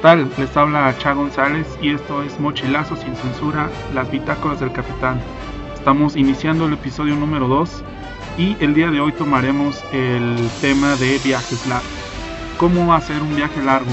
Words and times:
Tal? 0.00 0.30
Les 0.38 0.56
habla 0.56 0.96
Cha 0.98 1.12
González 1.12 1.66
y 1.82 1.90
esto 1.90 2.22
es 2.22 2.38
Mochilazo 2.40 2.96
sin 2.96 3.14
censura, 3.16 3.68
las 3.94 4.10
bitácoras 4.10 4.60
del 4.60 4.72
capitán. 4.72 5.20
Estamos 5.74 6.16
iniciando 6.16 6.66
el 6.66 6.72
episodio 6.72 7.16
número 7.16 7.48
2 7.48 7.84
y 8.38 8.56
el 8.60 8.74
día 8.74 8.90
de 8.90 9.00
hoy 9.00 9.12
tomaremos 9.12 9.82
el 9.92 10.36
tema 10.60 10.96
de 10.96 11.18
viajes 11.18 11.66
largos. 11.66 11.90
¿Cómo 12.56 12.94
hacer 12.94 13.20
un 13.20 13.36
viaje 13.36 13.62
largo? 13.62 13.90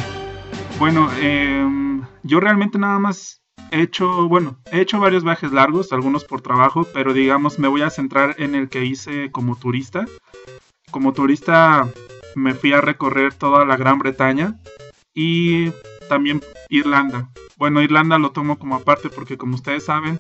Bueno, 0.80 1.10
em, 1.20 2.04
yo 2.24 2.40
realmente 2.40 2.78
nada 2.78 3.00
más 3.00 3.42
he 3.72 3.82
hecho, 3.82 4.30
bueno, 4.30 4.58
he 4.72 4.80
hecho 4.80 5.00
varios 5.00 5.26
viajes 5.26 5.52
largos, 5.52 5.92
algunos 5.92 6.24
por 6.24 6.42
trabajo, 6.42 6.88
pero 6.94 7.14
digamos 7.14 7.60
me 7.60 7.68
voy 7.68 7.82
a 7.82 7.90
centrar 7.90 8.36
en 8.38 8.56
el 8.56 8.70
que 8.70 8.86
hice 8.86 9.30
como 9.32 9.58
turista. 9.58 10.06
Como 10.90 11.12
turista 11.12 11.86
me 12.36 12.54
fui 12.54 12.72
a 12.72 12.80
recorrer 12.80 13.34
toda 13.34 13.66
la 13.66 13.76
Gran 13.76 14.00
Bretaña 14.00 14.56
y 15.14 15.72
también 16.08 16.42
Irlanda. 16.70 17.30
Bueno, 17.58 17.82
Irlanda 17.82 18.18
lo 18.18 18.32
tomo 18.32 18.60
como 18.60 18.76
aparte 18.76 19.10
porque 19.10 19.38
como 19.38 19.56
ustedes 19.56 19.86
saben, 19.86 20.20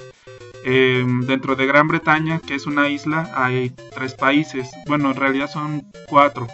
em, 0.63 1.21
dentro 1.21 1.55
de 1.55 1.65
Gran 1.65 1.87
Bretaña, 1.87 2.39
que 2.39 2.55
es 2.55 2.65
una 2.65 2.89
isla, 2.89 3.31
hay 3.35 3.71
tres 3.93 4.15
países. 4.15 4.69
Bueno, 4.87 5.11
en 5.11 5.17
realidad 5.17 5.49
son 5.49 5.91
cuatro, 6.07 6.47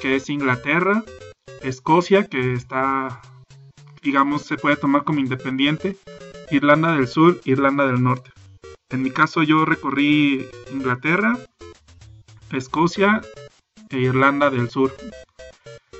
que 0.00 0.16
es 0.16 0.28
Inglaterra, 0.28 1.02
Escocia, 1.62 2.26
que 2.26 2.52
está, 2.52 3.20
digamos, 4.02 4.42
se 4.42 4.56
puede 4.56 4.76
tomar 4.76 5.04
como 5.04 5.20
independiente, 5.20 5.96
Irlanda 6.50 6.92
del 6.92 7.08
Sur, 7.08 7.40
Irlanda 7.44 7.86
del 7.86 8.02
Norte. 8.02 8.30
En 8.90 9.02
mi 9.02 9.10
caso 9.10 9.42
yo 9.42 9.64
recorrí 9.64 10.46
Inglaterra, 10.72 11.38
Escocia 12.50 13.20
e 13.88 13.98
Irlanda 13.98 14.50
del 14.50 14.68
Sur. 14.68 14.92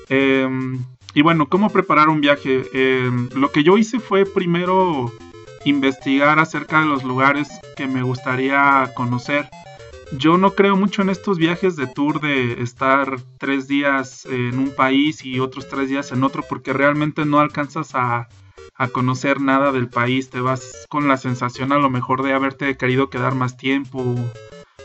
Em, 0.08 0.84
y 1.14 1.22
bueno, 1.22 1.48
¿cómo 1.48 1.70
preparar 1.70 2.08
un 2.08 2.20
viaje? 2.20 2.62
Em, 2.72 3.28
lo 3.34 3.50
que 3.50 3.64
yo 3.64 3.78
hice 3.78 3.98
fue 3.98 4.24
primero 4.24 5.12
investigar 5.64 6.38
acerca 6.38 6.80
de 6.80 6.86
los 6.86 7.04
lugares 7.04 7.48
que 7.76 7.86
me 7.86 8.02
gustaría 8.02 8.90
conocer. 8.94 9.48
Yo 10.12 10.38
no 10.38 10.54
creo 10.54 10.76
mucho 10.76 11.02
en 11.02 11.10
estos 11.10 11.38
viajes 11.38 11.76
de 11.76 11.86
tour 11.86 12.20
de 12.20 12.62
estar 12.62 13.20
tres 13.38 13.68
días 13.68 14.26
en 14.26 14.58
un 14.58 14.70
país 14.74 15.24
y 15.24 15.38
otros 15.38 15.68
tres 15.68 15.88
días 15.88 16.10
en 16.10 16.24
otro 16.24 16.42
porque 16.48 16.72
realmente 16.72 17.24
no 17.24 17.38
alcanzas 17.38 17.94
a, 17.94 18.28
conocer 18.92 19.42
nada 19.42 19.72
del 19.72 19.88
país. 19.88 20.30
Te 20.30 20.40
vas 20.40 20.86
con 20.88 21.06
la 21.06 21.18
sensación 21.18 21.70
a 21.70 21.78
lo 21.78 21.90
mejor 21.90 22.22
de 22.22 22.32
haberte 22.32 22.78
querido 22.78 23.10
quedar 23.10 23.34
más 23.34 23.58
tiempo 23.58 24.16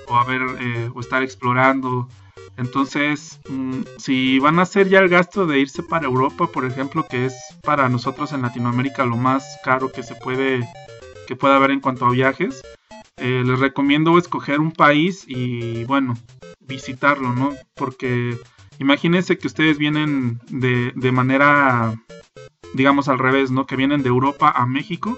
o, 0.08 0.18
haber, 0.18 0.42
eh, 0.60 0.92
o 0.94 1.00
estar 1.00 1.24
explorando. 1.24 2.10
Entonces, 2.58 3.40
mm, 3.50 3.82
si 3.98 4.40
van 4.40 4.60
a 4.60 4.64
hacer 4.64 4.88
ya 4.88 5.00
el 5.00 5.10
gasto 5.10 5.46
de 5.46 5.60
irse 5.60 5.84
para 5.84 6.06
Europa, 6.06 6.48
por 6.48 6.66
ejemplo, 6.66 7.06
que 7.08 7.26
es 7.26 7.36
para 7.64 7.90
nosotros 7.90 8.32
en 8.32 8.42
Latinoamérica 8.42 9.06
lo 9.06 9.18
más 9.18 9.60
caro 9.64 9.92
que 9.92 10.04
se 10.04 10.16
puede, 10.16 10.68
que 11.28 11.36
pueda 11.36 11.58
haber 11.58 11.72
en 11.72 11.82
cuanto 11.82 12.06
a 12.06 12.12
viajes, 12.12 12.64
eh, 13.18 13.44
les 13.46 13.60
recomiendo 13.60 14.18
escoger 14.18 14.60
un 14.60 14.72
país 14.72 15.26
y 15.28 15.84
bueno, 15.86 16.16
visitarlo, 16.60 17.34
¿no? 17.34 17.54
Porque 17.76 18.38
imagínense 18.80 19.38
que 19.38 19.48
ustedes 19.48 19.78
vienen 19.78 20.40
de, 20.50 20.94
de 20.96 21.12
manera, 21.12 21.94
digamos 22.74 23.08
al 23.10 23.20
revés, 23.20 23.52
¿no? 23.52 23.66
Que 23.66 23.76
vienen 23.76 24.02
de 24.02 24.10
Europa 24.10 24.54
a 24.56 24.66
México 24.66 25.18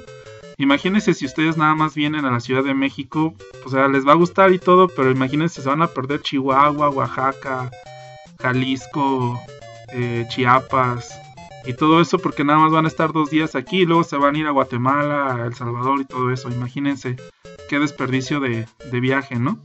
Imagínense 0.60 1.14
si 1.14 1.26
ustedes 1.26 1.56
nada 1.56 1.76
más 1.76 1.94
vienen 1.94 2.26
a 2.26 2.32
la 2.32 2.40
Ciudad 2.40 2.64
de 2.64 2.74
México, 2.74 3.36
o 3.64 3.70
sea, 3.70 3.88
les 3.88 4.08
va 4.08 4.14
a 4.14 4.16
gustar 4.16 4.52
y 4.52 4.58
todo, 4.58 4.88
pero 4.88 5.12
imagínense 5.12 5.62
se 5.62 5.70
van 5.70 5.84
a 5.84 5.88
perder 5.88 6.22
Chihuahua, 6.22 6.90
Oaxaca, 6.90 7.70
Jalisco, 8.40 9.40
eh, 9.94 10.26
Chiapas 10.30 11.12
y 11.66 11.74
todo 11.74 12.02
eso 12.02 12.18
porque 12.18 12.44
nada 12.44 12.60
más 12.60 12.72
van 12.72 12.86
a 12.86 12.88
estar 12.88 13.14
dos 13.14 13.30
días 13.30 13.56
aquí 13.56 13.82
y 13.82 13.86
luego 13.86 14.04
se 14.04 14.18
van 14.18 14.36
a 14.36 14.40
ir 14.40 14.48
a 14.48 14.52
Guatemala, 14.52 15.36
a 15.36 15.46
El 15.46 15.54
Salvador 15.54 16.02
y 16.02 16.06
todo 16.06 16.32
eso. 16.32 16.50
Imagínense 16.50 17.18
qué 17.70 17.78
desperdicio 17.78 18.40
de, 18.40 18.66
viaje, 19.00 19.36
¿no? 19.36 19.60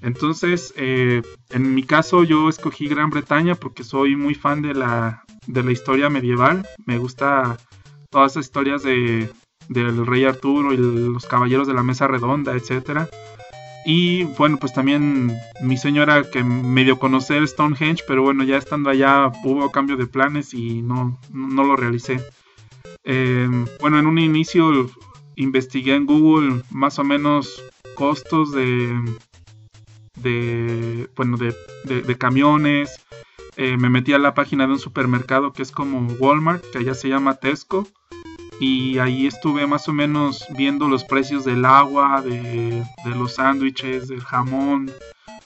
Entonces, 0.00 0.72
eh, 0.76 1.22
en 1.50 1.74
mi 1.74 1.82
caso 1.82 2.22
yo 2.22 2.48
escogí 2.48 2.86
Gran 2.86 3.10
Bretaña 3.10 3.56
porque 3.56 3.82
soy 3.82 4.14
muy 4.14 4.34
fan 4.34 4.62
de 4.62 4.74
la, 4.74 5.24
de 5.48 5.64
la 5.64 5.72
historia 5.72 6.08
medieval. 6.08 6.64
Me 6.86 6.98
gusta 6.98 7.56
todas 8.10 8.32
esas 8.32 8.46
historias 8.46 8.82
de, 8.82 9.28
del 9.70 10.04
rey 10.04 10.24
Arturo 10.24 10.74
y 10.74 10.76
los 10.76 11.26
caballeros 11.26 11.66
de 11.68 11.74
la 11.74 11.84
mesa 11.84 12.08
redonda, 12.08 12.54
etcétera. 12.54 13.08
Y 13.86 14.24
bueno, 14.24 14.58
pues 14.58 14.74
también 14.74 15.32
mi 15.62 15.76
señora 15.76 16.24
que 16.30 16.42
medio 16.44 16.98
conocer 16.98 17.46
Stonehenge, 17.46 18.02
pero 18.06 18.22
bueno, 18.22 18.44
ya 18.44 18.58
estando 18.58 18.90
allá 18.90 19.32
hubo 19.44 19.70
cambio 19.70 19.96
de 19.96 20.06
planes 20.06 20.52
y 20.52 20.82
no, 20.82 21.18
no 21.32 21.64
lo 21.64 21.76
realicé. 21.76 22.20
Em, 23.04 23.66
bueno, 23.80 23.98
en 23.98 24.06
un 24.06 24.18
inicio 24.18 24.90
investigué 25.36 25.94
en 25.94 26.04
Google 26.04 26.62
más 26.70 26.98
o 26.98 27.04
menos 27.04 27.62
costos 27.94 28.52
de, 28.52 29.00
de 30.16 31.08
bueno, 31.16 31.36
de, 31.36 31.54
de, 31.84 32.18
camiones. 32.18 33.00
Eh, 33.56 33.76
me 33.76 33.88
metí 33.88 34.12
a 34.12 34.18
la 34.18 34.34
página 34.34 34.66
de 34.66 34.72
un 34.72 34.78
supermercado 34.78 35.52
que 35.52 35.62
es 35.62 35.70
como 35.70 36.12
Walmart, 36.14 36.64
que 36.72 36.78
allá 36.78 36.94
se 36.94 37.08
llama 37.08 37.36
Tesco 37.36 37.86
y 38.60 38.98
ahí 38.98 39.26
estuve 39.26 39.66
más 39.66 39.88
o 39.88 39.92
menos 39.94 40.46
viendo 40.54 40.86
los 40.86 41.02
precios 41.02 41.46
del 41.46 41.64
agua, 41.64 42.20
de, 42.20 42.84
los 43.06 43.36
sándwiches, 43.36 44.08
del 44.08 44.20
jamón, 44.20 44.92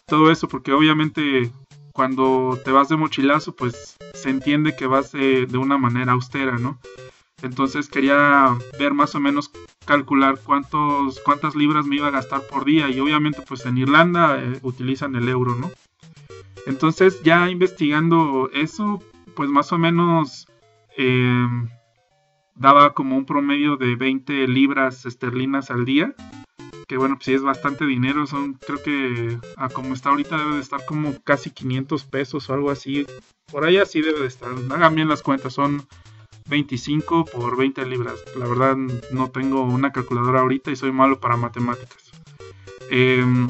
todo 0.07 0.33
eso, 0.33 0.49
porque 0.49 0.73
obviamente 0.73 1.53
cuando 1.93 2.59
te 2.65 2.73
vas 2.73 2.89
de 2.89 2.97
mochilazo, 2.97 3.55
pues 3.55 3.97
se 4.15 4.31
entiende 4.31 4.75
que 4.75 4.89
vas 4.89 5.13
de, 5.13 5.47
una 5.57 5.79
manera 5.79 6.13
austera, 6.13 6.59
¿no? 6.59 6.81
Entonces 7.41 7.89
quería 7.89 8.59
ver 8.81 8.95
más 8.95 9.15
o 9.15 9.21
menos 9.21 9.53
calcular 9.85 10.41
cuántos, 10.43 11.21
cuántas 11.21 11.55
libras 11.55 11.87
me 11.87 11.97
iba 11.97 12.09
a 12.09 12.11
gastar 12.11 12.43
por 12.49 12.65
día 12.65 12.89
y 12.89 12.99
obviamente 12.99 13.43
pues 13.47 13.65
en 13.65 13.79
Irlanda 13.79 14.43
eh, 14.43 14.59
utilizan 14.63 15.15
el 15.15 15.29
euro, 15.29 15.55
¿no? 15.55 15.71
Entonces 16.67 17.23
ya 17.23 17.49
investigando 17.49 18.51
eso, 18.53 19.01
pues 19.37 19.49
más 19.51 19.71
o 19.73 19.79
menos 19.79 20.49
eh, 20.97 21.47
daba 22.55 22.95
como 22.95 23.17
un 23.17 23.27
promedio 23.27 23.77
de 23.77 23.97
20 23.97 24.47
libras 24.49 25.07
esterlinas 25.07 25.71
al 25.71 25.85
día. 25.85 26.15
Que 26.87 26.97
bueno, 26.97 27.17
pues 27.17 27.27
sí 27.27 27.35
es 27.35 27.43
bastante 27.43 27.87
dinero. 27.87 28.27
Son, 28.27 28.55
creo 28.55 28.83
que 28.83 29.39
a 29.57 29.69
como 29.69 29.95
está 29.95 30.11
ahorita 30.11 30.37
debe 30.37 30.57
de 30.57 30.61
estar 30.61 30.85
como 30.85 31.15
casi 31.23 31.51
500 31.51 32.05
pesos 32.05 32.49
o 32.49 32.55
algo 32.55 32.71
así. 32.71 33.07
Por 33.51 33.65
ahí 33.65 33.79
así 33.79 34.01
debe 34.01 34.21
de 34.21 34.27
estar. 34.27 34.51
Hagan 34.71 34.95
bien 34.95 35.09
las 35.09 35.23
cuentas, 35.23 35.55
son 35.55 35.87
25 36.49 37.25
por 37.25 37.57
20 37.57 37.87
libras. 37.87 38.23
La 38.37 38.47
verdad 38.47 38.77
no 38.77 39.31
tengo 39.31 39.63
una 39.63 39.93
calculadora 39.93 40.41
ahorita 40.41 40.71
y 40.71 40.77
soy 40.77 40.93
malo 40.93 41.21
para 41.21 41.37
matemáticas. 41.37 42.13
Em, 42.91 43.49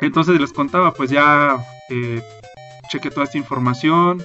entonces 0.00 0.38
les 0.40 0.52
contaba, 0.52 0.92
pues 0.92 1.10
ya 1.10 1.56
eh, 1.88 2.22
chequé 2.90 3.10
toda 3.10 3.24
esta 3.24 3.38
información. 3.38 4.22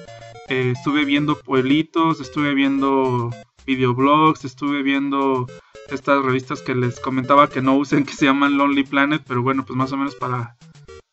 Eh, 0.50 0.74
estuve 0.76 1.06
viendo 1.06 1.40
pueblitos, 1.40 2.20
estuve 2.20 2.54
viendo 2.54 3.32
videoblogs, 3.66 4.46
estuve 4.46 4.84
viendo 4.84 5.48
estas 5.90 6.24
revistas 6.24 6.62
que 6.62 6.76
les 6.76 7.00
comentaba 7.00 7.50
que 7.50 7.62
no 7.62 7.76
usen, 7.76 8.06
que 8.06 8.14
se 8.14 8.26
llaman 8.26 8.58
Lonely 8.58 8.84
Planet, 8.84 9.24
pero 9.28 9.42
bueno, 9.42 9.66
pues 9.66 9.78
más 9.78 9.92
o 9.92 9.98
menos 9.98 10.16
para, 10.16 10.56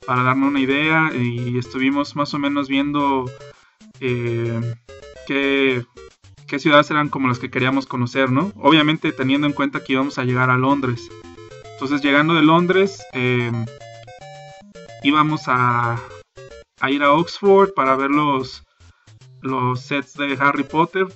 para 0.06 0.22
darme 0.22 0.46
una 0.46 0.60
idea 0.60 1.10
y 1.14 1.58
estuvimos 1.58 2.16
más 2.16 2.34
o 2.34 2.38
menos 2.38 2.68
viendo 2.68 3.30
eh, 4.00 4.60
qué, 5.26 5.84
qué 6.46 6.58
ciudades 6.58 6.90
eran 6.90 7.08
como 7.08 7.28
las 7.28 7.38
que 7.38 7.50
queríamos 7.50 7.86
conocer, 7.86 8.30
¿no? 8.30 8.52
Obviamente 8.56 9.12
teniendo 9.12 9.46
en 9.46 9.52
cuenta 9.52 9.84
que 9.84 9.92
íbamos 9.92 10.18
a 10.18 10.24
llegar 10.24 10.50
a 10.50 10.56
Londres. 10.56 11.10
Entonces 11.72 12.02
llegando 12.02 12.34
de 12.34 12.42
Londres 12.42 13.02
eh, 13.12 13.52
íbamos 15.02 15.42
a, 15.46 15.98
a, 16.80 16.90
ir 16.90 17.02
a 17.02 17.12
Oxford 17.12 17.72
para 17.74 17.96
ver 17.96 18.10
los, 18.10 18.64
los 19.40 19.80
sets 19.80 20.14
de 20.14 20.36
Harry 20.40 20.64
Potter 20.64 21.06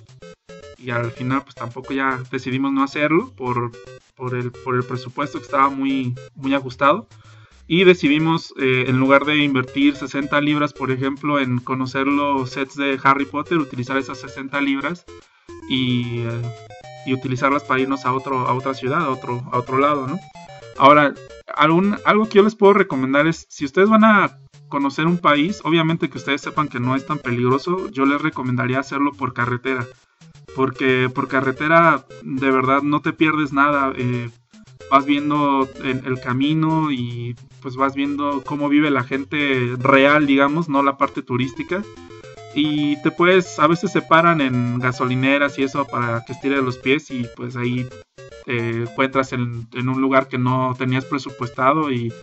y 0.77 0.89
al 0.89 1.11
final 1.11 1.43
pues 1.43 1.55
tampoco 1.55 1.93
ya 1.93 2.21
decidimos 2.31 2.71
no 2.71 2.83
hacerlo 2.83 3.31
por, 3.35 3.71
por, 4.15 4.35
el, 4.35 4.51
por 4.51 4.75
el 4.75 4.83
presupuesto 4.83 5.39
que 5.39 5.45
estaba 5.45 5.69
muy, 5.69 6.15
muy 6.35 6.53
ajustado 6.53 7.07
y 7.67 7.83
decidimos 7.83 8.53
eh, 8.59 8.85
en 8.87 8.99
lugar 8.99 9.25
de 9.25 9.37
invertir 9.37 9.95
60 9.95 10.39
libras 10.41 10.73
por 10.73 10.91
ejemplo 10.91 11.39
en 11.39 11.59
conocer 11.59 12.07
los 12.07 12.51
sets 12.51 12.75
de 12.75 12.99
Harry 13.03 13.25
Potter 13.25 13.57
utilizar 13.57 13.97
esas 13.97 14.19
60 14.19 14.61
libras 14.61 15.05
y, 15.69 16.19
eh, 16.19 16.41
y 17.05 17.13
utilizarlas 17.13 17.63
para 17.63 17.79
irnos 17.79 18.05
a, 18.05 18.13
otro, 18.13 18.47
a 18.47 18.53
otra 18.53 18.73
ciudad, 18.73 19.01
a 19.01 19.09
otro, 19.09 19.43
a 19.51 19.59
otro 19.59 19.77
lado, 19.77 20.07
¿no? 20.07 20.19
Ahora, 20.77 21.13
algún, 21.55 21.97
algo 22.05 22.27
que 22.27 22.37
yo 22.37 22.43
les 22.43 22.55
puedo 22.55 22.73
recomendar 22.73 23.27
es, 23.27 23.45
si 23.49 23.65
ustedes 23.65 23.89
van 23.89 24.03
a 24.03 24.39
conocer 24.67 25.05
un 25.05 25.19
país, 25.19 25.61
obviamente 25.63 26.09
que 26.09 26.17
ustedes 26.17 26.41
sepan 26.41 26.67
que 26.67 26.79
no 26.79 26.95
es 26.95 27.05
tan 27.05 27.19
peligroso, 27.19 27.89
yo 27.91 28.05
les 28.05 28.21
recomendaría 28.21 28.79
hacerlo 28.79 29.11
por 29.13 29.33
carretera. 29.33 29.85
Porque 30.55 31.09
por 31.13 31.27
carretera 31.27 32.05
de 32.23 32.51
verdad 32.51 32.81
no 32.81 33.01
te 33.01 33.13
pierdes 33.13 33.51
nada. 33.53 33.93
Eh, 33.95 34.29
vas 34.89 35.05
viendo 35.05 35.67
el, 35.83 36.19
camino 36.21 36.91
y 36.91 37.35
pues 37.61 37.75
vas 37.75 37.95
viendo 37.95 38.43
cómo 38.45 38.69
vive 38.69 38.89
la 38.91 39.03
gente 39.03 39.75
real, 39.77 40.27
digamos, 40.27 40.69
no 40.69 40.83
la 40.83 40.97
parte 40.97 41.21
turística. 41.21 41.83
Y 42.53 43.01
te 43.01 43.11
puedes, 43.11 43.59
a 43.59 43.67
veces 43.67 43.91
se 43.91 44.01
paran 44.01 44.39
en 44.39 44.79
gasolineras 44.79 45.59
y 45.59 45.63
eso 45.63 45.85
para 45.85 46.23
que 46.23 46.33
estire 46.33 46.61
los 46.61 46.77
pies 46.77 47.11
y 47.11 47.27
pues 47.35 47.57
ahí 47.57 47.87
te 48.45 48.83
encuentras 48.83 49.33
en, 49.33 49.67
un 49.73 50.01
lugar 50.01 50.27
que 50.27 50.37
no 50.37 50.73
tenías 50.77 51.03
presupuestado 51.05 51.91
y 51.91 52.13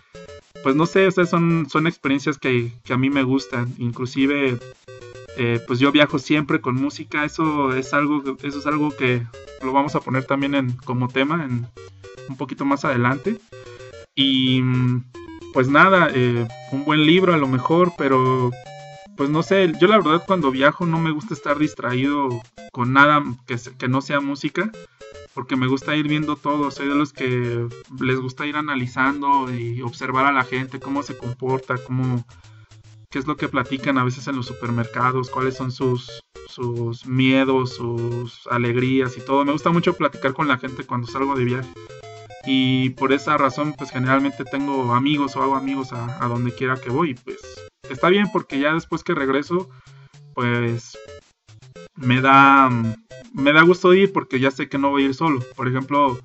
pues 0.63 0.75
no 0.75 0.85
sé, 0.85 1.07
o 1.07 1.11
son, 1.11 1.69
son 1.69 1.87
experiencias 1.87 2.37
que, 2.37 2.71
que, 2.83 2.93
a 2.93 2.97
mí 2.97 3.09
me 3.09 3.23
gustan. 3.23 3.73
Inclusive, 3.77 4.57
eh, 5.37 5.61
pues 5.65 5.79
yo 5.79 5.91
viajo 5.91 6.19
siempre 6.19 6.61
con 6.61 6.75
música. 6.75 7.25
Eso 7.25 7.73
es 7.75 7.93
algo, 7.93 8.23
eso 8.43 8.59
es 8.59 8.65
algo 8.65 8.95
que 8.95 9.23
lo 9.61 9.71
vamos 9.71 9.95
a 9.95 10.01
poner 10.01 10.25
también 10.25 10.55
en, 10.55 10.71
como 10.73 11.07
tema 11.07 11.43
en, 11.43 11.67
un 12.29 12.37
poquito 12.37 12.65
más 12.65 12.85
adelante. 12.85 13.39
Y 14.15 14.61
pues 15.53 15.67
nada, 15.67 16.09
eh, 16.13 16.47
un 16.71 16.85
buen 16.85 17.05
libro 17.05 17.33
a 17.33 17.37
lo 17.37 17.47
mejor, 17.47 17.93
pero 17.97 18.51
pues 19.15 19.29
no 19.29 19.43
sé, 19.43 19.71
yo 19.79 19.87
la 19.87 19.97
verdad 19.97 20.23
cuando 20.25 20.49
viajo 20.49 20.85
no 20.85 20.99
me 20.99 21.11
gusta 21.11 21.33
estar 21.33 21.57
distraído 21.59 22.29
con 22.71 22.93
nada 22.93 23.23
que, 23.45 23.57
que 23.77 23.87
no 23.87 24.01
sea 24.01 24.19
música 24.19 24.71
porque 25.33 25.55
me 25.55 25.67
gusta 25.67 25.95
ir 25.95 26.07
viendo 26.07 26.35
todo, 26.35 26.69
soy 26.71 26.87
de 26.87 26.95
los 26.95 27.11
que 27.11 27.67
les 27.99 28.19
gusta 28.19 28.45
ir 28.45 28.55
analizando 28.55 29.53
y 29.53 29.81
observar 29.81 30.25
a 30.25 30.31
la 30.31 30.43
gente, 30.43 30.79
cómo 30.79 31.01
se 31.03 31.17
comporta, 31.17 31.75
cómo, 31.77 32.23
qué 33.13 33.19
es 33.19 33.27
lo 33.27 33.37
que 33.37 33.47
platican 33.47 33.99
a 33.99 34.03
veces 34.03 34.27
en 34.27 34.35
los 34.35 34.47
supermercados, 34.47 35.29
cuáles 35.29 35.55
son 35.55 35.71
sus, 35.71 36.19
sus 36.47 37.05
miedos, 37.05 37.75
sus 37.75 38.47
alegrías 38.47 39.15
y 39.15 39.21
todo. 39.21 39.45
Me 39.45 39.51
gusta 39.51 39.69
mucho 39.69 39.93
platicar 39.93 40.33
con 40.33 40.47
la 40.47 40.57
gente 40.57 40.83
cuando 40.83 41.05
salgo 41.05 41.35
de 41.35 41.45
viaje. 41.45 41.69
Y 42.47 42.89
por 42.91 43.13
esa 43.13 43.37
razón, 43.37 43.75
pues 43.77 43.91
generalmente 43.91 44.43
tengo 44.45 44.95
amigos 44.95 45.35
o 45.35 45.43
hago 45.43 45.55
amigos 45.55 45.93
a, 45.93 46.25
a 46.25 46.27
donde 46.27 46.53
quiera 46.53 46.75
que 46.75 46.89
voy. 46.89 47.13
Pues 47.13 47.37
está 47.87 48.09
bien 48.09 48.25
porque 48.33 48.59
ya 48.59 48.73
después 48.73 49.03
que 49.03 49.13
regreso, 49.13 49.69
pues 50.33 50.97
me 51.95 52.19
da 52.19 52.71
me 53.31 53.53
da 53.53 53.61
gusto 53.61 53.93
ir 53.93 54.11
porque 54.11 54.39
ya 54.39 54.49
sé 54.49 54.69
que 54.69 54.79
no 54.79 54.89
voy 54.89 55.03
a 55.03 55.05
ir 55.09 55.13
solo. 55.13 55.39
Por 55.55 55.67
ejemplo, 55.67 56.17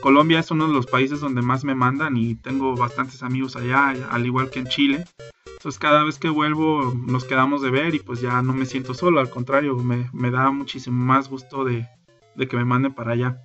Colombia 0.00 0.38
es 0.38 0.50
uno 0.50 0.66
de 0.66 0.72
los 0.72 0.86
países 0.86 1.20
donde 1.20 1.42
más 1.42 1.62
me 1.62 1.74
mandan 1.74 2.16
y 2.16 2.34
tengo 2.34 2.74
bastantes 2.74 3.22
amigos 3.22 3.56
allá, 3.56 3.90
al 4.10 4.24
igual 4.24 4.48
que 4.48 4.60
en 4.60 4.66
Chile. 4.66 5.04
Entonces 5.46 5.78
cada 5.78 6.04
vez 6.04 6.18
que 6.18 6.30
vuelvo 6.30 6.94
nos 6.94 7.24
quedamos 7.24 7.60
de 7.60 7.70
ver 7.70 7.94
y 7.94 7.98
pues 7.98 8.22
ya 8.22 8.40
no 8.40 8.54
me 8.54 8.64
siento 8.64 8.94
solo, 8.94 9.20
al 9.20 9.28
contrario, 9.28 9.76
me, 9.76 10.08
me 10.14 10.30
da 10.30 10.50
muchísimo 10.50 11.04
más 11.04 11.28
gusto 11.28 11.64
de, 11.64 11.86
de, 12.34 12.48
que 12.48 12.56
me 12.56 12.64
manden 12.64 12.94
para 12.94 13.12
allá. 13.12 13.42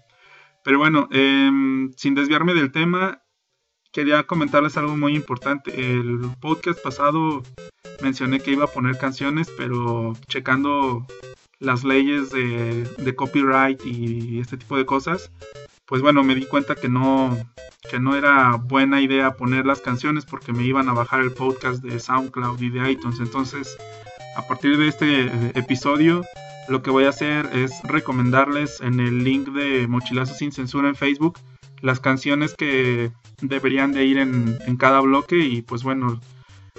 Pero 0.63 0.77
bueno, 0.77 1.09
eh, 1.11 1.51
sin 1.97 2.15
desviarme 2.15 2.53
del 2.53 2.71
tema, 2.71 3.21
quería 3.91 4.23
comentarles 4.23 4.77
algo 4.77 4.95
muy 4.95 5.13
importante. 5.13 5.71
El 5.91 6.21
podcast 6.39 6.81
pasado 6.81 7.43
mencioné 8.01 8.39
que 8.39 8.51
iba 8.51 8.63
a 8.63 8.71
poner 8.71 8.97
canciones, 8.97 9.51
pero 9.57 10.13
checando 10.27 11.05
las 11.59 11.83
leyes 11.83 12.29
de, 12.29 13.13
copyright 13.15 13.85
y 13.85 14.39
este 14.39 14.57
tipo 14.57 14.77
de 14.77 14.85
cosas, 14.85 15.31
pues 15.87 16.01
bueno, 16.01 16.23
me 16.23 16.35
di 16.35 16.45
cuenta 16.45 16.75
que 16.75 16.89
no, 16.89 17.37
que 17.89 17.99
no 17.99 18.15
era 18.15 18.55
buena 18.55 19.01
idea 19.01 19.35
poner 19.35 19.65
las 19.65 19.81
canciones 19.81 20.25
porque 20.25 20.53
me 20.53 20.63
iban 20.63 20.89
a 20.89 20.93
bajar 20.93 21.21
el 21.21 21.31
podcast 21.31 21.83
de 21.83 21.99
SoundCloud 21.99 22.61
y 22.61 22.69
de 22.69 22.91
iTunes. 22.91 23.19
Entonces, 23.19 23.77
a 24.35 24.47
partir 24.47 24.77
de 24.77 24.87
este 24.87 25.25
episodio, 25.57 26.23
lo 26.67 26.81
que 26.81 26.89
voy 26.89 27.05
a 27.05 27.09
hacer 27.09 27.49
es 27.53 27.71
recomendarles 27.83 28.81
en 28.81 28.99
el 28.99 29.23
link 29.23 29.49
de 29.49 29.87
Mochilazo 29.87 30.33
sin 30.33 30.51
Censura 30.51 30.89
en 30.89 30.95
Facebook 30.95 31.37
las 31.81 31.99
canciones 31.99 32.55
que 32.55 33.11
deberían 33.41 33.91
de 33.91 34.05
ir 34.05 34.17
en, 34.17 34.57
en 34.65 34.77
cada 34.77 35.01
bloque 35.01 35.37
y 35.37 35.61
pues 35.61 35.83
bueno, 35.83 36.19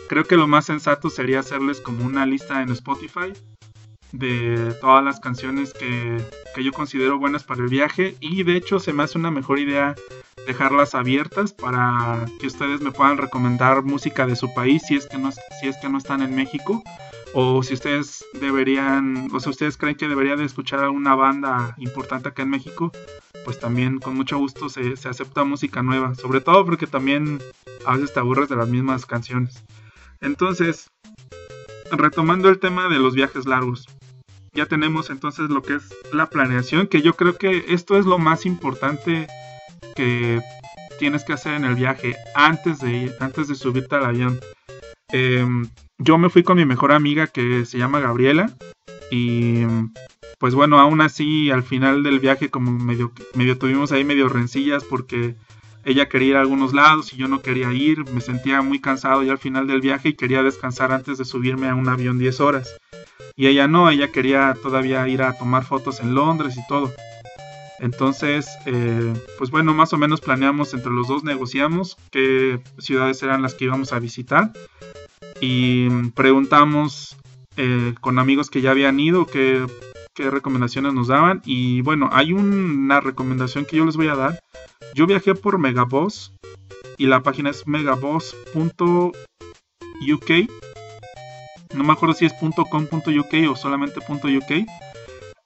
creo 0.08 0.24
que 0.24 0.36
lo 0.36 0.48
más 0.48 0.64
sensato 0.64 1.10
sería 1.10 1.40
hacerles 1.40 1.80
como 1.80 2.04
una 2.04 2.26
lista 2.26 2.60
en 2.60 2.70
Spotify 2.70 3.32
de 4.12 4.74
todas 4.80 5.04
las 5.04 5.20
canciones 5.20 5.72
que, 5.72 6.22
que, 6.54 6.64
yo 6.64 6.72
considero 6.72 7.18
buenas 7.18 7.44
para 7.44 7.62
el 7.62 7.68
viaje. 7.68 8.16
Y 8.20 8.42
de 8.42 8.56
hecho 8.56 8.80
se 8.80 8.92
me 8.92 9.02
hace 9.02 9.18
una 9.18 9.30
mejor 9.30 9.58
idea 9.58 9.94
dejarlas 10.46 10.94
abiertas 10.94 11.52
para 11.52 12.24
que 12.40 12.46
ustedes 12.46 12.80
me 12.80 12.92
puedan 12.92 13.18
recomendar 13.18 13.82
música 13.82 14.26
de 14.26 14.36
su 14.36 14.54
país 14.54 14.82
si 14.86 14.96
es 14.96 15.06
que 15.06 15.18
no, 15.18 15.32
si 15.32 15.68
es 15.68 15.76
que 15.78 15.88
no 15.88 15.98
están 15.98 16.22
en 16.22 16.34
México. 16.34 16.82
O 17.34 17.62
si 17.62 17.74
ustedes 17.74 18.24
deberían 18.40 19.28
o 19.32 19.40
si 19.40 19.50
ustedes 19.50 19.76
creen 19.76 19.96
que 19.96 20.08
debería 20.08 20.36
de 20.36 20.44
escuchar 20.44 20.88
una 20.88 21.14
banda 21.14 21.74
importante 21.78 22.28
acá 22.28 22.42
en 22.42 22.50
México 22.50 22.92
pues 23.46 23.60
también 23.60 24.00
con 24.00 24.16
mucho 24.16 24.38
gusto 24.38 24.68
se, 24.68 24.96
se 24.96 25.08
acepta 25.08 25.44
música 25.44 25.80
nueva. 25.80 26.16
Sobre 26.16 26.40
todo 26.40 26.66
porque 26.66 26.88
también 26.88 27.38
a 27.86 27.94
veces 27.94 28.12
te 28.12 28.18
aburres 28.18 28.48
de 28.48 28.56
las 28.56 28.68
mismas 28.68 29.06
canciones. 29.06 29.62
Entonces 30.20 30.90
retomando 31.90 32.48
el 32.48 32.58
tema 32.58 32.88
de 32.88 32.98
los 32.98 33.14
viajes 33.14 33.46
largos 33.46 33.86
ya 34.56 34.66
tenemos 34.66 35.10
entonces 35.10 35.50
lo 35.50 35.62
que 35.62 35.74
es 35.74 35.94
la 36.12 36.28
planeación, 36.30 36.88
que 36.88 37.02
yo 37.02 37.14
creo 37.14 37.36
que 37.36 37.66
esto 37.68 37.96
es 37.96 38.06
lo 38.06 38.18
más 38.18 38.46
importante 38.46 39.28
que 39.94 40.40
tienes 40.98 41.24
que 41.24 41.34
hacer 41.34 41.54
en 41.54 41.64
el 41.64 41.74
viaje 41.74 42.16
antes 42.34 42.80
de 42.80 42.96
ir, 42.96 43.14
antes 43.20 43.48
de 43.48 43.54
subirte 43.54 43.94
al 43.94 44.06
avión. 44.06 44.40
Eh, 45.12 45.46
yo 45.98 46.18
me 46.18 46.30
fui 46.30 46.42
con 46.42 46.56
mi 46.56 46.64
mejor 46.64 46.90
amiga 46.90 47.26
que 47.26 47.64
se 47.66 47.78
llama 47.78 48.00
Gabriela 48.00 48.50
y 49.10 49.64
pues 50.38 50.54
bueno, 50.54 50.80
aún 50.80 51.00
así 51.00 51.50
al 51.50 51.62
final 51.62 52.02
del 52.02 52.18
viaje 52.18 52.50
como 52.50 52.72
medio, 52.72 53.12
medio 53.34 53.58
tuvimos 53.58 53.92
ahí 53.92 54.04
medio 54.04 54.28
rencillas 54.28 54.84
porque 54.84 55.36
ella 55.86 56.08
quería 56.08 56.28
ir 56.28 56.36
a 56.36 56.40
algunos 56.40 56.74
lados 56.74 57.12
y 57.12 57.16
yo 57.16 57.28
no 57.28 57.40
quería 57.40 57.72
ir, 57.72 58.04
me 58.10 58.20
sentía 58.20 58.60
muy 58.60 58.80
cansado 58.80 59.22
ya 59.22 59.32
al 59.32 59.38
final 59.38 59.68
del 59.68 59.80
viaje 59.80 60.10
y 60.10 60.14
quería 60.14 60.42
descansar 60.42 60.92
antes 60.92 61.16
de 61.16 61.24
subirme 61.24 61.68
a 61.68 61.74
un 61.76 61.88
avión 61.88 62.18
10 62.18 62.40
horas 62.40 62.76
y 63.36 63.46
ella 63.46 63.68
no, 63.68 63.88
ella 63.88 64.10
quería 64.10 64.56
todavía 64.60 65.06
ir 65.06 65.22
a 65.22 65.38
tomar 65.38 65.64
fotos 65.64 66.00
en 66.00 66.14
Londres 66.14 66.56
y 66.56 66.66
todo. 66.66 66.92
Entonces, 67.78 68.48
eh, 68.64 69.12
pues 69.38 69.50
bueno, 69.50 69.74
más 69.74 69.92
o 69.92 69.98
menos 69.98 70.20
planeamos 70.20 70.74
entre 70.74 70.90
los 70.90 71.08
dos, 71.08 71.22
negociamos 71.22 71.96
qué 72.10 72.60
ciudades 72.78 73.22
eran 73.22 73.42
las 73.42 73.54
que 73.54 73.66
íbamos 73.66 73.92
a 73.92 73.98
visitar 73.98 74.52
y 75.40 75.88
preguntamos 76.14 77.16
eh, 77.58 77.94
con 78.00 78.18
amigos 78.18 78.50
que 78.50 78.62
ya 78.62 78.70
habían 78.70 78.98
ido 78.98 79.26
qué, 79.26 79.66
qué 80.16 80.30
recomendaciones 80.30 80.94
nos 80.94 81.08
daban. 81.08 81.42
Y 81.44 81.82
bueno, 81.82 82.08
hay 82.12 82.32
una 82.32 83.00
recomendación 83.00 83.64
que 83.64 83.76
yo 83.76 83.84
les 83.84 83.96
voy 83.96 84.08
a 84.08 84.16
dar. 84.16 84.40
Yo 84.94 85.06
viajé 85.06 85.34
por 85.34 85.58
Megaboss 85.58 86.32
y 86.96 87.06
la 87.06 87.22
página 87.22 87.50
es 87.50 87.66
megaboss.uk 87.66 89.12
no 91.74 91.84
me 91.84 91.92
acuerdo 91.92 92.14
si 92.14 92.26
es 92.26 92.32
.com.uk 92.34 93.50
o 93.50 93.56
solamente 93.56 94.00
.uk. 94.00 94.66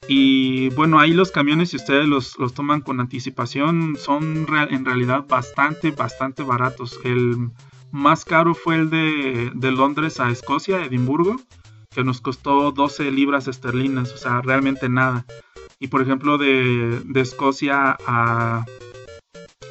Y 0.09 0.71
bueno, 0.71 0.99
ahí 0.99 1.13
los 1.13 1.31
camiones, 1.31 1.71
si 1.71 1.77
ustedes 1.77 2.07
los, 2.07 2.37
toman 2.55 2.81
con 2.81 3.01
anticipación, 3.01 3.97
son 3.97 4.47
en 4.71 4.85
realidad 4.85 5.27
bastante, 5.29 5.91
bastante 5.91 6.43
baratos. 6.43 6.99
El 7.05 7.51
más 7.91 8.25
caro 8.25 8.55
fue 8.55 8.77
el 8.77 8.91
de, 8.91 9.53
de 9.55 9.73
Londres 9.73 10.21
a 10.21 10.31
Escocia, 10.31 10.85
Edimburgo, 10.85 11.37
que 11.95 12.05
nos 12.05 12.21
costó 12.21 12.71
12 12.71 13.11
libras 13.11 13.49
esterlinas, 13.49 14.13
o 14.13 14.17
sea, 14.17 14.41
realmente 14.43 14.89
nada. 14.89 15.27
Y 15.81 15.89
por 15.89 16.03
ejemplo, 16.03 16.39
de, 16.39 17.03
de 17.05 17.21
Escocia 17.21 17.97
a, 18.07 18.65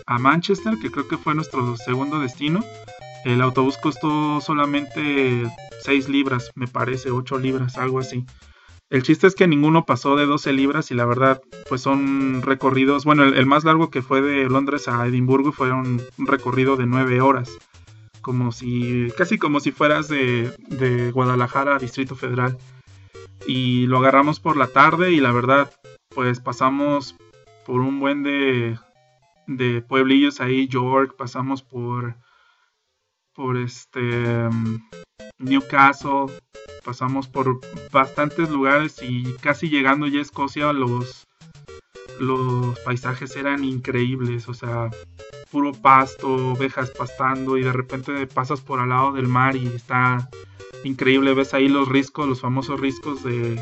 a 0.05 0.17
Manchester, 0.19 0.75
que 0.81 0.91
creo 0.91 1.07
que 1.07 1.17
fue 1.17 1.33
nuestro 1.33 1.77
segundo 1.77 2.19
destino, 2.19 2.63
El 3.25 3.41
autobús 3.41 3.77
costó 3.77 4.41
solamente 4.41 5.43
6 5.83 6.09
libras, 6.09 6.51
me 6.55 6.67
parece, 6.67 7.11
8 7.11 7.37
libras, 7.39 7.77
algo 7.77 7.99
así. 7.99 8.25
El 8.89 9.03
chiste 9.03 9.27
es 9.27 9.35
que 9.35 9.47
ninguno 9.47 9.85
pasó 9.85 10.15
de 10.15 10.25
12 10.25 10.51
libras 10.51 10.89
y 10.89 10.95
la 10.95 11.05
verdad, 11.05 11.41
pues 11.67 11.81
son 11.81 12.41
recorridos. 12.41 13.05
Bueno, 13.05 13.23
el, 13.23 13.45
más 13.45 13.63
largo 13.63 13.91
que 13.91 14.01
fue 14.01 14.21
de 14.21 14.49
Londres 14.49 14.87
a 14.87 15.05
Edimburgo 15.05 15.51
fue 15.51 15.71
un, 15.71 16.01
recorrido 16.17 16.75
de 16.75 16.87
9 16.87 17.21
horas. 17.21 17.51
Como 18.21 18.51
si, 18.51 19.11
casi 19.17 19.37
como 19.37 19.59
si 19.59 19.71
fueras 19.71 20.07
de, 20.07 20.53
de 20.67 21.11
Guadalajara 21.11 21.77
Distrito 21.79 22.15
Federal. 22.15 22.57
Y 23.47 23.87
lo 23.87 23.97
agarramos 23.97 24.39
por 24.39 24.57
la 24.57 24.67
tarde 24.67 25.11
y 25.11 25.19
la 25.19 25.31
verdad, 25.31 25.71
pues 26.13 26.39
pasamos 26.39 27.15
por 27.65 27.81
un 27.81 27.99
buen 27.99 28.23
de, 28.23 28.77
de 29.47 29.81
pueblillos 29.81 30.41
ahí, 30.41 30.67
York, 30.67 31.15
pasamos 31.17 31.63
por, 31.63 32.15
por 33.33 33.57
este 33.57 34.49
Newcastle, 35.37 36.27
pasamos 36.83 37.27
por 37.27 37.61
bastantes 37.91 38.49
lugares 38.49 39.01
y 39.01 39.33
casi 39.41 39.69
llegando 39.69 40.07
ya 40.07 40.19
a 40.19 40.21
Escocia 40.21 40.73
los, 40.73 41.25
los 42.19 42.77
paisajes 42.79 43.35
eran 43.35 43.63
increíbles, 43.63 44.47
o 44.47 44.53
sea, 44.53 44.89
puro 45.51 45.71
pasto, 45.73 46.53
ovejas 46.53 46.91
pastando 46.91 47.57
y 47.57 47.63
de 47.63 47.73
repente 47.73 48.27
pasas 48.27 48.61
por 48.61 48.79
al 48.79 48.89
lado 48.89 49.13
del 49.13 49.27
mar 49.27 49.55
y 49.55 49.67
está 49.67 50.29
increíble, 50.83 51.33
ves 51.33 51.53
ahí 51.53 51.67
los 51.67 51.87
riscos, 51.87 52.27
los 52.27 52.41
famosos 52.41 52.79
riscos 52.79 53.23
de 53.23 53.59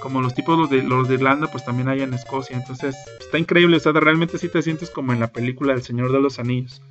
como 0.00 0.22
los 0.22 0.34
tipos 0.34 0.58
los 0.58 0.70
de 0.70 0.82
los 0.82 1.08
de 1.08 1.14
Irlanda, 1.14 1.50
pues 1.50 1.64
también 1.64 1.88
hay 1.88 2.00
en 2.00 2.14
Escocia, 2.14 2.56
entonces 2.56 2.96
está 3.20 3.38
increíble, 3.38 3.76
o 3.76 3.80
sea, 3.80 3.92
realmente 3.92 4.38
sí 4.38 4.48
te 4.48 4.62
sientes 4.62 4.90
como 4.90 5.12
en 5.12 5.20
la 5.20 5.30
película 5.30 5.74
El 5.74 5.82
Señor 5.82 6.10
de 6.12 6.20
los 6.20 6.38
Anillos. 6.38 6.82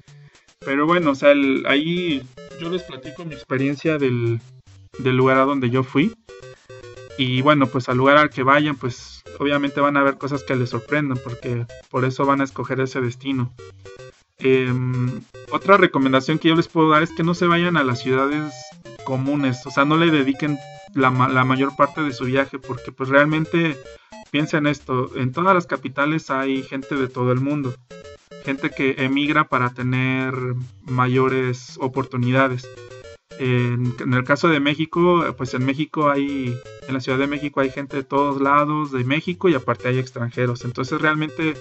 Pero 0.59 0.85
bueno, 0.85 1.11
o 1.11 1.15
sea, 1.15 1.33
ahí 1.65 2.21
yo 2.59 2.69
les 2.69 2.83
platico 2.83 3.25
mi 3.25 3.33
experiencia 3.33 3.97
del, 3.97 4.39
lugar 5.03 5.37
a 5.37 5.45
donde 5.45 5.69
yo 5.69 5.83
fui. 5.83 6.13
Y 7.19 7.41
bueno, 7.41 7.67
pues 7.67 7.89
al 7.89 7.97
lugar 7.97 8.15
al 8.15 8.29
que 8.29 8.43
vayan, 8.43 8.77
pues 8.77 9.23
obviamente 9.39 9.81
van 9.81 9.97
a 9.97 10.03
ver 10.03 10.17
cosas 10.17 10.43
que 10.43 10.55
les 10.55 10.69
sorprendan, 10.69 11.19
porque 11.21 11.65
por 11.89 12.05
eso 12.05 12.25
van 12.25 12.39
a 12.39 12.45
escoger 12.45 12.79
ese 12.79 13.01
destino. 13.01 13.53
Em, 14.37 15.21
otra 15.51 15.75
recomendación 15.75 16.39
que 16.39 16.47
yo 16.47 16.55
les 16.55 16.69
puedo 16.69 16.89
dar 16.89 17.03
es 17.03 17.11
que 17.11 17.23
no 17.23 17.33
se 17.33 17.45
vayan 17.45 17.75
a 17.75 17.83
las 17.83 17.99
ciudades 17.99 18.53
comunes, 19.03 19.65
o 19.65 19.69
sea, 19.69 19.83
no 19.83 19.97
le 19.97 20.11
dediquen 20.11 20.57
la, 20.95 21.09
la 21.27 21.43
mayor 21.43 21.75
parte 21.75 22.01
de 22.01 22.13
su 22.13 22.23
viaje, 22.23 22.57
porque 22.57 22.93
pues 22.93 23.09
realmente 23.09 23.77
piensen 24.31 24.65
esto, 24.65 25.11
en 25.17 25.33
todas 25.33 25.53
las 25.53 25.67
capitales 25.67 26.29
hay 26.29 26.63
gente 26.63 26.95
de 26.95 27.09
todo 27.09 27.33
el 27.33 27.41
mundo 27.41 27.75
gente 28.45 28.69
que 28.71 28.95
emigra 28.97 29.47
para 29.47 29.73
tener 29.73 30.33
mayores 30.85 31.77
oportunidades. 31.79 32.67
En, 33.37 33.93
el 34.13 34.23
caso 34.23 34.47
de 34.47 34.59
México, 34.59 35.23
pues 35.37 35.53
en 35.53 35.65
México 35.65 36.09
hay, 36.09 36.57
en 36.89 36.95
la 36.95 37.01
Ciudad 37.01 37.19
de 37.19 37.27
México 37.27 37.61
hay 37.61 37.69
gente 37.69 37.97
de 37.97 38.03
todos 38.03 38.41
lados 38.41 38.91
de 38.91 39.03
México 39.03 39.47
y 39.47 39.53
aparte 39.53 39.87
hay 39.87 39.99
extranjeros. 39.99 40.65
Entonces 40.65 40.99
realmente 40.99 41.53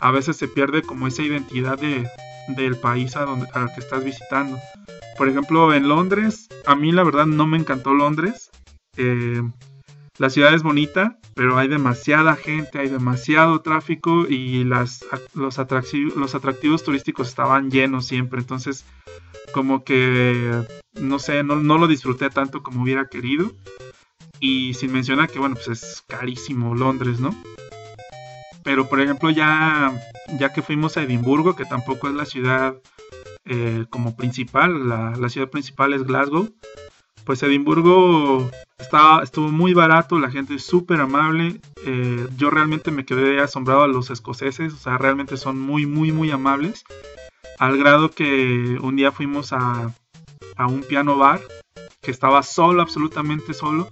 a 0.00 0.10
veces 0.10 0.36
se 0.36 0.48
pierde 0.48 0.82
como 0.82 1.06
esa 1.06 1.22
identidad 1.22 1.78
de, 1.78 2.06
del 2.48 2.76
país 2.76 3.16
a 3.16 3.24
donde 3.24 3.46
al 3.54 3.72
que 3.72 3.80
estás 3.80 4.04
visitando. 4.04 4.58
Por 5.16 5.28
ejemplo, 5.28 5.72
en 5.72 5.88
Londres, 5.88 6.48
a 6.66 6.74
mí 6.74 6.92
la 6.92 7.04
verdad 7.04 7.26
no 7.26 7.46
me 7.46 7.58
encantó 7.58 7.94
Londres. 7.94 8.50
Eh, 8.96 9.42
la 10.18 10.30
ciudad 10.30 10.52
es 10.52 10.62
bonita, 10.62 11.18
pero 11.34 11.56
hay 11.56 11.68
demasiada 11.68 12.36
gente, 12.36 12.78
hay 12.78 12.88
demasiado 12.88 13.60
tráfico 13.60 14.26
y 14.28 14.64
las, 14.64 15.04
los, 15.34 15.58
atractivos, 15.58 16.16
los 16.16 16.34
atractivos 16.34 16.82
turísticos 16.82 17.28
estaban 17.28 17.70
llenos 17.70 18.06
siempre. 18.06 18.40
Entonces, 18.40 18.84
como 19.52 19.84
que, 19.84 20.62
no 21.00 21.18
sé, 21.18 21.44
no, 21.44 21.56
lo 21.56 21.86
disfruté 21.86 22.30
tanto 22.30 22.62
como 22.62 22.82
hubiera 22.82 23.06
querido. 23.06 23.52
Y 24.44 24.74
sin 24.74 24.92
mencionar 24.92 25.30
que, 25.30 25.38
bueno, 25.38 25.54
pues 25.54 25.68
es 25.68 26.04
carísimo 26.08 26.74
Londres, 26.74 27.20
¿no? 27.20 27.32
Pero, 28.64 28.88
por 28.88 29.00
ejemplo, 29.00 29.30
ya, 29.30 29.92
ya 30.36 30.52
que 30.52 30.62
fuimos 30.62 30.96
a 30.96 31.04
Edimburgo, 31.04 31.54
que 31.54 31.64
tampoco 31.64 32.08
es 32.08 32.14
la 32.14 32.24
ciudad 32.24 32.74
eh, 33.44 33.86
como 33.88 34.16
principal, 34.16 34.88
la, 34.88 35.12
la 35.12 35.28
ciudad 35.28 35.48
principal 35.48 35.92
es 35.94 36.02
Glasgow, 36.02 36.52
pues 37.24 37.40
Edimburgo 37.44 38.50
estaba, 38.80 39.22
estuvo 39.22 39.48
muy 39.48 39.74
barato, 39.74 40.18
la 40.18 40.32
gente 40.32 40.56
es 40.56 40.64
súper 40.64 41.00
amable. 41.00 41.60
Eh, 41.86 42.26
yo 42.36 42.50
realmente 42.50 42.90
me 42.90 43.04
quedé 43.04 43.40
asombrado 43.40 43.82
a 43.82 43.86
los 43.88 44.10
escoceses, 44.10 44.72
o 44.72 44.76
sea, 44.76 44.98
realmente 44.98 45.36
son 45.36 45.60
muy, 45.60 45.86
muy, 45.86 46.10
muy 46.10 46.32
amables. 46.32 46.84
Al 47.60 47.78
grado 47.78 48.10
que 48.10 48.76
un 48.82 48.96
día 48.96 49.12
fuimos 49.12 49.52
a, 49.52 49.94
a 50.56 50.66
un 50.66 50.82
piano 50.82 51.16
bar 51.16 51.40
que 52.00 52.10
estaba 52.10 52.42
solo, 52.42 52.82
absolutamente 52.82 53.54
solo. 53.54 53.88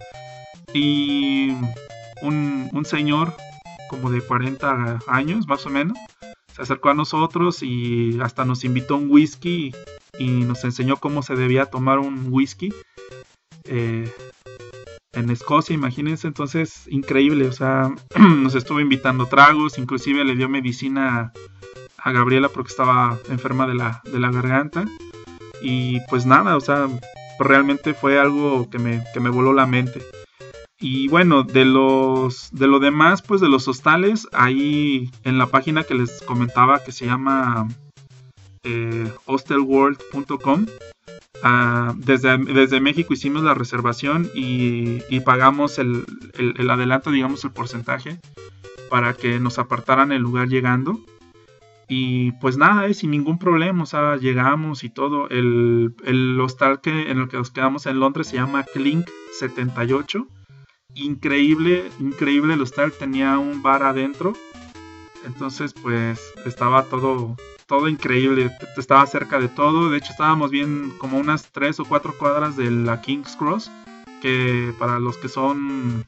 Y 0.73 1.51
un, 2.23 2.69
un 2.73 2.85
señor 2.85 3.35
como 3.89 4.11
de 4.11 4.21
40 4.21 5.01
años, 5.09 5.47
más 5.49 5.67
o 5.67 5.71
menos, 5.71 5.99
se 6.55 6.63
acercó 6.63 6.91
a 6.91 6.95
nosotros 6.95 7.63
y 7.63 8.19
hasta 8.21 8.45
nos 8.45 8.65
invitó 8.65 8.97
un 8.97 9.11
whisky 9.11 9.75
y 10.19 10.29
nos 10.29 10.65
enseñó 10.65 10.97
cómo 10.97 11.23
se 11.23 11.35
debía 11.35 11.67
tomar 11.67 11.99
un 11.99 12.29
whisky. 12.31 12.73
Eh, 13.65 14.11
en 15.13 15.31
Escocia, 15.31 15.75
imagínense, 15.75 16.29
entonces 16.29 16.87
increíble, 16.89 17.49
o 17.49 17.53
sea, 17.53 17.93
nos 18.17 18.55
estuvo 18.55 18.81
invitando 18.81 19.27
tragos, 19.27 19.79
inclusive 19.79 20.25
le 20.25 20.37
dio 20.37 20.49
medicina 20.49 21.33
a 21.99 22.13
Gabriela 22.13 22.49
porque 22.49 22.71
estaba 22.71 23.19
enferma 23.29 23.67
de 23.67 23.75
la, 23.75 24.03
de 24.05 24.21
la 24.21 24.31
garganta 24.31 24.85
y 25.61 25.99
pues 26.09 26.27
nada, 26.27 26.57
o 26.57 26.61
sea, 26.61 26.89
realmente 27.39 27.93
fue 27.95 28.19
algo 28.19 28.71
que 28.71 28.79
me, 28.79 29.03
que 29.13 29.21
me 29.21 29.31
voló 29.31 29.53
la 29.53 29.67
mente. 29.67 30.01
Y 30.81 31.09
bueno, 31.09 31.43
de 31.43 31.65
los 31.65 32.51
de 32.53 32.67
lo 32.67 32.79
demás, 32.79 33.23
pues 33.23 33.41
de 33.41 33.49
los 33.49 33.69
hostales, 33.69 34.27
ahí 34.33 35.11
en 35.25 35.39
la 35.39 35.47
página 35.47 35.85
que 35.85 35.95
les 35.95 36.23
comentaba 36.23 36.83
que 36.83 36.93
se 36.93 37.07
llama 37.07 37.69
eh, 38.65 39.13
hostelworld.com, 39.27 40.67
Ah, 41.43 41.95
desde, 41.97 42.37
desde 42.39 42.81
México 42.81 43.15
hicimos 43.15 43.43
la 43.43 43.55
reservación 43.55 44.31
y, 44.35 45.21
pagamos 45.21 45.79
el, 45.79 46.05
adelanto, 46.71 47.11
digamos, 47.11 47.45
el 47.45 47.53
porcentaje 47.53 48.19
para 48.91 49.15
que 49.15 49.39
nos 49.41 49.59
apartaran 49.59 50.13
el 50.13 50.23
lugar 50.23 50.49
llegando. 50.49 51.01
Y 51.89 52.33
pues 52.33 52.57
nada, 52.57 52.87
eh, 52.87 52.95
sin 52.95 53.11
ningún 53.11 53.39
problema, 53.39 53.83
o 53.83 53.87
sea, 53.87 54.17
llegamos 54.17 54.85
y 54.85 54.91
todo. 54.91 55.29
El, 55.29 56.39
hostal 56.41 56.81
que, 56.81 57.11
en 57.11 57.19
el 57.19 57.29
que 57.29 57.37
nos 57.37 57.51
quedamos 57.51 57.87
en 57.87 57.99
Londres 57.99 58.29
se 58.29 58.37
llama 58.37 58.65
Clink 58.65 59.09
78. 59.39 60.27
Increíble, 60.95 61.91
increíble 61.99 62.55
el 62.55 62.63
hostal, 62.63 62.93
tenía 62.93 63.39
un 63.39 63.63
bar 63.63 63.83
adentro. 63.83 64.35
Entonces, 65.25 65.73
pues 65.75 66.21
estaba 66.47 66.85
todo, 66.85 67.37
todo 67.67 67.89
increíble, 67.89 68.51
estaba 68.77 69.07
cerca 69.07 69.39
de 69.39 69.49
todo, 69.49 69.91
de 69.91 69.99
hecho 69.99 70.13
estábamos 70.13 70.51
bien 70.51 70.93
como 70.99 71.19
unas 71.19 71.53
3 71.53 71.81
o 71.81 71.85
4 71.85 72.15
cuadras 72.19 72.57
de 72.57 72.71
la 72.71 73.01
King's 73.01 73.37
Cross, 73.37 73.71
que 74.23 74.75
para 74.79 74.99
los 74.99 75.19
que 75.19 75.29
son 75.29 76.05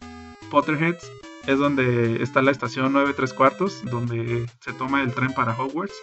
Potterheads 0.50 1.10
es 1.46 1.58
donde 1.58 2.22
está 2.22 2.40
la 2.42 2.50
estación 2.50 2.92
9 2.92 3.14
3 3.14 3.32
cuartos, 3.32 3.82
donde 3.84 4.48
se 4.60 4.72
toma 4.72 5.02
el 5.02 5.14
tren 5.14 5.32
para 5.34 5.52
Hogwarts. 5.52 5.94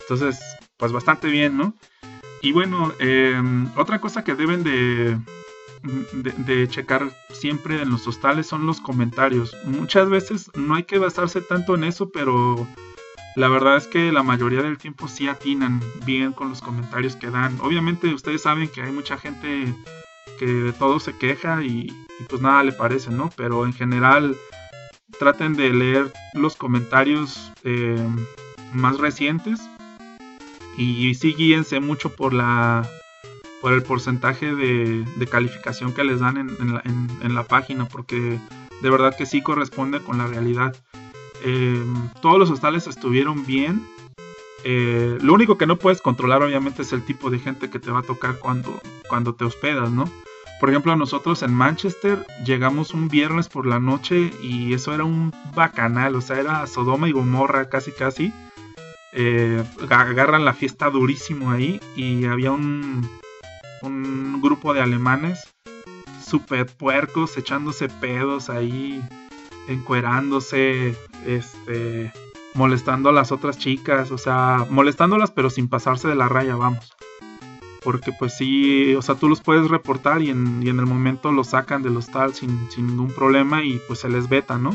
Entonces, 0.00 0.40
pues 0.76 0.92
bastante 0.92 1.28
bien, 1.28 1.56
¿no? 1.56 1.74
Y 2.40 2.52
bueno, 2.52 2.92
em, 2.98 3.70
otra 3.76 4.00
cosa 4.00 4.24
que 4.24 4.34
deben 4.34 4.64
de, 4.64 5.16
de, 5.82 6.68
checar 6.68 7.10
siempre 7.30 7.82
en 7.82 7.90
los 7.90 8.06
hostales 8.06 8.46
son 8.46 8.66
los 8.66 8.80
comentarios. 8.80 9.56
Muchas 9.64 10.08
veces 10.08 10.50
no 10.54 10.74
hay 10.74 10.84
que 10.84 10.98
basarse 10.98 11.40
tanto 11.40 11.74
en 11.74 11.84
eso, 11.84 12.10
pero 12.10 12.66
la 13.36 13.48
verdad 13.48 13.76
es 13.76 13.86
que 13.86 14.12
la 14.12 14.22
mayoría 14.22 14.62
del 14.62 14.78
tiempo 14.78 15.08
sí 15.08 15.28
atinan 15.28 15.80
bien 16.04 16.32
con 16.32 16.48
los 16.48 16.60
comentarios 16.60 17.16
que 17.16 17.30
dan. 17.30 17.58
Obviamente 17.60 18.12
ustedes 18.14 18.42
saben 18.42 18.68
que 18.68 18.82
hay 18.82 18.92
mucha 18.92 19.16
gente 19.18 19.74
que 20.38 20.46
de 20.46 20.72
todo 20.72 21.00
se 21.00 21.16
queja 21.16 21.62
y, 21.62 21.92
pues 22.28 22.42
nada 22.42 22.62
le 22.62 22.72
parece, 22.72 23.10
¿no? 23.10 23.30
Pero 23.36 23.64
en 23.64 23.72
general 23.72 24.36
traten 25.18 25.54
de 25.54 25.72
leer 25.72 26.12
los 26.34 26.56
comentarios 26.56 27.52
eh, 27.64 28.08
más 28.72 28.98
recientes 28.98 29.60
y 30.76 31.14
sí 31.14 31.34
guíense 31.34 31.80
mucho 31.80 32.14
por 32.14 32.32
la 32.32 32.88
por 33.62 33.72
el 33.72 33.82
porcentaje 33.82 34.54
de, 34.54 35.06
calificación 35.30 35.94
que 35.94 36.04
les 36.04 36.20
dan 36.20 36.36
en 36.36 37.34
la 37.34 37.44
página 37.44 37.86
porque 37.86 38.38
de 38.82 38.90
verdad 38.90 39.16
que 39.16 39.24
sí 39.24 39.40
corresponde 39.40 40.00
con 40.00 40.18
la 40.18 40.26
realidad. 40.26 40.74
Em, 41.44 42.10
todos 42.20 42.38
los 42.38 42.50
hostales 42.50 42.86
estuvieron 42.86 43.46
bien. 43.46 43.86
Eh, 44.64 45.18
lo 45.22 45.32
único 45.32 45.56
que 45.56 45.66
no 45.66 45.76
puedes 45.76 46.02
controlar 46.02 46.42
obviamente 46.42 46.82
es 46.82 46.92
el 46.92 47.02
tipo 47.02 47.30
de 47.30 47.38
gente 47.38 47.70
que 47.70 47.78
te 47.78 47.90
va 47.90 48.00
a 48.00 48.02
tocar 48.02 48.38
cuando, 48.38 48.80
cuando 49.08 49.34
te 49.34 49.44
hospedas, 49.44 49.90
¿no? 49.90 50.04
Por 50.60 50.70
ejemplo, 50.70 50.94
nosotros 50.94 51.42
en 51.42 51.52
Manchester 51.52 52.24
llegamos 52.44 52.94
un 52.94 53.08
viernes 53.08 53.48
por 53.48 53.66
la 53.66 53.80
noche 53.80 54.30
y 54.40 54.74
eso 54.74 54.94
era 54.94 55.02
un 55.02 55.32
bacanal, 55.54 56.14
o 56.14 56.20
sea, 56.20 56.38
era 56.38 56.66
Sodoma 56.68 57.08
y 57.08 57.12
Gomorra 57.12 57.68
casi 57.68 57.90
casi. 57.92 58.32
eh, 59.14 59.62
agarran 59.90 60.44
la 60.44 60.54
fiesta 60.54 60.88
durísimo 60.88 61.50
ahí 61.50 61.80
y 61.96 62.24
había 62.24 62.50
un, 62.50 63.06
un 63.82 64.40
grupo 64.40 64.74
de 64.74 64.80
alemanes 64.80 65.52
super 66.32 66.66
puercos 66.66 67.36
echándose 67.36 67.88
pedos 67.88 68.48
ahí, 68.48 69.02
encuerándose, 69.68 70.96
este, 71.26 72.12
molestando 72.54 73.10
a 73.10 73.12
las 73.12 73.32
otras 73.32 73.58
chicas, 73.58 74.10
o 74.10 74.18
sea, 74.18 74.66
molestándolas 74.70 75.30
pero 75.30 75.50
sin 75.50 75.68
pasarse 75.68 76.08
de 76.08 76.14
la 76.14 76.28
raya, 76.28 76.56
vamos. 76.56 76.94
Porque 77.82 78.12
pues 78.18 78.36
sí, 78.36 78.94
o 78.94 79.02
sea, 79.02 79.16
tú 79.16 79.28
los 79.28 79.40
puedes 79.40 79.68
reportar 79.68 80.22
y 80.22 80.30
en, 80.30 80.62
el 80.62 80.86
momento 80.86 81.32
los 81.32 81.48
sacan 81.48 81.82
del 81.82 81.96
hostal 81.96 82.32
sin, 82.32 82.70
sin 82.70 82.86
ningún 82.86 83.12
problema 83.12 83.64
y 83.64 83.80
pues 83.86 83.98
se 83.98 84.08
les 84.08 84.28
veta, 84.28 84.56
¿no? 84.56 84.74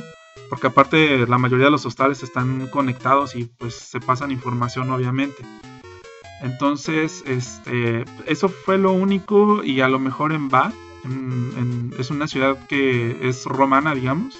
Porque 0.49 0.67
aparte 0.67 1.25
la 1.25 1.37
mayoría 1.37 1.65
de 1.65 1.71
los 1.71 1.85
hostales 1.85 2.21
están 2.21 2.67
conectados 2.67 3.35
y 3.35 3.45
pues 3.45 3.75
se 3.75 3.99
pasan 3.99 4.31
información 4.31 4.91
obviamente. 4.91 5.43
Entonces, 6.41 7.23
este, 7.25 8.05
eso 8.25 8.49
fue 8.49 8.77
lo 8.77 8.91
único 8.91 9.63
y 9.63 9.81
a 9.81 9.87
lo 9.87 9.99
mejor 9.99 10.33
en 10.33 10.49
Bath, 10.49 10.73
es 11.97 12.09
una 12.09 12.27
ciudad 12.27 12.57
que 12.67 13.17
es 13.27 13.45
romana, 13.45 13.95
digamos, 13.95 14.37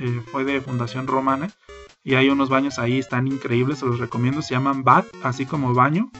eh, 0.00 0.20
fue 0.30 0.44
de 0.44 0.60
fundación 0.60 1.06
romana 1.06 1.50
y 2.04 2.14
hay 2.14 2.28
unos 2.28 2.48
baños 2.48 2.78
ahí, 2.78 2.98
están 2.98 3.26
increíbles, 3.26 3.80
se 3.80 3.86
los 3.86 3.98
recomiendo, 3.98 4.42
se 4.42 4.54
llaman 4.54 4.84
Bath, 4.84 5.06
así 5.22 5.46
como 5.46 5.74
baño. 5.74 6.10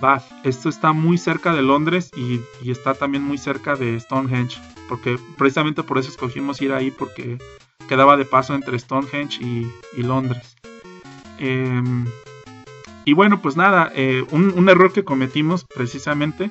Bath, 0.00 0.24
esto 0.44 0.68
está 0.68 0.92
muy 0.92 1.18
cerca 1.18 1.54
de 1.54 1.62
Londres 1.62 2.10
y, 2.16 2.40
está 2.68 2.94
también 2.94 3.22
muy 3.22 3.38
cerca 3.38 3.76
de 3.76 3.98
Stonehenge, 4.00 4.60
porque 4.88 5.18
precisamente 5.38 5.84
por 5.84 5.98
eso 5.98 6.10
escogimos 6.10 6.60
ir 6.60 6.72
ahí, 6.72 6.90
porque 6.90 7.38
quedaba 7.88 8.16
de 8.16 8.24
paso 8.24 8.54
entre 8.54 8.78
Stonehenge 8.78 9.40
y, 9.40 10.02
Londres. 10.02 10.56
Em, 11.38 12.04
y 13.04 13.14
bueno, 13.14 13.42
pues 13.42 13.56
nada, 13.56 13.90
eh, 13.94 14.24
un, 14.30 14.68
error 14.68 14.92
que 14.92 15.04
cometimos 15.04 15.64
precisamente 15.64 16.50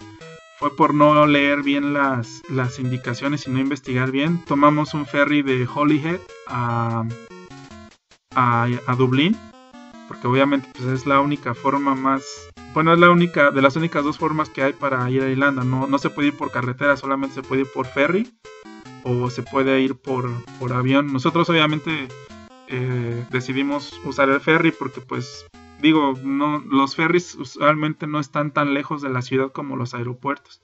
fue 0.59 0.75
por 0.75 0.93
no 0.93 1.25
leer 1.25 1.63
bien 1.63 1.93
las, 1.93 2.41
las 2.49 2.79
indicaciones 2.79 3.47
y 3.47 3.51
no 3.51 3.59
investigar 3.59 4.11
bien. 4.11 4.43
Tomamos 4.45 4.93
un 4.93 5.05
ferry 5.05 5.41
de 5.41 5.67
Holyhead 5.73 6.19
a, 6.47 7.05
a, 8.35 8.95
Dublín, 8.97 9.37
porque 10.07 10.27
obviamente 10.27 10.67
pues, 10.73 10.87
es 10.89 11.05
la 11.05 11.21
única 11.21 11.53
forma 11.53 11.95
más, 11.95 12.49
bueno, 12.73 12.93
es 12.93 12.99
la 12.99 13.09
única, 13.09 13.51
de 13.51 13.61
las 13.61 13.75
únicas 13.75 14.03
dos 14.03 14.17
formas 14.17 14.49
que 14.49 14.61
hay 14.61 14.73
para 14.73 15.09
ir 15.09 15.23
a 15.23 15.29
Irlanda, 15.29 15.63
no, 15.63 15.87
no 15.87 15.97
se 15.97 16.09
puede 16.09 16.29
ir 16.29 16.37
por 16.37 16.51
carretera, 16.51 16.97
solamente 16.97 17.35
se 17.35 17.43
puede 17.43 17.61
ir 17.61 17.67
por 17.73 17.87
ferry 17.87 18.31
o 19.03 19.29
se 19.29 19.41
puede 19.41 19.79
ir 19.81 19.95
por, 19.95 20.29
por 20.59 20.73
avión. 20.73 21.11
Nosotros 21.11 21.49
obviamente 21.49 22.07
eh, 22.67 23.25
decidimos 23.31 23.99
usar 24.03 24.29
el 24.29 24.39
ferry 24.39 24.71
porque 24.71 25.01
pues 25.01 25.45
digo, 25.81 26.13
no, 26.23 26.59
los 26.59 26.95
ferries 26.95 27.35
usualmente 27.35 28.07
no 28.07 28.19
están 28.19 28.51
tan 28.51 28.73
lejos 28.73 29.01
de 29.01 29.09
la 29.09 29.21
ciudad 29.21 29.51
como 29.51 29.75
los 29.75 29.93
aeropuertos. 29.93 30.61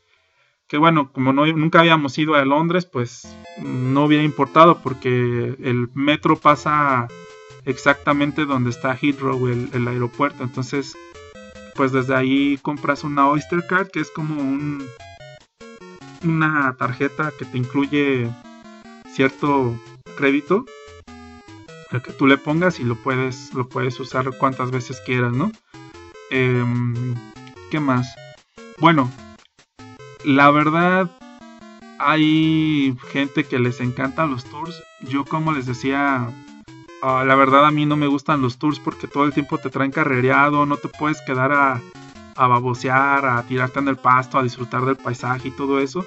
Que 0.68 0.78
bueno, 0.78 1.12
como 1.14 1.34
no, 1.34 1.46
nunca 1.46 1.80
habíamos 1.80 2.18
ido 2.18 2.36
a 2.36 2.46
Londres, 2.46 2.86
pues 2.86 3.38
no 3.62 4.06
hubiera 4.06 4.24
importado 4.24 4.80
porque 4.82 5.56
el 5.62 5.90
metro 5.94 6.36
pasa 6.36 7.08
exactamente 7.66 8.46
donde 8.46 8.70
está 8.70 8.96
Heathrow, 8.96 9.48
el, 9.48 9.88
aeropuerto. 9.88 10.44
Entonces, 10.44 10.96
pues 11.76 11.92
desde 11.92 12.16
ahí 12.16 12.58
compras 12.62 13.04
una 13.04 13.30
Oyster 13.30 13.66
Card, 13.68 13.90
que 13.90 14.02
es 14.02 14.12
como 14.12 14.42
un, 14.42 14.86
una 16.24 16.76
tarjeta 16.78 17.32
que 17.38 17.46
te 17.46 17.58
incluye 17.58 18.30
cierto 19.14 19.80
crédito 20.18 20.66
el 21.92 22.02
que 22.02 22.12
tú 22.14 22.28
le 22.28 22.38
pongas 22.38 22.80
y 22.80 22.84
lo 22.84 22.96
puedes 22.96 23.54
lo 23.54 23.68
puedes 23.70 24.00
usar 24.00 24.32
cuantas 24.38 24.72
veces 24.72 25.02
quieras 25.06 25.34
no 25.34 25.52
em, 26.30 27.16
qué 27.72 27.80
más 27.80 28.14
bueno 28.80 29.12
la 30.26 30.52
verdad 30.52 31.10
hay 32.00 32.96
gente 33.12 33.44
que 33.46 33.58
les 33.58 33.82
encantan 33.82 34.30
los 34.30 34.46
tours. 34.46 34.84
Yo 35.02 35.26
como 35.26 35.52
les 35.52 35.66
decía 35.66 36.32
Ah, 37.02 37.24
la 37.26 37.36
verdad 37.36 37.66
a 37.66 37.72
mí 37.72 37.86
no 37.86 37.96
me 37.96 38.08
gustan 38.08 38.42
los 38.42 38.58
tours 38.58 38.80
porque 38.80 39.08
todo 39.08 39.26
el 39.26 39.34
tiempo 39.34 39.60
te 39.60 39.70
traen 39.70 39.92
carrereado, 39.92 40.66
no 40.66 40.78
te 40.78 40.88
puedes 40.88 41.22
quedar 41.22 41.52
a, 41.52 41.80
a 42.36 42.48
babosear, 42.48 43.24
a 43.24 43.44
tirarte 43.44 43.80
en 43.80 43.88
el 43.88 43.98
pasto, 43.98 44.40
a 44.40 44.44
disfrutar 44.44 44.84
del 44.84 44.96
paisaje 44.96 45.50
y 45.50 45.52
todo 45.52 45.80
eso. 45.80 46.04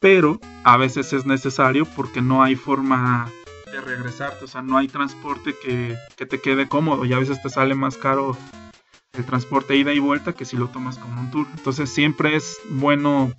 Pero 0.00 0.38
a 0.62 0.76
veces 0.76 1.12
es 1.12 1.26
necesario 1.26 1.86
porque 1.86 2.22
no 2.22 2.44
hay 2.44 2.54
forma 2.54 3.28
de 3.72 3.80
regresarte, 3.80 4.44
o 4.44 4.48
sea, 4.48 4.62
no 4.62 4.78
hay 4.78 4.88
transporte 4.88 5.54
que, 5.62 5.96
que 6.16 6.26
te 6.26 6.40
quede 6.40 6.68
cómodo 6.68 7.04
y 7.04 7.12
a 7.12 7.18
veces 7.18 7.42
te 7.42 7.50
sale 7.50 7.74
más 7.74 7.96
caro 7.96 8.36
el 9.12 9.24
transporte 9.24 9.76
ida 9.76 9.92
y 9.92 9.98
vuelta 9.98 10.32
que 10.32 10.44
si 10.44 10.56
lo 10.56 10.68
tomas 10.68 10.98
como 10.98 11.20
un 11.20 11.30
tour. 11.30 11.46
Entonces 11.56 11.90
siempre 11.90 12.36
es 12.36 12.58
bueno 12.68 13.32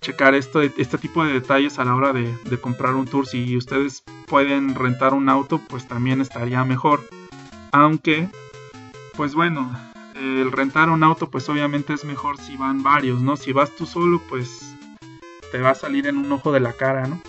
checar 0.00 0.34
esto, 0.34 0.62
este 0.62 0.98
tipo 0.98 1.24
de 1.24 1.34
detalles 1.34 1.78
a 1.78 1.84
la 1.84 1.94
hora 1.94 2.12
de, 2.12 2.34
comprar 2.60 2.94
un 2.94 3.06
tour. 3.06 3.26
Si 3.26 3.56
ustedes 3.56 4.02
pueden 4.26 4.74
rentar 4.74 5.14
un 5.14 5.28
auto, 5.28 5.60
pues 5.68 5.86
también 5.86 6.20
estaría 6.20 6.64
mejor. 6.64 7.00
Aunque, 7.72 8.28
pues 9.16 9.34
bueno, 9.34 9.70
el 10.14 10.50
rentar 10.52 10.90
un 10.90 11.04
auto, 11.04 11.30
pues 11.30 11.48
obviamente 11.48 11.92
es 11.92 12.04
mejor 12.04 12.38
si 12.38 12.56
van 12.56 12.82
varios, 12.82 13.20
¿no? 13.20 13.36
Si 13.36 13.52
vas 13.52 13.70
tú 13.76 13.86
solo, 13.86 14.20
pues 14.28 14.74
te 15.52 15.60
va 15.60 15.70
a 15.70 15.74
salir 15.74 16.06
en 16.06 16.16
un 16.16 16.30
ojo 16.32 16.52
de 16.52 16.60
la 16.60 16.72
cara, 16.72 17.06
¿no? 17.06 17.20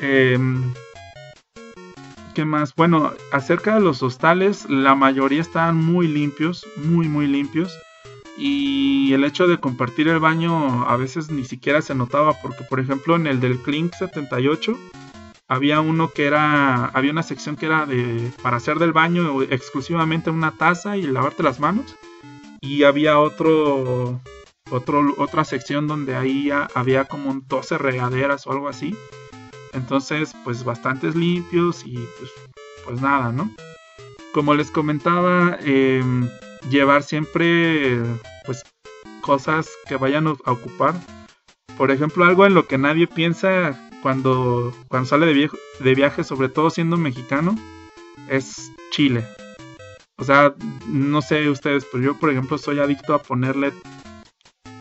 Em, 0.00 0.72
¿Qué 2.38 2.44
más? 2.44 2.72
Bueno, 2.76 3.14
acerca 3.32 3.74
de 3.74 3.80
los 3.80 4.00
hostales, 4.00 4.70
la 4.70 4.94
mayoría 4.94 5.40
están 5.40 5.74
muy 5.74 6.06
limpios, 6.06 6.64
muy, 6.76 7.08
muy 7.08 7.26
limpios. 7.26 7.76
Y 8.36 9.12
el 9.12 9.24
hecho 9.24 9.48
de 9.48 9.58
compartir 9.58 10.06
el 10.06 10.20
baño 10.20 10.88
a 10.88 10.96
veces 10.96 11.32
ni 11.32 11.42
siquiera 11.42 11.82
se 11.82 11.96
notaba 11.96 12.34
porque 12.40 12.62
por 12.62 12.78
ejemplo 12.78 13.16
en 13.16 13.26
el 13.26 13.40
del 13.40 13.58
Clink 13.58 13.92
78 13.92 14.78
había 15.48 15.80
uno 15.80 16.10
que 16.10 16.26
era 16.26 16.84
había 16.84 17.10
una 17.10 17.24
sección 17.24 17.56
que 17.56 17.66
era 17.66 17.86
de 17.86 18.30
para 18.40 18.58
hacer 18.58 18.78
del 18.78 18.92
baño 18.92 19.42
exclusivamente 19.42 20.30
una 20.30 20.52
taza 20.52 20.96
y 20.96 21.02
lavarte 21.02 21.42
las 21.42 21.58
manos. 21.58 21.96
Y 22.60 22.84
había 22.84 23.18
otro 23.18 24.20
otro 24.70 25.02
otra 25.16 25.42
sección 25.42 25.88
donde 25.88 26.14
ahí 26.14 26.52
había 26.52 27.06
como 27.06 27.30
un 27.30 27.42
12 27.48 27.78
regaderas 27.78 28.46
o 28.46 28.52
algo 28.52 28.68
así 28.68 28.96
entonces 29.72 30.32
pues 30.44 30.64
bastantes 30.64 31.14
limpios 31.14 31.84
y 31.84 31.94
pues 32.18 32.30
pues 32.84 33.00
nada 33.00 33.32
no 33.32 33.50
como 34.32 34.54
les 34.54 34.70
comentaba 34.70 35.58
eh, 35.62 36.02
llevar 36.70 37.02
siempre 37.02 38.00
pues 38.46 38.62
cosas 39.20 39.68
que 39.86 39.96
vayan 39.96 40.26
a 40.26 40.52
ocupar. 40.52 40.94
Por 41.76 41.90
ejemplo, 41.90 42.24
algo 42.24 42.46
en 42.46 42.54
lo 42.54 42.66
que 42.66 42.78
nadie 42.78 43.06
piensa 43.06 43.78
cuando, 44.02 44.74
cuando 44.88 45.08
sale 45.08 45.26
de 45.26 45.94
viaje, 45.94 46.24
sobre 46.24 46.48
todo 46.48 46.70
siendo 46.70 46.96
mexicano, 46.96 47.56
es 48.28 48.72
chile. 48.90 49.24
O 50.16 50.24
sea, 50.24 50.54
no 50.88 51.22
sé 51.22 51.48
ustedes, 51.48 51.86
pero 51.90 52.02
yo 52.02 52.18
por 52.18 52.30
ejemplo 52.30 52.58
soy 52.58 52.80
adicto 52.80 53.14
a 53.14 53.22
ponerle 53.22 53.72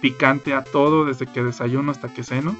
picante 0.01 0.53
a 0.53 0.63
todo 0.63 1.05
desde 1.05 1.27
que 1.27 1.43
desayuno 1.43 1.91
hasta 1.91 2.13
que 2.13 2.23
ceno. 2.23 2.55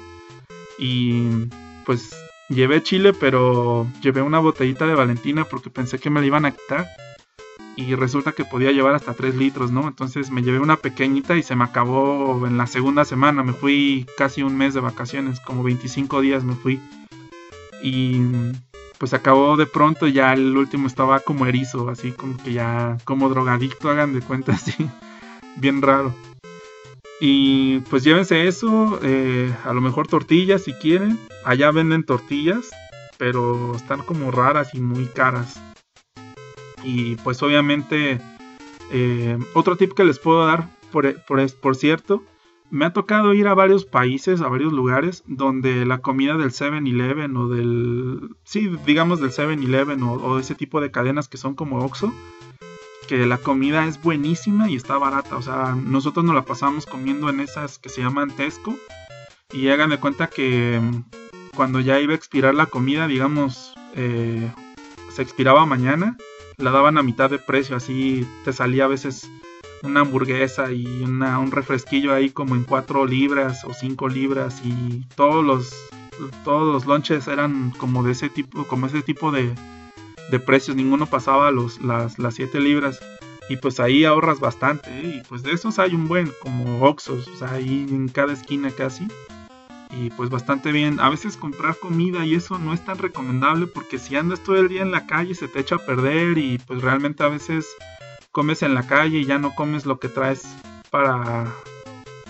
Y 0.78 1.48
pues 1.88 2.14
llevé 2.50 2.82
chile, 2.82 3.14
pero 3.14 3.86
llevé 4.02 4.20
una 4.20 4.40
botellita 4.40 4.86
de 4.86 4.94
Valentina 4.94 5.44
porque 5.44 5.70
pensé 5.70 5.98
que 5.98 6.10
me 6.10 6.20
la 6.20 6.26
iban 6.26 6.44
a 6.44 6.50
quitar 6.50 6.86
y 7.76 7.94
resulta 7.94 8.32
que 8.32 8.44
podía 8.44 8.72
llevar 8.72 8.94
hasta 8.94 9.14
3 9.14 9.36
litros, 9.36 9.72
¿no? 9.72 9.88
Entonces 9.88 10.30
me 10.30 10.42
llevé 10.42 10.58
una 10.58 10.76
pequeñita 10.76 11.34
y 11.38 11.42
se 11.42 11.56
me 11.56 11.64
acabó 11.64 12.46
en 12.46 12.58
la 12.58 12.66
segunda 12.66 13.06
semana. 13.06 13.42
Me 13.42 13.54
fui 13.54 14.06
casi 14.18 14.42
un 14.42 14.54
mes 14.54 14.74
de 14.74 14.80
vacaciones, 14.80 15.40
como 15.40 15.62
25 15.62 16.20
días 16.20 16.44
me 16.44 16.56
fui. 16.56 16.78
Y 17.82 18.20
pues 18.98 19.14
acabó 19.14 19.56
de 19.56 19.64
pronto 19.64 20.06
ya 20.08 20.34
el 20.34 20.58
último 20.58 20.88
estaba 20.88 21.20
como 21.20 21.46
erizo, 21.46 21.88
así 21.88 22.12
como 22.12 22.36
que 22.36 22.52
ya 22.52 22.98
como 23.04 23.30
drogadicto, 23.30 23.88
hagan 23.88 24.12
de 24.12 24.20
cuenta 24.20 24.52
así, 24.56 24.74
bien 25.56 25.80
raro. 25.80 26.14
Y 27.20 27.80
pues 27.80 28.04
llévense 28.04 28.46
eso, 28.46 29.00
eh, 29.02 29.52
a 29.64 29.72
lo 29.72 29.80
mejor 29.80 30.06
tortillas 30.06 30.62
si 30.62 30.72
quieren. 30.74 31.18
Allá 31.44 31.70
venden 31.72 32.04
tortillas, 32.04 32.70
pero 33.16 33.74
están 33.74 34.02
como 34.02 34.30
raras 34.30 34.74
y 34.74 34.80
muy 34.80 35.06
caras. 35.06 35.60
Y 36.84 37.16
pues 37.16 37.42
obviamente 37.42 38.20
eh, 38.90 39.38
otro 39.54 39.76
tip 39.76 39.92
que 39.92 40.04
les 40.04 40.18
puedo 40.18 40.46
dar, 40.46 40.68
por, 40.90 41.14
por, 41.24 41.76
cierto, 41.76 42.22
me 42.70 42.86
ha 42.86 42.92
tocado 42.92 43.34
ir 43.34 43.48
a 43.48 43.54
varios 43.54 43.84
países, 43.84 44.40
a 44.40 44.48
varios 44.48 44.72
lugares, 44.72 45.22
donde 45.26 45.84
la 45.84 45.98
comida 45.98 46.36
del 46.36 46.50
7-Eleven 46.50 47.36
o 47.36 47.48
del... 47.48 48.36
Sí, 48.44 48.70
digamos 48.86 49.20
del 49.20 49.30
7-Eleven 49.30 50.02
o, 50.02 50.38
ese 50.38 50.54
tipo 50.54 50.80
de 50.80 50.90
cadenas 50.90 51.28
que 51.28 51.36
son 51.36 51.54
como 51.54 51.84
Oxxo, 51.84 52.12
que 53.08 53.26
la 53.26 53.38
comida 53.38 53.86
es 53.86 54.00
buenísima 54.00 54.70
y 54.70 54.76
está 54.76 54.98
barata. 54.98 55.36
O 55.36 55.42
sea, 55.42 55.74
nosotros 55.74 56.24
nos 56.24 56.34
la 56.34 56.44
pasamos 56.44 56.86
comiendo 56.86 57.28
en 57.28 57.40
esas 57.40 57.78
que 57.78 57.88
se 57.88 58.02
llaman 58.02 58.30
Tesco. 58.30 58.76
Y 59.52 59.68
hagan 59.68 59.90
de 59.90 59.98
cuenta 59.98 60.28
que 60.28 60.78
mm, 60.80 61.04
cuando 61.56 61.80
ya 61.80 61.98
iba 61.98 62.12
a 62.12 62.16
expirar 62.16 62.54
la 62.54 62.66
comida, 62.66 63.08
digamos, 63.08 63.74
eh, 63.96 64.52
se 65.10 65.22
expiraba 65.22 65.66
mañana 65.66 66.16
la 66.58 66.72
daban 66.72 66.98
a 66.98 67.02
mitad 67.02 67.30
de 67.30 67.38
precio, 67.38 67.76
así 67.76 68.26
te 68.44 68.52
salía 68.52 68.84
a 68.84 68.88
veces 68.88 69.30
una 69.84 70.00
hamburguesa 70.00 70.72
y 70.72 70.86
un 71.04 71.50
refresquillo 71.52 72.12
ahí 72.12 72.30
como 72.30 72.56
en 72.56 72.64
4 72.64 73.06
libras 73.06 73.64
o 73.64 73.72
5 73.72 74.08
libras 74.08 74.60
y 74.64 75.06
todos 75.14 75.44
los 75.44 75.72
todos 76.42 76.66
los 76.66 76.84
lunches 76.84 77.28
eran 77.28 77.70
como 77.70 78.02
de 78.02 78.10
ese 78.10 78.28
tipo 78.28 78.64
como 78.64 78.86
ese 78.86 79.02
tipo 79.02 79.30
de, 79.30 79.54
de 80.30 80.40
precios 80.40 80.76
ninguno 80.76 81.06
pasaba 81.06 81.50
los 81.50 81.80
las, 81.80 82.18
las 82.18 82.34
7 82.34 82.60
libras 82.60 83.00
y 83.48 83.56
pues 83.56 83.80
ahí 83.80 84.04
ahorras 84.04 84.40
bastante 84.40 84.90
¿eh? 84.90 85.20
y 85.20 85.28
pues 85.28 85.42
de 85.42 85.52
esos 85.52 85.78
hay 85.78 85.94
un 85.94 86.06
buen 86.06 86.32
como 86.42 86.82
Oxos 86.84 87.42
ahí 87.42 87.86
en 87.88 88.08
cada 88.08 88.32
esquina 88.32 88.70
casi 88.70 89.08
y 89.90 90.10
pues 90.10 90.30
bastante 90.30 90.72
bien. 90.72 91.00
A 91.00 91.08
veces 91.08 91.36
comprar 91.36 91.76
comida 91.76 92.24
y 92.24 92.34
eso 92.34 92.58
no 92.58 92.74
es 92.74 92.84
tan 92.84 92.98
recomendable 92.98 93.66
porque 93.66 93.98
si 93.98 94.16
andas 94.16 94.40
todo 94.40 94.56
el 94.56 94.68
día 94.68 94.82
en 94.82 94.92
la 94.92 95.06
calle 95.06 95.34
se 95.34 95.48
te 95.48 95.60
echa 95.60 95.76
a 95.76 95.86
perder 95.86 96.38
y 96.38 96.58
pues 96.58 96.82
realmente 96.82 97.22
a 97.22 97.28
veces 97.28 97.66
comes 98.32 98.62
en 98.62 98.74
la 98.74 98.86
calle 98.86 99.18
y 99.18 99.24
ya 99.24 99.38
no 99.38 99.54
comes 99.54 99.86
lo 99.86 99.98
que 99.98 100.08
traes 100.08 100.46
para, 100.90 101.52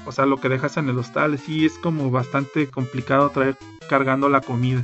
o 0.07 0.13
sea, 0.13 0.27
lo 0.27 0.39
que 0.39 0.49
dejas 0.49 0.77
en 0.77 0.89
el 0.89 0.99
hostal. 0.99 1.39
Sí 1.39 1.67
es 1.67 1.79
como 1.79 2.11
bastante 2.11 2.69
complicado 2.69 3.31
traer 3.31 3.57
cargando 3.89 4.29
la 4.29 4.41
comida. 4.41 4.83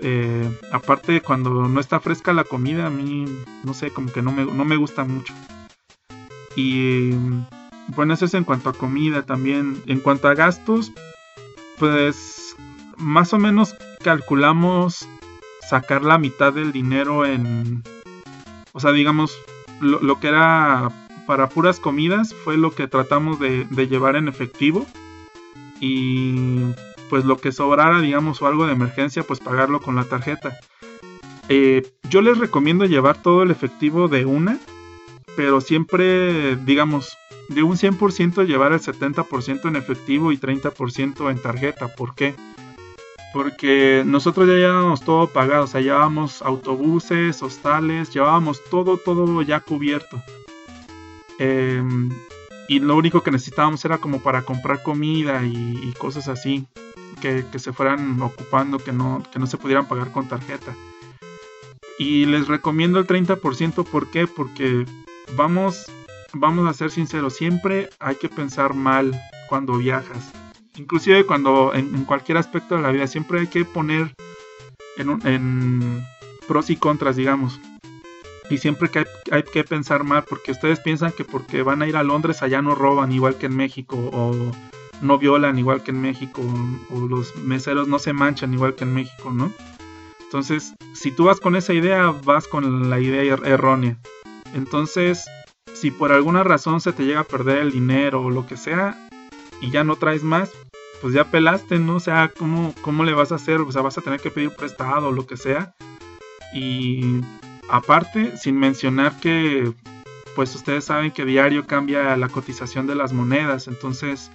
Eh, 0.00 0.48
aparte 0.72 1.20
cuando 1.22 1.68
no 1.68 1.80
está 1.80 2.00
fresca 2.00 2.34
la 2.34 2.44
comida 2.44 2.86
a 2.86 2.90
mí 2.90 3.24
no 3.64 3.72
sé 3.72 3.90
como 3.90 4.12
que 4.12 4.20
no 4.20 4.30
me, 4.30 4.44
no 4.44 4.64
me 4.64 4.76
gusta 4.76 5.04
mucho. 5.04 5.34
Y 6.54 7.12
bueno 7.88 8.14
eso 8.14 8.24
es 8.24 8.34
en 8.34 8.44
cuanto 8.44 8.70
a 8.70 8.74
comida 8.74 9.22
también. 9.22 9.82
En 9.86 10.00
cuanto 10.00 10.28
a 10.28 10.34
gastos 10.34 10.92
pues 11.78 12.56
más 12.96 13.32
o 13.32 13.38
menos 13.38 13.74
calculamos 14.02 15.08
sacar 15.68 16.02
la 16.04 16.18
mitad 16.18 16.52
del 16.52 16.72
dinero 16.72 17.26
en, 17.26 17.82
o 18.72 18.80
sea, 18.80 18.92
digamos, 18.92 19.36
lo, 19.80 20.20
que 20.20 20.28
era 20.28 20.90
para 21.26 21.48
puras 21.48 21.80
comidas 21.80 22.34
fue 22.34 22.56
lo 22.56 22.70
que 22.72 22.88
tratamos 22.88 23.38
de, 23.40 23.66
llevar 23.88 24.16
en 24.16 24.28
efectivo. 24.28 24.86
Y 25.80 26.60
pues 27.08 27.24
lo 27.24 27.38
que 27.38 27.52
sobrara, 27.52 28.00
digamos, 28.00 28.42
o 28.42 28.46
algo 28.46 28.66
de 28.66 28.72
emergencia, 28.72 29.22
pues 29.22 29.40
pagarlo 29.40 29.80
con 29.80 29.96
la 29.96 30.04
tarjeta. 30.04 30.58
Eh, 31.48 31.86
yo 32.10 32.22
les 32.22 32.38
recomiendo 32.38 32.84
llevar 32.84 33.22
todo 33.22 33.42
el 33.42 33.50
efectivo 33.50 34.08
de 34.08 34.24
una, 34.24 34.58
pero 35.36 35.60
siempre, 35.60 36.56
digamos, 36.56 37.16
de 37.48 37.62
un 37.62 37.76
100% 37.76 38.46
llevar 38.46 38.72
el 38.72 38.80
70% 38.80 39.68
en 39.68 39.76
efectivo 39.76 40.32
y 40.32 40.38
30% 40.38 41.30
en 41.30 41.38
tarjeta. 41.40 41.88
¿Por 41.94 42.14
qué? 42.14 42.34
Porque 43.32 44.02
nosotros 44.06 44.48
ya 44.48 44.54
llevábamos 44.54 45.02
todo 45.02 45.28
pagado, 45.28 45.64
o 45.64 45.66
sea, 45.66 45.80
llevábamos 45.80 46.42
autobuses, 46.42 47.42
hostales, 47.42 48.12
llevábamos 48.12 48.62
todo, 48.70 48.96
todo 48.96 49.42
ya 49.42 49.60
cubierto. 49.60 50.22
Em, 51.38 52.10
y 52.68 52.80
lo 52.80 52.96
único 52.96 53.22
que 53.22 53.30
necesitábamos 53.30 53.84
era 53.84 53.98
como 53.98 54.20
para 54.20 54.42
comprar 54.42 54.82
comida 54.82 55.44
y, 55.44 55.92
cosas 55.98 56.28
así, 56.28 56.66
que, 57.20 57.44
se 57.58 57.72
fueran 57.72 58.20
ocupando, 58.22 58.78
que 58.78 58.92
no, 58.92 59.22
que 59.32 59.38
no 59.38 59.46
se 59.46 59.56
pudieran 59.56 59.86
pagar 59.86 60.12
con 60.12 60.28
tarjeta. 60.28 60.74
Y 61.98 62.26
les 62.26 62.46
recomiendo 62.46 62.98
el 62.98 63.06
30%, 63.06 63.84
¿por 63.84 64.08
qué? 64.10 64.26
Porque 64.26 64.84
vamos 65.34 65.86
vamos 66.40 66.68
a 66.68 66.74
ser 66.74 66.90
sinceros, 66.90 67.34
siempre 67.34 67.90
hay 67.98 68.16
que 68.16 68.28
pensar 68.28 68.74
mal 68.74 69.18
cuando 69.48 69.76
viajas. 69.78 70.32
Inclusive 70.76 71.24
cuando 71.24 71.72
en, 71.74 72.04
cualquier 72.04 72.38
aspecto 72.38 72.76
de 72.76 72.82
la 72.82 72.90
vida, 72.90 73.06
siempre 73.06 73.40
hay 73.40 73.46
que 73.46 73.64
poner 73.64 74.14
en, 74.96 76.04
pros 76.46 76.70
y 76.70 76.76
contras, 76.76 77.16
digamos. 77.16 77.60
Y 78.50 78.58
siempre 78.58 78.90
que 78.90 79.06
hay, 79.30 79.42
que 79.42 79.64
pensar 79.64 80.04
mal, 80.04 80.24
porque 80.28 80.52
ustedes 80.52 80.80
piensan 80.80 81.12
que 81.12 81.24
porque 81.24 81.62
van 81.62 81.82
a 81.82 81.88
ir 81.88 81.96
a 81.96 82.02
Londres 82.02 82.42
allá 82.42 82.62
no 82.62 82.74
roban 82.74 83.10
igual 83.10 83.36
que 83.36 83.46
en 83.46 83.56
México, 83.56 83.96
o 83.96 84.52
no 85.02 85.18
violan 85.18 85.58
igual 85.58 85.82
que 85.82 85.90
en 85.90 86.00
México, 86.00 86.42
o 86.90 87.00
los 87.06 87.36
meseros 87.36 87.88
no 87.88 87.98
se 87.98 88.12
manchan 88.12 88.54
igual 88.54 88.74
que 88.74 88.84
en 88.84 88.94
México, 88.94 89.30
¿no? 89.32 89.52
Entonces, 90.20 90.74
si 90.94 91.12
tú 91.12 91.24
vas 91.24 91.40
con 91.40 91.56
esa 91.56 91.72
idea, 91.72 92.12
vas 92.24 92.48
con 92.48 92.90
la 92.90 93.00
idea 93.00 93.22
er-, 93.22 93.46
errónea. 93.46 93.96
Entonces, 94.54 95.24
si 95.72 95.90
por 95.90 96.12
alguna 96.12 96.42
razón 96.42 96.80
se 96.80 96.92
te 96.92 97.04
llega 97.04 97.20
a 97.20 97.24
perder 97.24 97.58
el 97.58 97.72
dinero 97.72 98.22
o 98.22 98.30
lo 98.30 98.46
que 98.46 98.56
sea 98.56 99.08
y 99.60 99.70
ya 99.70 99.84
no 99.84 99.96
traes 99.96 100.24
más, 100.24 100.50
pues 101.00 101.14
ya 101.14 101.30
pelaste, 101.30 101.78
¿no? 101.78 101.96
O 101.96 102.00
sea, 102.00 102.32
¿cómo, 102.36 102.74
cómo 102.82 103.04
le 103.04 103.12
vas 103.12 103.32
a 103.32 103.36
hacer? 103.36 103.60
O 103.60 103.70
sea, 103.70 103.82
vas 103.82 103.98
a 103.98 104.02
tener 104.02 104.20
que 104.20 104.30
pedir 104.30 104.50
prestado 104.50 105.08
o 105.08 105.12
lo 105.12 105.26
que 105.26 105.36
sea. 105.36 105.74
Y 106.52 107.20
aparte, 107.68 108.36
sin 108.36 108.58
mencionar 108.58 109.18
que, 109.20 109.72
pues 110.34 110.54
ustedes 110.54 110.84
saben 110.84 111.12
que 111.12 111.24
diario 111.24 111.66
cambia 111.66 112.16
la 112.16 112.28
cotización 112.28 112.86
de 112.86 112.94
las 112.94 113.12
monedas, 113.12 113.68
entonces 113.68 114.30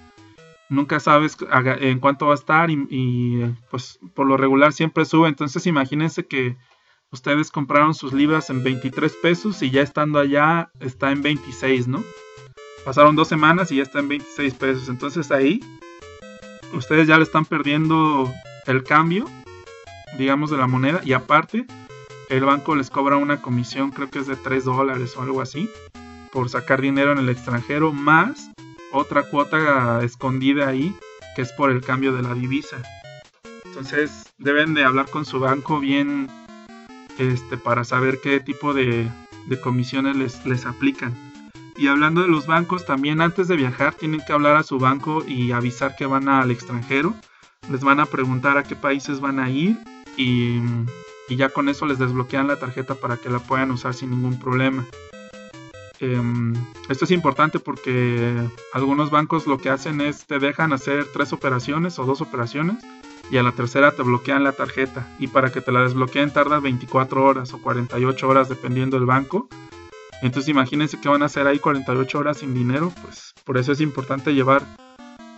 nunca 0.72 1.00
sabes 1.00 1.36
en 1.80 2.00
cuánto 2.00 2.26
va 2.26 2.32
a 2.32 2.36
estar 2.36 2.70
y, 2.70 3.54
pues 3.70 3.98
por 4.14 4.26
lo 4.26 4.36
regular 4.36 4.72
siempre 4.72 5.04
sube. 5.04 5.28
Entonces 5.28 5.66
imagínense 5.66 6.26
que 6.26 6.56
ustedes 7.10 7.50
compraron 7.50 7.94
sus 7.94 8.12
libras 8.12 8.50
en 8.50 8.64
23 8.64 9.14
pesos 9.16 9.62
y 9.62 9.70
ya 9.70 9.82
estando 9.82 10.18
allá 10.18 10.70
está 10.80 11.12
en 11.12 11.22
26, 11.22 11.88
¿no? 11.88 12.02
Pasaron 12.84 13.14
dos 13.14 13.28
semanas 13.28 13.70
y 13.70 13.76
ya 13.76 13.82
está 13.82 14.00
en 14.00 14.08
26 14.08 14.54
pesos. 14.54 14.88
Entonces 14.88 15.30
ahí 15.30 15.60
ustedes 16.72 17.06
ya 17.06 17.18
le 17.18 17.24
están 17.24 17.44
perdiendo 17.44 18.32
el 18.66 18.82
cambio, 18.82 19.26
digamos, 20.18 20.50
de 20.50 20.56
la 20.56 20.66
moneda. 20.66 21.00
Y 21.04 21.12
aparte, 21.12 21.66
el 22.28 22.44
banco 22.44 22.74
les 22.74 22.90
cobra 22.90 23.18
una 23.18 23.42
comisión, 23.42 23.90
creo 23.90 24.10
que 24.10 24.20
es 24.20 24.26
de 24.26 24.36
3 24.36 24.64
dólares 24.64 25.16
o 25.16 25.22
algo 25.22 25.42
así, 25.42 25.68
por 26.32 26.48
sacar 26.48 26.80
dinero 26.80 27.12
en 27.12 27.18
el 27.18 27.28
extranjero, 27.28 27.92
más 27.92 28.51
otra 28.92 29.22
cuota 29.24 30.02
escondida 30.04 30.68
ahí, 30.68 30.94
que 31.34 31.42
es 31.42 31.52
por 31.52 31.70
el 31.70 31.80
cambio 31.80 32.12
de 32.12 32.22
la 32.22 32.34
divisa. 32.34 32.82
Entonces 33.64 34.32
deben 34.38 34.74
de 34.74 34.84
hablar 34.84 35.08
con 35.08 35.24
su 35.24 35.40
banco 35.40 35.80
bien 35.80 36.28
este, 37.18 37.56
para 37.56 37.84
saber 37.84 38.20
qué 38.22 38.40
tipo 38.40 38.74
de, 38.74 39.10
comisiones 39.62 40.16
les, 40.16 40.44
les 40.46 40.66
aplican. 40.66 41.14
Y 41.76 41.88
hablando 41.88 42.22
de 42.22 42.28
los 42.28 42.46
bancos, 42.46 42.84
también 42.84 43.20
antes 43.20 43.48
de 43.48 43.56
viajar 43.56 43.94
tienen 43.94 44.20
que 44.26 44.32
hablar 44.32 44.56
a 44.56 44.62
su 44.62 44.78
banco 44.78 45.24
y 45.26 45.52
avisar 45.52 45.96
que 45.96 46.06
van 46.06 46.28
al 46.28 46.50
extranjero. 46.50 47.14
Les 47.70 47.82
van 47.82 48.00
a 48.00 48.06
preguntar 48.06 48.58
a 48.58 48.64
qué 48.64 48.76
países 48.76 49.20
van 49.20 49.38
a 49.38 49.50
ir 49.50 49.78
y, 50.16 50.60
ya 51.28 51.48
con 51.48 51.70
eso 51.70 51.86
les 51.86 51.98
desbloquean 51.98 52.46
la 52.46 52.58
tarjeta 52.58 52.94
para 52.94 53.16
que 53.16 53.30
la 53.30 53.38
puedan 53.38 53.70
usar 53.70 53.94
sin 53.94 54.10
ningún 54.10 54.38
problema. 54.38 54.84
Em, 56.02 56.52
esto 56.88 57.04
es 57.04 57.12
importante 57.12 57.60
porque 57.60 58.34
algunos 58.72 59.10
bancos 59.12 59.46
lo 59.46 59.58
que 59.58 59.70
hacen 59.70 60.00
es 60.00 60.26
te 60.26 60.40
dejan 60.40 60.72
hacer 60.72 61.06
tres 61.12 61.32
operaciones 61.32 61.96
o 62.00 62.04
dos 62.04 62.20
operaciones 62.20 62.84
y 63.30 63.36
a 63.36 63.44
la 63.44 63.52
tercera 63.52 63.92
te 63.92 64.02
bloquean 64.02 64.42
la 64.42 64.50
tarjeta 64.50 65.08
y 65.20 65.28
para 65.28 65.52
que 65.52 65.60
te 65.60 65.70
la 65.70 65.82
desbloqueen 65.82 66.32
tarda 66.32 66.58
24 66.58 67.24
horas 67.24 67.54
o 67.54 67.62
48 67.62 68.28
horas 68.28 68.48
dependiendo 68.48 68.96
del 68.96 69.06
banco. 69.06 69.48
Entonces 70.22 70.48
imagínense 70.48 71.00
que 71.00 71.08
van 71.08 71.22
a 71.22 71.26
hacer 71.26 71.46
ahí 71.46 71.60
48 71.60 72.18
horas 72.18 72.38
sin 72.38 72.52
dinero, 72.52 72.92
pues 73.00 73.32
por 73.44 73.56
eso 73.56 73.70
es 73.70 73.80
importante 73.80 74.34
llevar 74.34 74.66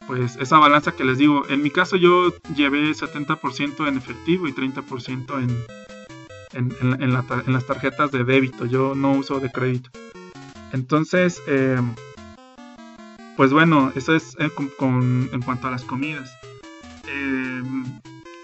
pues 0.06 0.36
esa 0.36 0.58
balanza 0.58 0.92
que 0.92 1.04
les 1.04 1.18
digo. 1.18 1.42
En 1.50 1.62
mi 1.62 1.70
caso 1.70 1.96
yo 1.96 2.32
llevé 2.56 2.90
70% 2.90 3.86
en 3.86 3.98
efectivo 3.98 4.48
y 4.48 4.52
30% 4.52 5.42
en, 5.42 6.72
en, 6.80 7.02
en, 7.02 7.52
las 7.52 7.66
tarjetas 7.66 8.10
de 8.12 8.24
débito, 8.24 8.64
yo 8.64 8.94
no 8.94 9.12
uso 9.12 9.40
de 9.40 9.52
crédito. 9.52 9.90
Entonces, 10.74 11.40
eh, 11.46 11.80
pues 13.36 13.52
bueno, 13.52 13.92
eso 13.94 14.12
es 14.16 14.36
en 14.40 15.40
cuanto 15.42 15.68
a 15.68 15.70
las 15.70 15.84
comidas. 15.84 16.36
Em, 17.06 17.84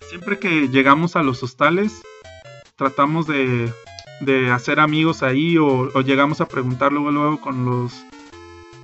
siempre 0.09 0.39
que 0.39 0.69
llegamos 0.69 1.17
a 1.17 1.25
los 1.25 1.43
hostales, 1.43 2.01
tratamos 2.77 3.27
de, 3.27 3.73
hacer 4.53 4.79
amigos 4.79 5.25
ahí 5.25 5.59
o, 5.59 5.91
llegamos 6.03 6.41
a 6.41 6.47
preguntar 6.47 6.93
luego, 6.93 7.11
luego 7.11 7.41
con 7.41 7.65
los 7.65 8.05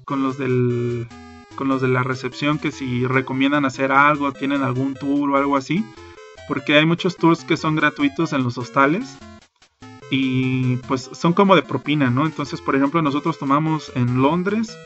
con 0.04 0.24
los 0.24 0.38
del 0.38 1.06
con 1.54 1.68
los 1.68 1.80
de 1.80 1.88
la 1.88 2.02
recepción 2.02 2.58
que 2.58 2.72
si 2.72 3.06
recomiendan 3.06 3.64
hacer 3.64 3.92
algo, 3.92 4.32
tienen 4.32 4.62
algún 4.62 4.94
tour 4.94 5.30
o 5.30 5.36
algo 5.36 5.56
así, 5.56 5.84
porque 6.48 6.74
hay 6.74 6.84
muchos 6.84 7.16
tours 7.16 7.44
que 7.44 7.56
son 7.56 7.76
gratuitos 7.76 8.32
en 8.32 8.42
los 8.42 8.58
hostales 8.58 9.16
y 10.10 10.76
pues 10.88 11.10
son 11.12 11.32
como 11.32 11.56
de 11.56 11.62
propina, 11.62 12.10
¿no? 12.10 12.26
Entonces, 12.26 12.60
por 12.60 12.76
ejemplo, 12.76 13.02
nosotros 13.02 13.38
tomamos 13.38 13.90
en 13.94 14.22
Londres, 14.22 14.76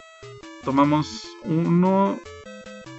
tomamos 0.64 1.28
uno 1.44 2.18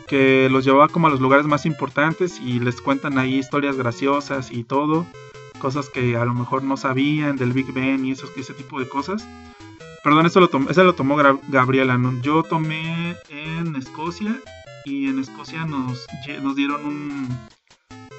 que 0.07 0.49
los 0.49 0.65
llevaba 0.65 0.89
como 0.89 1.07
a 1.07 1.09
los 1.09 1.21
lugares 1.21 1.45
más 1.45 1.65
importantes 1.65 2.39
y 2.39 2.59
les 2.59 2.81
cuentan 2.81 3.17
ahí 3.17 3.39
historias 3.39 3.77
graciosas 3.77 4.51
y 4.51 4.63
todo, 4.63 5.05
cosas 5.59 5.89
que 5.89 6.15
a 6.17 6.25
lo 6.25 6.33
mejor 6.33 6.63
no 6.63 6.77
sabían 6.77 7.37
del 7.37 7.53
Big 7.53 7.71
Ben 7.71 8.05
y 8.05 8.11
ese 8.11 8.53
tipo 8.53 8.79
de 8.79 8.89
cosas. 8.89 9.27
Perdón, 10.03 10.25
eso 10.25 10.39
lo 10.39 10.47
tomó, 10.47 10.69
ese 10.69 10.83
lo 10.83 10.95
tomó 10.95 11.15
Gabriela, 11.47 11.99
yo 12.21 12.43
tomé 12.43 13.15
en 13.29 13.75
Escocia 13.75 14.35
y 14.83 15.07
en 15.07 15.19
Escocia 15.19 15.65
nos, 15.65 16.05
nos 16.41 16.55
dieron 16.55 16.85
un, 16.85 17.29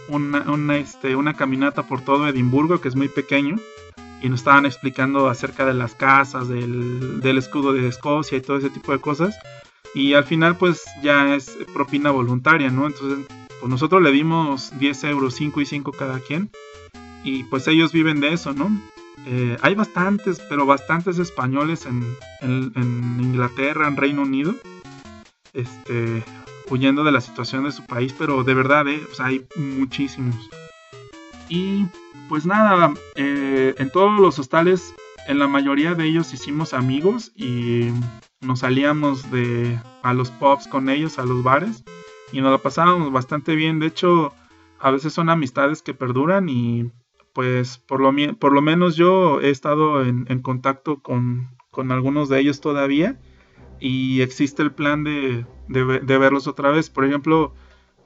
una, 0.09 0.77
este, 0.77 1.17
una 1.17 1.35
caminata 1.35 1.83
por 1.83 2.01
todo 2.01 2.29
Edimburgo 2.29 2.81
que 2.81 2.89
es 2.89 2.97
muy 2.97 3.09
pequeño 3.09 3.57
y 4.23 4.29
nos 4.29 4.41
estaban 4.41 4.67
explicando 4.67 5.29
acerca 5.29 5.67
de 5.67 5.75
las 5.75 5.95
casas, 5.95 6.49
del, 6.49 7.21
del 7.21 7.39
escudo 7.39 7.73
de 7.73 7.89
Escocia 7.89 8.39
y 8.39 8.41
todo 8.41 8.57
ese 8.57 8.71
tipo 8.71 8.93
de 8.93 9.01
cosas. 9.01 9.37
Y 9.95 10.15
al 10.15 10.25
final 10.25 10.57
pues 10.57 10.83
ya 11.03 11.35
es 11.35 11.59
propina 11.75 12.11
voluntaria, 12.11 12.71
¿no? 12.71 12.87
Entonces 12.87 13.27
pues 13.61 13.71
nosotros 13.71 14.03
le 14.03 14.11
dimos 14.11 14.77
10 14.79 15.05
euros, 15.05 15.35
5 15.35 15.61
y 15.61 15.67
5 15.67 15.93
cada 15.93 16.19
quien. 16.21 16.51
Y 17.25 17.45
pues 17.45 17.69
ellos 17.69 17.93
viven 17.93 18.21
de 18.21 18.33
eso, 18.33 18.53
¿no? 18.53 18.71
Eh, 19.27 19.57
hay 19.61 19.75
bastantes, 19.75 20.41
pero 20.49 20.67
bastantes 20.67 21.19
españoles 21.19 21.87
en, 21.87 22.17
en, 22.41 23.21
Inglaterra, 23.21 23.87
en 23.87 23.97
Reino 23.97 24.23
Unido, 24.23 24.55
este, 25.53 26.25
huyendo 26.71 27.05
de 27.05 27.13
la 27.13 27.21
situación 27.21 27.65
de 27.65 27.73
su 27.73 27.85
país, 27.87 28.13
pero 28.19 28.43
de 28.43 28.55
verdad, 28.55 28.89
eh, 28.89 29.01
hay 29.21 29.47
muchísimos. 29.55 30.51
Y 31.49 31.87
pues 32.33 32.47
nada, 32.47 32.95
eh, 33.15 33.75
en 33.77 33.91
todos 33.91 34.19
los 34.19 34.39
hostales, 34.39 34.95
en 35.29 35.39
la 35.39 35.49
mayoría 35.49 35.95
de 35.95 36.07
ellos 36.07 36.33
hicimos 36.33 36.73
amigos 36.73 37.31
y 37.37 37.91
nos 38.41 38.61
salíamos 38.61 39.31
de 39.31 39.79
a 40.03 40.15
los 40.15 40.31
pubs 40.31 40.67
con 40.67 40.89
ellos, 40.89 41.19
a 41.19 41.27
los 41.27 41.43
bares, 41.43 41.85
y 42.33 42.41
nos 42.41 42.51
lo 42.51 42.63
pasábamos 42.63 43.13
bastante 43.13 43.55
bien. 43.55 43.81
De 43.81 43.87
hecho, 43.89 44.33
a 44.81 44.91
veces 44.91 45.13
son 45.13 45.29
amistades 45.29 45.83
que 45.83 45.93
perduran 45.93 46.49
y 46.49 46.91
pues 47.35 47.77
por 47.77 48.01
lo, 48.01 48.11
por 48.39 48.55
lo 48.55 48.63
menos 48.63 48.97
yo 48.97 49.43
he 49.43 49.51
estado 49.51 50.03
en, 50.03 50.41
contacto 50.41 51.03
con, 51.03 51.51
algunos 51.91 52.31
de 52.31 52.41
ellos 52.41 52.63
todavía 52.63 53.21
y 53.79 54.23
existe 54.23 54.63
el 54.63 54.73
plan 54.73 55.05
de, 55.05 55.45
verlos 55.69 56.47
otra 56.47 56.71
vez. 56.71 56.89
Por 56.89 57.05
ejemplo, 57.05 57.53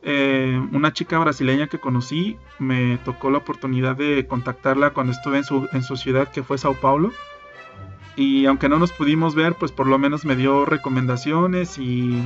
eh, 0.09 0.65
una 0.71 0.93
chica 0.93 1.19
brasileña 1.19 1.67
que 1.67 1.81
conocí 1.81 2.39
me 2.61 2.97
tocó 2.99 3.29
la 3.29 3.39
oportunidad 3.39 3.97
de 3.97 4.25
contactarla 4.29 4.91
cuando 4.91 5.13
estuve 5.13 5.39
en 5.39 5.43
su, 5.43 5.69
en 5.73 5.83
su 5.83 5.97
ciudad 5.97 6.31
que 6.31 6.45
fue 6.45 6.59
Sao 6.59 6.75
Paulo. 6.75 7.11
Y 8.15 8.47
aunque 8.47 8.69
no 8.69 8.79
nos 8.79 8.93
pudimos 8.93 9.35
ver, 9.35 9.55
pues 9.55 9.73
por 9.73 9.89
lo 9.89 9.99
menos 9.99 10.25
me 10.25 10.37
dio 10.37 10.65
recomendaciones 10.65 11.77
y, 11.79 12.23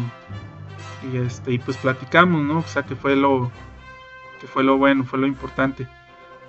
y 1.11 1.17
este 1.17 1.53
y 1.53 1.59
pues 1.59 1.79
platicamos, 1.79 2.43
¿no? 2.43 2.59
O 2.59 2.69
sea 2.69 2.83
que 2.83 2.97
fue 2.97 3.17
lo 3.17 3.51
que 4.43 4.47
fue 4.47 4.63
lo 4.63 4.77
bueno, 4.77 5.05
fue 5.05 5.19
lo 5.19 5.27
importante. 5.27 5.89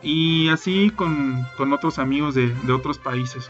Y 0.04 0.50
así 0.50 0.90
con, 0.90 1.48
otros 1.72 1.98
amigos 1.98 2.36
de, 2.36 2.54
otros 2.74 2.98
países. 2.98 3.50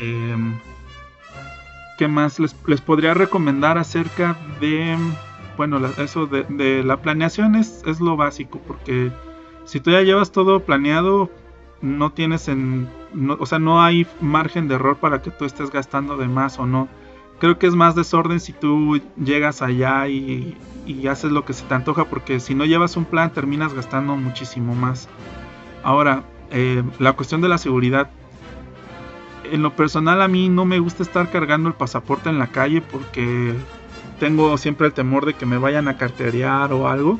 Em, 0.00 0.56
¿Qué 1.98 2.06
más 2.06 2.38
les, 2.38 2.54
podría 2.80 3.12
recomendar 3.12 3.76
acerca 3.76 4.36
de... 4.60 4.96
Bueno, 5.58 5.78
eso 5.98 6.26
de, 6.26 6.82
la 6.82 7.02
planeación 7.02 7.54
es, 7.54 7.82
es, 7.86 8.00
lo 8.00 8.16
básico, 8.16 8.58
porque 8.66 9.12
si 9.66 9.80
tú 9.80 9.90
ya 9.90 10.00
llevas 10.00 10.32
todo 10.32 10.60
planeado, 10.60 11.30
no 11.82 12.12
tienes 12.12 12.48
en... 12.48 12.88
o 13.38 13.44
sea, 13.44 13.58
no 13.58 13.82
hay 13.82 14.06
margen 14.22 14.68
de 14.68 14.76
error 14.76 14.96
para 14.96 15.20
que 15.20 15.30
tú 15.30 15.44
estés 15.44 15.70
gastando 15.70 16.16
de 16.16 16.28
más 16.28 16.58
o 16.58 16.66
no 16.66 16.88
creo 17.38 17.58
que 17.58 17.66
es 17.66 17.74
más 17.74 17.94
desorden 17.94 18.40
si 18.40 18.52
tú 18.52 19.00
llegas 19.16 19.62
allá 19.62 20.08
y, 20.08 20.56
haces 21.08 21.30
lo 21.30 21.44
que 21.44 21.52
se 21.52 21.64
te 21.64 21.74
antoja, 21.74 22.06
porque 22.06 22.40
si 22.40 22.54
no 22.54 22.64
llevas 22.64 22.96
un 22.96 23.04
plan 23.04 23.32
terminas 23.32 23.74
gastando 23.74 24.16
muchísimo 24.16 24.74
más. 24.74 25.08
Ahora, 25.82 26.24
eh, 26.50 26.82
la 26.98 27.12
cuestión 27.12 27.40
de 27.40 27.48
la 27.48 27.58
seguridad. 27.58 28.10
En 29.50 29.62
lo 29.62 29.74
personal 29.76 30.20
a 30.20 30.28
mí 30.28 30.48
no 30.48 30.64
me 30.64 30.78
gusta 30.78 31.02
estar 31.02 31.30
cargando 31.30 31.68
el 31.68 31.74
pasaporte 31.74 32.28
en 32.28 32.38
la 32.38 32.48
calle 32.48 32.82
porque 32.82 33.54
tengo 34.18 34.56
siempre 34.58 34.86
el 34.86 34.92
temor 34.92 35.26
de 35.26 35.34
que 35.34 35.46
me 35.46 35.58
vayan 35.58 35.88
a 35.88 35.96
carterear 35.96 36.72
o 36.72 36.88
algo. 36.88 37.18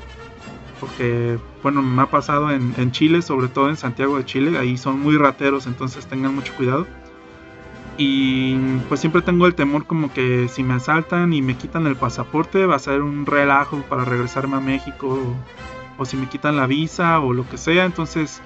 Porque, 0.81 1.39
bueno, 1.63 1.83
me 1.83 2.03
ha 2.03 2.07
pasado 2.07 2.51
en, 2.53 2.73
en 2.77 2.93
Chile, 2.93 3.21
sobre 3.23 3.49
todo 3.49 3.69
en 3.69 3.77
Santiago 3.77 4.17
de 4.17 4.25
Chile, 4.25 4.57
ahí 4.59 4.77
son 4.77 5.01
muy 5.01 5.17
rateros, 5.17 5.67
entonces 5.67 6.07
tengan 6.07 6.35
mucho 6.35 6.55
cuidado. 6.55 6.87
Y 8.01 8.55
pues 8.89 9.01
siempre 9.01 9.23
tengo 9.23 9.49
el 9.49 9.57
temor 9.57 9.85
como 9.85 10.13
que 10.13 10.47
si 10.49 10.63
me 10.63 10.75
asaltan 10.75 11.33
y 11.33 11.43
me 11.43 11.57
quitan 11.57 11.85
el 11.89 11.97
pasaporte 11.97 12.65
va 12.65 12.77
a 12.77 12.79
ser 12.79 13.03
un 13.03 13.27
relajo 13.27 13.79
para 13.89 14.05
regresarme 14.05 14.57
a 14.57 14.61
México 14.61 15.37
o, 15.99 16.05
si 16.05 16.17
me 16.17 16.29
quitan 16.29 16.57
la 16.57 16.69
visa 16.69 17.19
o 17.19 17.33
lo 17.33 17.47
que 17.49 17.59
sea. 17.59 17.85
Entonces 17.85 18.41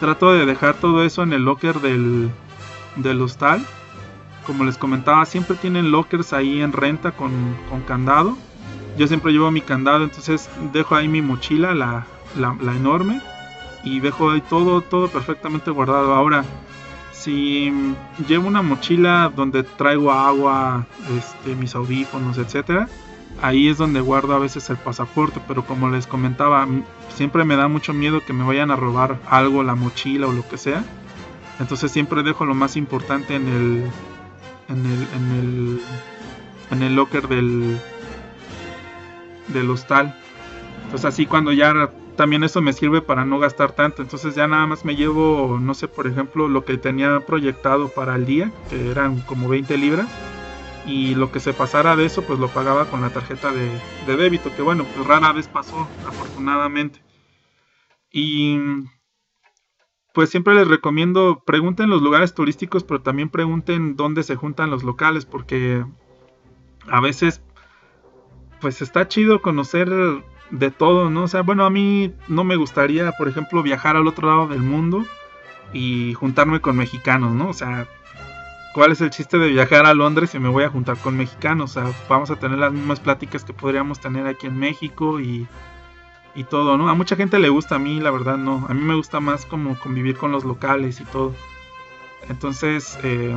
trato 0.00 0.32
de 0.32 0.46
dejar 0.46 0.74
todo 0.74 1.04
eso 1.04 1.22
en 1.22 1.34
el 1.34 1.42
locker 1.42 1.80
del, 1.80 2.30
del 2.96 3.20
hostal. 3.20 3.62
Como 4.46 4.64
les 4.64 4.78
comentaba, 4.78 5.24
siempre 5.26 5.56
tienen 5.56 5.90
lockers 5.90 6.32
ahí 6.32 6.60
en 6.62 6.72
renta 6.72 7.12
con, 7.12 7.56
con 7.68 7.82
candado. 7.82 8.36
Yo 8.96 9.06
siempre 9.08 9.32
llevo 9.32 9.50
mi 9.50 9.60
candado, 9.60 10.04
entonces 10.04 10.48
dejo 10.72 10.94
ahí 10.94 11.08
mi 11.08 11.20
mochila, 11.20 11.74
la, 11.74 12.06
la, 12.36 12.76
enorme, 12.76 13.20
y 13.84 14.00
dejo 14.00 14.30
ahí 14.30 14.40
todo, 14.40 14.80
todo 14.80 15.08
perfectamente 15.08 15.70
guardado. 15.70 16.14
Ahora, 16.14 16.44
si 17.12 17.72
llevo 18.26 18.48
una 18.48 18.62
mochila 18.62 19.32
donde 19.34 19.64
traigo 19.64 20.12
agua, 20.12 20.86
este, 21.18 21.54
mis 21.56 21.74
audífonos, 21.74 22.38
etcétera, 22.38 22.88
ahí 23.42 23.68
es 23.68 23.76
donde 23.78 24.00
guardo 24.00 24.34
a 24.34 24.38
veces 24.38 24.70
el 24.70 24.76
pasaporte, 24.76 25.40
pero 25.46 25.66
como 25.66 25.90
les 25.90 26.06
comentaba, 26.06 26.66
siempre 27.14 27.44
me 27.44 27.56
da 27.56 27.68
mucho 27.68 27.92
miedo 27.92 28.24
que 28.24 28.32
me 28.32 28.44
vayan 28.44 28.70
a 28.70 28.76
robar 28.76 29.18
algo, 29.28 29.62
la 29.62 29.74
mochila 29.74 30.26
o 30.26 30.32
lo 30.32 30.46
que 30.48 30.56
sea. 30.56 30.84
Entonces 31.58 31.90
siempre 31.90 32.22
dejo 32.22 32.44
lo 32.44 32.54
más 32.54 32.76
importante 32.76 33.34
en 33.34 33.48
el 33.48 33.90
en 34.68 34.86
el 34.86 35.06
en 35.14 35.30
el 35.38 35.80
en 36.70 36.82
el 36.82 36.96
locker 36.96 37.28
del 37.28 37.78
del 39.48 39.70
hostal. 39.70 40.18
Entonces 40.84 41.04
así 41.04 41.26
cuando 41.26 41.52
ya 41.52 41.90
también 42.16 42.42
eso 42.42 42.60
me 42.62 42.72
sirve 42.72 43.02
para 43.02 43.24
no 43.24 43.38
gastar 43.38 43.72
tanto. 43.72 44.02
Entonces 44.02 44.34
ya 44.34 44.48
nada 44.48 44.66
más 44.66 44.84
me 44.84 44.96
llevo, 44.96 45.58
no 45.60 45.74
sé, 45.74 45.86
por 45.86 46.06
ejemplo, 46.06 46.48
lo 46.48 46.64
que 46.64 46.78
tenía 46.78 47.20
proyectado 47.20 47.88
para 47.88 48.16
el 48.16 48.26
día, 48.26 48.50
que 48.70 48.90
eran 48.90 49.20
como 49.20 49.48
20 49.48 49.76
libras. 49.76 50.08
Y 50.86 51.14
lo 51.16 51.32
que 51.32 51.40
se 51.40 51.52
pasara 51.52 51.96
de 51.96 52.06
eso, 52.06 52.22
pues 52.22 52.38
lo 52.38 52.48
pagaba 52.48 52.86
con 52.86 53.00
la 53.00 53.10
tarjeta 53.10 53.50
de, 53.52 54.16
débito, 54.16 54.54
que 54.54 54.62
bueno, 54.62 54.84
pues 54.94 55.06
rara 55.06 55.32
vez 55.32 55.48
pasó, 55.48 55.88
afortunadamente. 56.06 57.02
Y 58.12 58.58
pues 60.16 60.30
siempre 60.30 60.54
les 60.54 60.66
recomiendo, 60.66 61.42
pregunten 61.44 61.90
los 61.90 62.00
lugares 62.00 62.32
turísticos, 62.32 62.84
pero 62.84 63.02
también 63.02 63.28
pregunten 63.28 63.96
dónde 63.96 64.22
se 64.22 64.34
juntan 64.34 64.70
los 64.70 64.82
locales, 64.82 65.26
porque 65.26 65.84
a 66.88 67.02
veces, 67.02 67.42
pues 68.58 68.80
está 68.80 69.08
chido 69.08 69.42
conocer 69.42 69.90
de 70.50 70.70
todo, 70.70 71.10
¿no? 71.10 71.24
O 71.24 71.28
sea, 71.28 71.42
bueno, 71.42 71.66
a 71.66 71.70
mí 71.70 72.14
no 72.28 72.44
me 72.44 72.56
gustaría, 72.56 73.12
por 73.12 73.28
ejemplo, 73.28 73.62
viajar 73.62 73.96
al 73.96 74.06
otro 74.06 74.26
lado 74.26 74.48
del 74.48 74.62
mundo 74.62 75.04
y 75.74 76.14
juntarme 76.14 76.60
con 76.62 76.78
mexicanos, 76.78 77.34
¿no? 77.34 77.50
O 77.50 77.52
sea, 77.52 77.86
¿cuál 78.72 78.92
es 78.92 79.02
el 79.02 79.10
chiste 79.10 79.36
de 79.36 79.48
viajar 79.48 79.84
a 79.84 79.92
Londres 79.92 80.30
si 80.30 80.38
me 80.38 80.48
voy 80.48 80.64
a 80.64 80.70
juntar 80.70 80.96
con 80.96 81.18
mexicanos? 81.18 81.76
O 81.76 81.82
sea, 81.82 81.92
vamos 82.08 82.30
a 82.30 82.36
tener 82.36 82.56
las 82.56 82.72
mismas 82.72 83.00
pláticas 83.00 83.44
que 83.44 83.52
podríamos 83.52 84.00
tener 84.00 84.26
aquí 84.26 84.46
en 84.46 84.58
México 84.58 85.20
y, 85.20 85.46
y 86.36 86.44
todo, 86.44 86.76
¿no? 86.76 86.88
A 86.88 86.94
mucha 86.94 87.16
gente 87.16 87.38
le 87.38 87.48
gusta, 87.48 87.76
a 87.76 87.78
mí 87.78 87.98
la 87.98 88.10
verdad 88.10 88.36
no. 88.36 88.66
A 88.68 88.74
mí 88.74 88.82
me 88.82 88.94
gusta 88.94 89.20
más 89.20 89.46
como 89.46 89.78
convivir 89.78 90.16
con 90.16 90.30
los 90.32 90.44
locales 90.44 91.00
y 91.00 91.04
todo. 91.04 91.34
Entonces, 92.28 92.98
eh, 93.02 93.34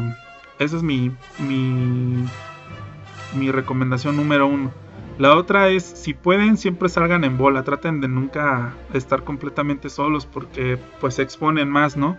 esa 0.60 0.78
es 0.78 0.84
mi, 0.84 1.12
mi, 1.40 2.26
mi 3.34 3.52
recomendación 3.52 4.18
número 4.18 4.48
uno. 4.48 4.72
La 5.18 5.36
otra 5.36 5.70
es, 5.70 5.84
si 5.84 6.14
pueden, 6.14 6.58
siempre 6.58 6.90
salgan 6.90 7.24
en 7.24 7.38
bola, 7.38 7.64
traten 7.64 8.02
de 8.02 8.08
nunca 8.08 8.74
estar 8.94 9.24
completamente 9.24 9.90
solos 9.90 10.26
porque 10.26 10.78
pues 11.00 11.16
se 11.16 11.24
exponen 11.24 11.70
más, 11.70 11.98
¿no? 11.98 12.18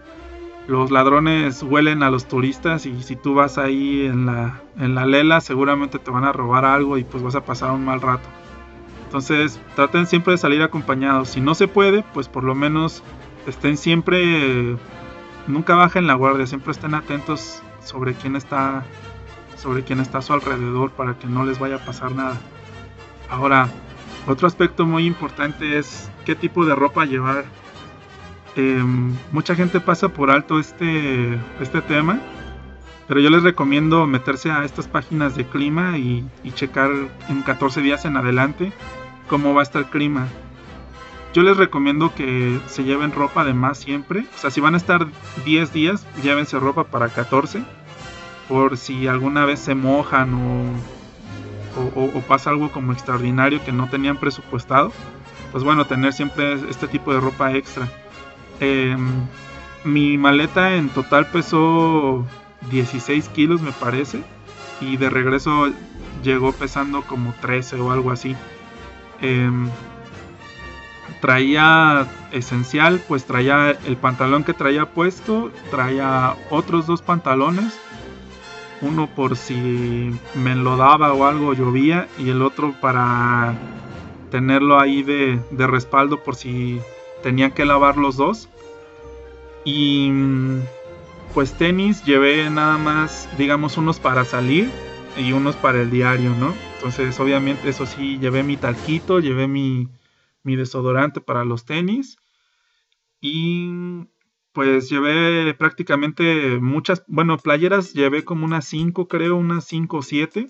Los 0.66 0.90
ladrones 0.90 1.62
huelen 1.62 2.02
a 2.02 2.10
los 2.10 2.28
turistas 2.28 2.84
y 2.86 3.02
si 3.02 3.16
tú 3.16 3.34
vas 3.34 3.56
ahí 3.56 4.06
en 4.06 4.26
la, 4.26 4.60
en 4.78 4.94
la 4.94 5.06
lela 5.06 5.40
seguramente 5.40 5.98
te 5.98 6.10
van 6.10 6.24
a 6.24 6.32
robar 6.32 6.64
algo 6.64 6.98
y 6.98 7.04
pues 7.04 7.22
vas 7.22 7.34
a 7.34 7.44
pasar 7.44 7.70
un 7.70 7.84
mal 7.84 8.02
rato. 8.02 8.28
Entonces 9.10 9.60
traten 9.74 10.06
siempre 10.06 10.34
de 10.34 10.38
salir 10.38 10.62
acompañados. 10.62 11.30
Si 11.30 11.40
no 11.40 11.56
se 11.56 11.66
puede, 11.66 12.04
pues 12.14 12.28
por 12.28 12.44
lo 12.44 12.54
menos 12.54 13.02
estén 13.44 13.76
siempre, 13.76 14.76
nunca 15.48 15.74
bajen 15.74 16.06
la 16.06 16.14
guardia, 16.14 16.46
siempre 16.46 16.70
estén 16.70 16.94
atentos 16.94 17.60
sobre 17.82 18.14
quién 18.14 18.36
está, 18.36 18.84
sobre 19.56 19.82
quién 19.82 19.98
está 19.98 20.18
a 20.18 20.22
su 20.22 20.32
alrededor 20.32 20.92
para 20.92 21.18
que 21.18 21.26
no 21.26 21.44
les 21.44 21.58
vaya 21.58 21.74
a 21.74 21.84
pasar 21.84 22.12
nada. 22.12 22.36
Ahora, 23.28 23.68
otro 24.28 24.46
aspecto 24.46 24.86
muy 24.86 25.06
importante 25.06 25.76
es 25.76 26.08
qué 26.24 26.36
tipo 26.36 26.64
de 26.64 26.76
ropa 26.76 27.04
llevar. 27.04 27.46
Em, 28.54 29.12
mucha 29.32 29.56
gente 29.56 29.80
pasa 29.80 30.10
por 30.10 30.30
alto 30.30 30.60
este, 30.60 31.36
este 31.60 31.82
tema, 31.82 32.20
pero 33.08 33.18
yo 33.18 33.28
les 33.28 33.42
recomiendo 33.42 34.06
meterse 34.06 34.52
a 34.52 34.64
estas 34.64 34.86
páginas 34.86 35.34
de 35.34 35.44
clima 35.44 35.98
y, 35.98 36.24
checar 36.54 36.92
en 37.28 37.42
14 37.42 37.82
días 37.82 38.04
en 38.04 38.16
adelante 38.16 38.72
cómo 39.30 39.54
va 39.54 39.60
a 39.60 39.62
estar 39.62 39.82
el 39.82 39.88
clima. 39.88 40.28
Yo 41.32 41.42
les 41.42 41.56
recomiendo 41.56 42.14
que 42.14 42.60
se 42.66 42.84
lleven 42.84 43.12
ropa 43.12 43.44
de 43.44 43.54
más 43.54 43.78
siempre. 43.78 44.26
O 44.34 44.38
sea, 44.38 44.50
si 44.50 44.60
van 44.60 44.74
a 44.74 44.76
estar 44.76 45.06
10 45.46 45.72
días, 45.72 46.06
llévense 46.22 46.58
ropa 46.58 46.84
para 46.84 47.08
14. 47.08 47.62
Por 48.48 48.76
si 48.76 49.06
alguna 49.06 49.46
vez 49.46 49.60
se 49.60 49.74
mojan 49.76 50.34
o 50.34 51.00
o, 51.94 52.20
pasa 52.26 52.50
algo 52.50 52.70
como 52.70 52.92
extraordinario 52.92 53.62
que 53.64 53.72
no 53.72 53.88
tenían 53.88 54.16
presupuestado, 54.16 54.92
pues 55.52 55.64
bueno, 55.64 55.86
tener 55.86 56.12
siempre 56.12 56.54
este 56.68 56.88
tipo 56.88 57.12
de 57.12 57.20
ropa 57.20 57.52
extra. 57.54 57.88
Em, 58.60 59.26
mi 59.84 60.18
maleta 60.18 60.74
en 60.76 60.88
total 60.90 61.26
pesó 61.28 62.26
16 62.70 63.28
kilos 63.30 63.62
me 63.62 63.72
parece 63.72 64.22
y 64.80 64.96
de 64.96 65.08
regreso 65.08 65.72
llegó 66.22 66.52
pesando 66.52 67.02
como 67.02 67.32
13 67.40 67.76
o 67.76 67.90
algo 67.90 68.10
así. 68.10 68.36
Em, 69.22 69.68
traía 71.20 72.06
esencial, 72.32 73.00
pues 73.06 73.24
traía 73.24 73.70
el 73.70 73.96
pantalón 73.96 74.44
que 74.44 74.54
traía 74.54 74.86
puesto, 74.86 75.50
traía 75.70 76.36
otros 76.48 76.86
dos 76.86 77.02
pantalones, 77.02 77.78
uno 78.80 79.08
por 79.08 79.36
si 79.36 80.10
me 80.34 80.52
enlodaba 80.52 81.12
o 81.12 81.26
algo 81.26 81.52
llovía 81.52 82.08
y 82.18 82.30
el 82.30 82.40
otro 82.40 82.74
para 82.80 83.54
tenerlo 84.30 84.80
ahí 84.80 85.02
de, 85.02 85.38
de 85.50 85.66
respaldo 85.66 86.22
por 86.22 86.36
si 86.36 86.80
tenía 87.22 87.50
que 87.50 87.66
lavar 87.66 87.98
los 87.98 88.16
dos. 88.16 88.48
Y 89.64 90.10
pues 91.34 91.52
tenis 91.52 92.02
llevé 92.04 92.48
nada 92.48 92.78
más, 92.78 93.28
digamos, 93.36 93.76
unos 93.76 94.00
para 94.00 94.24
salir 94.24 94.70
y 95.18 95.32
unos 95.32 95.56
para 95.56 95.82
el 95.82 95.90
diario, 95.90 96.30
¿no? 96.30 96.54
Entonces, 96.80 97.20
obviamente, 97.20 97.68
eso 97.68 97.84
sí, 97.84 98.18
llevé 98.18 98.42
mi 98.42 98.56
talquito, 98.56 99.20
llevé 99.20 99.46
mi, 99.46 99.86
mi 100.42 100.56
desodorante 100.56 101.20
para 101.20 101.44
los 101.44 101.66
tenis 101.66 102.16
y 103.20 103.68
pues 104.52 104.88
llevé 104.88 105.52
prácticamente 105.52 106.58
muchas, 106.58 107.04
bueno, 107.06 107.36
playeras 107.36 107.92
llevé 107.92 108.24
como 108.24 108.46
unas 108.46 108.64
5, 108.64 109.08
creo, 109.08 109.36
unas 109.36 109.66
5 109.66 109.98
o 109.98 110.02
7 110.02 110.48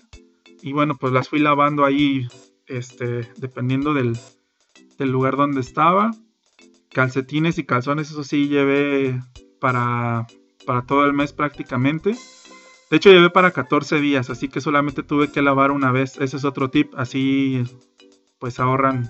y 0.61 0.71
bueno, 0.71 0.95
pues 0.95 1.11
las 1.11 1.27
fui 1.27 1.39
lavando 1.39 1.83
ahí, 1.83 2.29
este, 2.65 3.29
dependiendo 3.35 3.93
del, 3.93 4.17
del 4.97 5.11
lugar 5.11 5.35
donde 5.35 5.59
estaba. 5.59 6.11
Calcetines 6.93 7.57
y 7.57 7.65
calzones, 7.65 8.09
eso 8.09 8.23
sí, 8.23 8.47
llevé 8.47 9.19
para, 9.59 10.27
para 10.65 10.85
todo 10.85 11.03
el 11.03 11.11
mes 11.11 11.33
prácticamente. 11.33 12.15
De 12.91 12.97
hecho, 12.97 13.09
llevé 13.09 13.29
para 13.29 13.51
14 13.51 14.01
días, 14.01 14.29
así 14.29 14.49
que 14.49 14.59
solamente 14.59 15.01
tuve 15.01 15.31
que 15.31 15.41
lavar 15.41 15.71
una 15.71 15.93
vez. 15.93 16.17
Ese 16.17 16.35
es 16.35 16.43
otro 16.43 16.69
tip. 16.69 16.93
Así 16.97 17.63
pues 18.37 18.59
ahorran, 18.59 19.07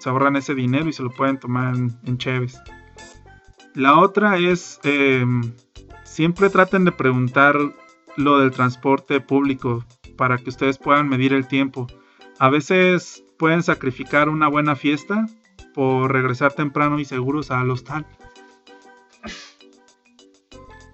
se 0.00 0.08
ahorran 0.08 0.34
ese 0.34 0.56
dinero 0.56 0.88
y 0.88 0.92
se 0.92 1.04
lo 1.04 1.10
pueden 1.10 1.38
tomar 1.38 1.76
en, 1.76 2.18
Cheves. 2.18 2.60
La 3.72 4.00
otra 4.00 4.36
es, 4.36 4.80
em, 4.82 5.54
siempre 6.02 6.50
traten 6.50 6.84
de 6.84 6.90
preguntar 6.90 7.54
lo 8.16 8.40
del 8.40 8.50
transporte 8.50 9.20
público 9.20 9.84
para 10.16 10.36
que 10.38 10.50
ustedes 10.50 10.76
puedan 10.76 11.08
medir 11.08 11.32
el 11.32 11.46
tiempo. 11.46 11.86
A 12.40 12.50
veces 12.50 13.22
pueden 13.38 13.62
sacrificar 13.62 14.28
una 14.28 14.48
buena 14.48 14.74
fiesta 14.74 15.26
por 15.72 16.12
regresar 16.12 16.52
temprano 16.52 16.98
y 16.98 17.04
seguros 17.04 17.52
al 17.52 17.70
hostal. 17.70 18.06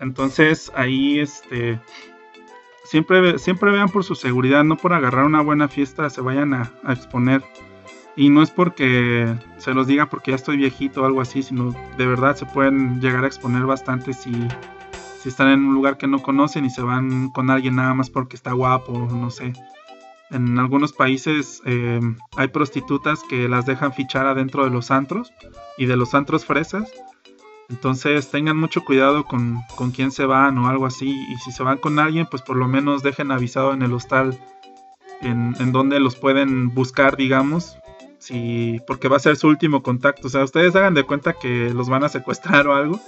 Entonces 0.01 0.71
ahí 0.75 1.19
este 1.19 1.81
siempre, 2.87 3.39
siempre 3.39 3.71
vean 3.71 3.89
por 3.89 4.05
su 4.05 4.15
seguridad, 4.15 4.65
no 4.65 4.77
por 4.77 4.93
agarrar 4.93 5.25
una 5.25 5.43
buena 5.43 5.69
fiesta 5.69 6.09
se 6.11 6.21
vayan 6.21 6.55
a, 6.55 6.73
exponer. 6.89 7.43
Y 8.17 8.31
no 8.31 8.43
es 8.43 8.51
porque 8.51 9.35
se 9.59 9.75
los 9.75 9.87
diga 9.87 10.07
porque 10.07 10.31
ya 10.31 10.37
estoy 10.37 10.57
viejito 10.57 11.03
o 11.03 11.05
algo 11.05 11.21
así, 11.21 11.43
sino 11.43 11.75
de 11.99 12.07
verdad 12.07 12.35
se 12.35 12.47
pueden 12.47 13.01
llegar 13.01 13.25
a 13.25 13.27
exponer 13.27 13.65
bastante 13.65 14.15
si, 14.15 14.33
si 15.21 15.29
están 15.29 15.49
en 15.49 15.67
un 15.67 15.75
lugar 15.75 15.99
que 15.99 16.07
no 16.07 16.23
conocen 16.23 16.65
y 16.65 16.71
se 16.71 16.81
van 16.81 17.29
con 17.31 17.51
alguien 17.51 17.77
nada 17.77 17.93
más 17.93 18.09
porque 18.09 18.37
está 18.37 18.53
guapo, 18.53 19.07
no 19.11 19.31
sé. 19.31 19.53
En 20.31 20.59
algunos 20.59 20.93
países 20.93 21.63
eh, 21.67 22.01
hay 22.37 22.49
prostitutas 22.49 23.21
que 23.29 23.49
las 23.49 23.67
dejan 23.67 23.93
fichar 23.93 24.27
adentro 24.27 24.65
de 24.65 24.71
los 24.71 24.91
antros 24.91 25.33
y 25.77 25.87
de 25.87 25.97
los 25.97 26.15
antros 26.15 26.47
fresas 26.47 26.91
entonces 27.69 28.31
tengan 28.31 28.57
mucho 28.57 28.85
cuidado 28.85 29.25
con, 29.25 29.59
con 29.75 29.91
quién 29.91 30.13
se 30.13 30.25
van 30.25 30.57
o 30.59 30.69
algo 30.69 30.87
así. 30.87 31.11
Y 31.29 31.37
si 31.39 31.51
se 31.51 31.63
van 31.63 31.79
con 31.79 31.99
alguien, 31.99 32.27
pues 32.27 32.43
por 32.43 32.57
lo 32.57 32.69
menos 32.69 33.03
dejen 33.03 33.31
avisado 33.31 33.73
en 33.73 33.83
el 33.83 33.93
hostal 33.93 34.39
en, 35.21 35.55
en 35.59 35.73
donde 35.73 35.99
los 35.99 36.17
pueden 36.17 36.73
buscar, 36.75 37.17
digamos. 37.17 37.79
Si, 38.19 38.81
porque 38.87 39.09
va 39.09 39.17
a 39.17 39.21
ser 39.21 39.37
su 39.37 39.49
último 39.49 39.83
contacto. 39.83 40.29
O 40.29 40.31
sea, 40.31 40.45
ustedes 40.45 40.77
hagan 40.77 40.95
de 40.95 41.05
cuenta 41.05 41.33
que 41.33 41.71
los 41.75 41.89
van 41.89 42.05
a 42.05 42.09
secuestrar 42.09 42.69
o 42.69 42.75
algo. 42.75 43.01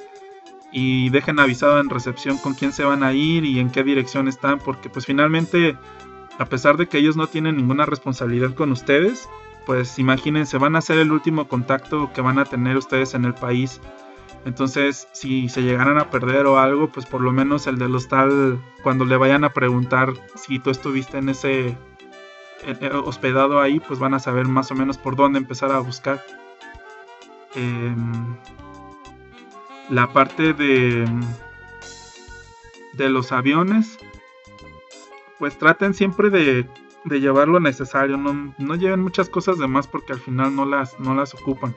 Y 0.72 1.08
dejen 1.10 1.38
avisado 1.38 1.80
en 1.80 1.88
recepción 1.88 2.36
con 2.36 2.54
quién 2.54 2.72
se 2.72 2.84
van 2.84 3.02
a 3.02 3.12
ir 3.12 3.44
y 3.44 3.60
en 3.60 3.70
qué 3.70 3.84
dirección 3.84 4.26
están. 4.26 4.58
Porque 4.58 4.90
pues 4.90 5.06
finalmente, 5.06 5.76
a 6.38 6.46
pesar 6.46 6.76
de 6.76 6.88
que 6.88 6.98
ellos 6.98 7.16
no 7.16 7.28
tienen 7.28 7.56
ninguna 7.56 7.86
responsabilidad 7.86 8.54
con 8.54 8.72
ustedes, 8.72 9.28
pues 9.66 10.00
imagínense, 10.00 10.58
van 10.58 10.74
a 10.74 10.80
ser 10.80 10.98
el 10.98 11.12
último 11.12 11.46
contacto 11.46 12.10
que 12.12 12.22
van 12.22 12.40
a 12.40 12.44
tener 12.44 12.76
ustedes 12.76 13.14
en 13.14 13.24
el 13.24 13.34
país 13.34 13.80
entonces, 14.44 15.08
si 15.12 15.48
se 15.48 15.62
llegaran 15.62 15.98
a 15.98 16.10
perder 16.10 16.46
o 16.46 16.58
algo, 16.58 16.88
pues 16.88 17.06
por 17.06 17.20
lo 17.20 17.32
menos 17.32 17.66
el 17.66 17.78
del 17.78 17.94
hostal, 17.94 18.58
cuando 18.82 19.04
le 19.04 19.16
vayan 19.16 19.44
a 19.44 19.52
preguntar 19.52 20.14
si 20.36 20.58
tú 20.58 20.70
estuviste 20.70 21.18
en 21.18 21.28
ese 21.28 21.76
hospedado 23.04 23.60
ahí, 23.60 23.80
pues 23.80 23.98
van 23.98 24.14
a 24.14 24.18
saber 24.18 24.46
más 24.46 24.70
o 24.70 24.74
menos 24.74 24.98
por 24.98 25.16
dónde 25.16 25.38
empezar 25.38 25.72
a 25.72 25.80
buscar. 25.80 26.24
Em, 27.54 28.36
la 29.90 30.12
parte 30.12 30.52
de, 30.52 31.06
de 32.94 33.08
los 33.08 33.32
aviones, 33.32 33.98
pues 35.38 35.58
traten 35.58 35.94
siempre 35.94 36.30
de, 36.30 36.68
de 37.04 37.20
llevar 37.20 37.48
lo 37.48 37.60
necesario, 37.60 38.16
no, 38.16 38.54
no, 38.58 38.74
lleven 38.74 39.00
muchas 39.00 39.28
cosas 39.28 39.58
de 39.58 39.66
más 39.66 39.86
porque 39.86 40.12
al 40.12 40.20
final 40.20 40.54
no 40.54 40.66
las, 40.66 40.98
no 41.00 41.14
las 41.14 41.34
ocupan 41.34 41.74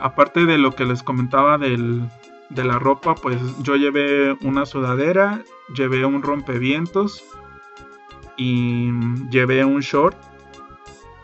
aparte 0.00 0.46
de 0.46 0.58
lo 0.58 0.72
que 0.72 0.84
les 0.84 1.02
comentaba 1.02 1.58
del, 1.58 2.08
de 2.50 2.64
la 2.64 2.78
ropa, 2.78 3.14
pues 3.14 3.36
yo 3.62 3.76
llevé 3.76 4.32
una 4.42 4.66
sudadera, 4.66 5.42
llevé 5.74 6.04
un 6.04 6.22
rompevientos 6.22 7.24
y 8.36 8.90
llevé 9.30 9.64
un 9.64 9.80
short. 9.80 10.16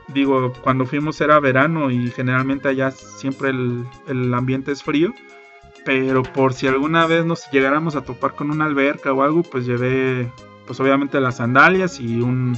Digo, 0.08 0.52
cuando 0.62 0.84
fuimos 0.84 1.20
era 1.20 1.40
verano 1.40 1.90
y 1.90 2.10
generalmente 2.10 2.68
allá 2.68 2.90
siempre 2.90 3.50
el, 3.50 3.87
el 4.06 4.34
ambiente 4.34 4.72
es 4.72 4.82
frío. 4.82 5.14
Pero 5.84 6.22
por 6.22 6.54
si 6.54 6.66
alguna 6.66 7.06
vez 7.06 7.26
nos 7.26 7.50
llegáramos 7.50 7.94
a 7.94 8.04
topar 8.04 8.34
con 8.34 8.50
una 8.50 8.64
alberca 8.64 9.12
o 9.12 9.22
algo, 9.22 9.42
pues 9.42 9.66
llevé, 9.66 10.32
pues 10.66 10.80
obviamente 10.80 11.20
las 11.20 11.37
sandalias 11.37 12.00
y 12.00 12.22
un, 12.22 12.56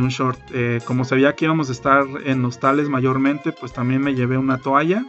un 0.00 0.08
short. 0.08 0.40
Eh, 0.52 0.80
como 0.84 1.04
sabía 1.04 1.34
que 1.34 1.44
íbamos 1.44 1.68
a 1.68 1.72
estar 1.72 2.04
en 2.24 2.44
hostales 2.44 2.88
mayormente, 2.88 3.52
pues 3.52 3.72
también 3.72 4.02
me 4.02 4.14
llevé 4.14 4.38
una 4.38 4.58
toalla 4.58 5.04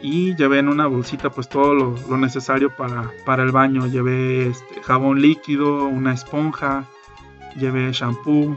y 0.00 0.34
llevé 0.36 0.58
en 0.58 0.68
una 0.68 0.86
bolsita 0.86 1.30
pues 1.30 1.48
todo 1.48 1.74
lo, 1.74 2.16
necesario 2.18 2.74
para, 2.76 3.10
para, 3.24 3.42
el 3.42 3.52
baño. 3.52 3.86
Llevé 3.86 4.48
este, 4.48 4.82
jabón 4.82 5.20
líquido, 5.20 5.86
una 5.86 6.12
esponja, 6.12 6.84
llevé 7.56 7.90
shampoo 7.92 8.54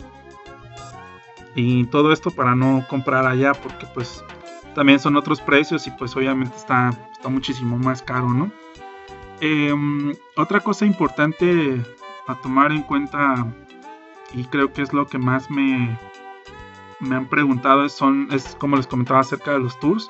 y 1.56 1.86
todo 1.86 2.12
esto 2.12 2.32
para 2.32 2.56
no 2.56 2.86
comprar 2.88 3.25
allá 3.25 3.53
porque 3.53 3.88
pues 3.93 4.23
también 4.75 4.99
son 4.99 5.15
otros 5.15 5.41
precios 5.41 5.88
y 5.88 5.91
pues 5.91 6.15
obviamente 6.15 6.56
está, 6.56 6.91
está 7.12 7.30
muchísimo 7.30 7.77
más 7.80 8.01
caro, 8.01 8.30
¿no? 8.30 8.51
Em, 9.39 10.13
otra 10.36 10.60
cosa 10.60 10.86
importante 10.86 11.84
a 12.27 12.36
tomar 12.36 12.71
en 12.71 12.84
cuenta 12.84 13.47
y 14.34 14.46
creo 14.46 14.74
que 14.74 14.82
es 14.82 14.94
lo 14.94 15.08
que 15.08 15.18
más 15.18 15.50
me, 15.50 15.98
me 17.00 17.15
han 17.15 17.28
preguntado 17.28 17.88
son, 17.90 18.28
es 18.32 18.56
como 18.60 18.75
les 18.75 18.88
comentaba 18.88 19.19
acerca 19.19 19.54
de 19.54 19.60
los 19.60 19.80
tours. 19.80 20.10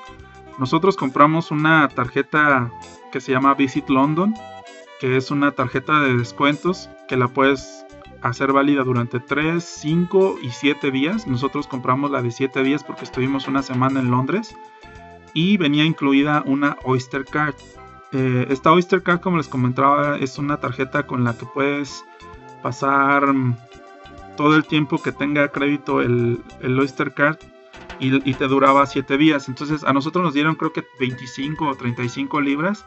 Nosotros 0.58 0.96
compramos 0.96 1.50
una 1.50 1.88
tarjeta 1.88 2.70
que 3.12 3.20
se 3.20 3.32
llama 3.32 3.54
Visit 3.54 3.88
London, 3.88 4.34
que 5.00 5.16
es 5.16 5.30
una 5.30 5.52
tarjeta 5.52 6.00
de 6.00 6.16
descuentos 6.16 6.90
que 7.08 7.16
la 7.16 7.28
puedes 7.28 7.86
hacer 8.22 8.52
válida 8.52 8.82
durante 8.82 9.20
3, 9.20 9.62
5 9.62 10.38
y 10.42 10.50
7 10.50 10.90
días. 10.90 11.26
Nosotros 11.26 11.66
compramos 11.66 12.10
la 12.10 12.22
de 12.22 12.30
7 12.30 12.62
días 12.62 12.82
porque 12.82 13.04
estuvimos 13.04 13.46
una 13.46 13.62
semana 13.62 14.00
en 14.00 14.10
Londres 14.10 14.54
y 15.34 15.56
venía 15.56 15.84
incluida 15.84 16.42
una 16.46 16.76
Oyster 16.84 17.24
Card. 17.24 17.54
Eh, 18.12 18.46
esta 18.50 18.72
Oyster 18.72 19.02
Card, 19.02 19.20
como 19.20 19.36
les 19.36 19.48
comentaba, 19.48 20.16
es 20.16 20.38
una 20.38 20.58
tarjeta 20.58 21.06
con 21.06 21.22
la 21.24 21.36
que 21.36 21.46
puedes 21.46 22.04
pasar 22.62 23.32
todo 24.38 24.54
el 24.54 24.64
tiempo 24.64 25.02
que 25.02 25.10
tenga 25.10 25.48
crédito 25.48 26.00
el, 26.00 26.40
el 26.62 26.78
Oyster 26.78 27.12
Card 27.12 27.38
y, 27.98 28.34
te 28.34 28.46
duraba 28.46 28.86
7 28.86 29.18
días. 29.18 29.48
Entonces 29.48 29.82
a 29.82 29.92
nosotros 29.92 30.24
nos 30.24 30.32
dieron 30.32 30.54
creo 30.54 30.72
que 30.72 30.84
25 31.00 31.66
o 31.66 31.74
35 31.74 32.40
libras 32.40 32.86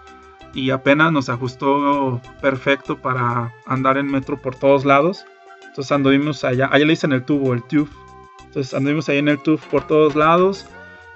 y 0.53 0.69
apenas 0.69 1.11
nos 1.11 1.27
ajustó 1.27 2.21
perfecto 2.41 2.97
para 2.97 3.53
andar 3.65 3.97
en 3.97 4.07
metro 4.07 4.41
por 4.41 4.55
todos 4.55 4.85
lados. 4.85 5.25
Entonces 5.67 5.91
anduvimos 5.91 6.45
allá, 6.45 6.69
allá 6.71 6.85
le 6.85 6.93
dicen 6.93 7.11
el 7.11 7.25
tubo, 7.25 7.53
el 7.53 7.63
tube. 7.63 7.89
Entonces 8.45 8.73
anduvimos 8.73 9.09
ahí 9.09 9.17
en 9.17 9.27
el 9.27 9.43
tube 9.43 9.59
por 9.69 9.85
todos 9.85 10.15
lados. 10.15 10.65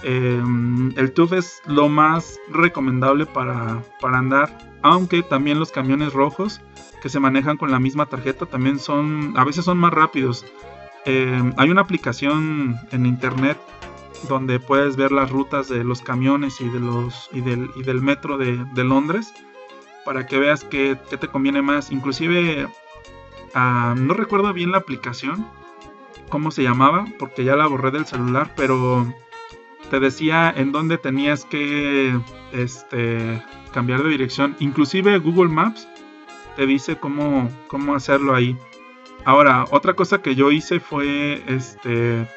Em, 0.03 0.91
el 0.97 1.13
tube 1.13 1.37
es 1.37 1.61
lo 1.65 1.89
más 1.89 2.39
recomendable 2.49 3.25
para, 3.25 3.81
para 4.01 4.17
andar, 4.17 4.57
aunque 4.81 5.23
también 5.23 5.59
los 5.59 5.71
camiones 5.71 6.13
rojos 6.13 6.61
que 7.01 7.09
se 7.09 7.19
manejan 7.19 7.57
con 7.57 7.71
la 7.71 7.79
misma 7.79 8.07
tarjeta 8.07 8.45
también 8.45 8.79
son, 8.79 9.33
a 9.37 9.43
veces 9.43 9.65
son 9.65 9.77
más 9.77 9.93
rápidos. 9.93 10.45
Eh, 11.05 11.53
hay 11.57 11.69
una 11.69 11.81
aplicación 11.81 12.77
en 12.91 13.05
internet 13.05 13.59
donde 14.27 14.59
puedes 14.59 14.95
ver 14.95 15.11
las 15.11 15.29
rutas 15.29 15.69
de 15.69 15.83
los 15.83 16.01
camiones 16.01 16.59
y, 16.61 16.69
de 16.69 16.79
los, 16.79 17.29
y, 17.31 17.41
del, 17.41 18.01
metro 18.01 18.39
de, 18.39 18.83
Londres 18.83 19.31
para 20.03 20.25
que 20.25 20.39
veas 20.39 20.63
qué, 20.63 20.95
te 20.95 21.27
conviene 21.27 21.61
más. 21.61 21.91
Inclusive, 21.91 22.67
no 23.53 24.13
recuerdo 24.15 24.51
bien 24.51 24.71
la 24.71 24.79
aplicación, 24.79 25.47
cómo 26.29 26.49
se 26.49 26.63
llamaba, 26.63 27.05
porque 27.19 27.43
ya 27.43 27.55
la 27.55 27.67
borré 27.67 27.91
del 27.91 28.07
celular, 28.07 28.51
pero 28.55 29.05
te 29.89 29.99
decía 29.99 30.53
en 30.55 30.71
dónde 30.71 30.97
tenías 30.97 31.45
que 31.45 32.19
este, 32.51 33.41
cambiar 33.73 34.03
de 34.03 34.09
dirección. 34.09 34.55
Inclusive 34.59 35.17
Google 35.19 35.49
Maps 35.49 35.87
te 36.55 36.65
dice 36.65 36.97
cómo, 36.97 37.49
cómo 37.67 37.95
hacerlo 37.95 38.33
ahí. 38.33 38.57
Ahora, 39.25 39.65
otra 39.71 39.93
cosa 39.93 40.21
que 40.21 40.35
yo 40.35 40.51
hice 40.51 40.79
fue 40.79 41.43
este 41.47 42.27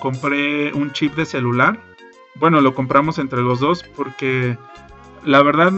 compré 0.00 0.72
un 0.72 0.92
chip 0.92 1.14
de 1.14 1.24
celular. 1.24 1.80
Bueno, 2.34 2.60
lo 2.60 2.74
compramos 2.74 3.18
entre 3.18 3.40
los 3.40 3.60
dos 3.60 3.84
porque 3.96 4.58
la 5.24 5.42
verdad, 5.42 5.72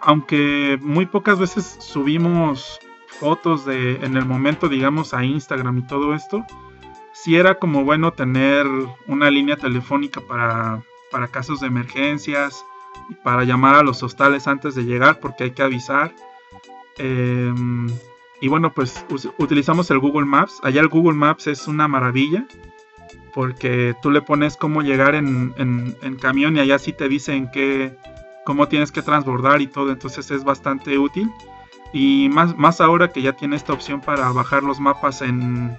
aunque 0.00 0.78
muy 0.82 1.06
pocas 1.06 1.38
veces 1.38 1.76
subimos 1.80 2.78
fotos 3.06 3.64
de 3.64 3.96
en 4.04 4.16
el 4.16 4.26
momento, 4.26 4.68
digamos, 4.68 5.14
a 5.14 5.24
Instagram 5.24 5.78
y 5.78 5.86
todo 5.86 6.14
esto, 6.14 6.44
sí 7.22 7.36
era 7.36 7.56
como 7.56 7.84
bueno 7.84 8.12
tener 8.12 8.66
una 9.06 9.30
línea 9.30 9.56
telefónica 9.56 10.20
para, 10.20 10.82
para 11.10 11.28
casos 11.28 11.60
de 11.60 11.66
emergencias 11.66 12.64
para 13.22 13.44
llamar 13.44 13.74
a 13.74 13.82
los 13.82 14.02
hostales 14.02 14.46
antes 14.46 14.74
de 14.74 14.84
llegar 14.84 15.20
porque 15.20 15.44
hay 15.44 15.50
que 15.52 15.62
avisar. 15.62 16.14
Em, 16.98 17.88
y 18.40 18.48
bueno, 18.48 18.72
pues 18.72 19.04
utilizamos 19.38 19.90
el 19.90 19.98
Google 19.98 20.26
Maps. 20.26 20.60
Allá 20.62 20.80
el 20.80 20.88
Google 20.88 21.16
Maps 21.16 21.46
es 21.46 21.66
una 21.66 21.88
maravilla 21.88 22.46
porque 23.34 23.94
tú 24.02 24.10
le 24.10 24.22
pones 24.22 24.56
cómo 24.56 24.82
llegar 24.82 25.14
en, 25.14 25.54
camión 26.20 26.56
y 26.56 26.60
allá 26.60 26.78
sí 26.78 26.92
te 26.92 27.08
dicen 27.08 27.50
que, 27.50 27.96
cómo 28.44 28.68
tienes 28.68 28.90
que 28.90 29.02
transbordar 29.02 29.60
y 29.60 29.66
todo, 29.66 29.90
entonces 29.90 30.30
es 30.30 30.44
bastante 30.44 30.98
útil. 30.98 31.30
Y 31.92 32.28
más, 32.30 32.56
más 32.56 32.80
ahora 32.80 33.12
que 33.12 33.22
ya 33.22 33.32
tiene 33.32 33.56
esta 33.56 33.72
opción 33.72 34.00
para 34.00 34.30
bajar 34.32 34.62
los 34.62 34.78
mapas 34.78 35.22
en, 35.22 35.78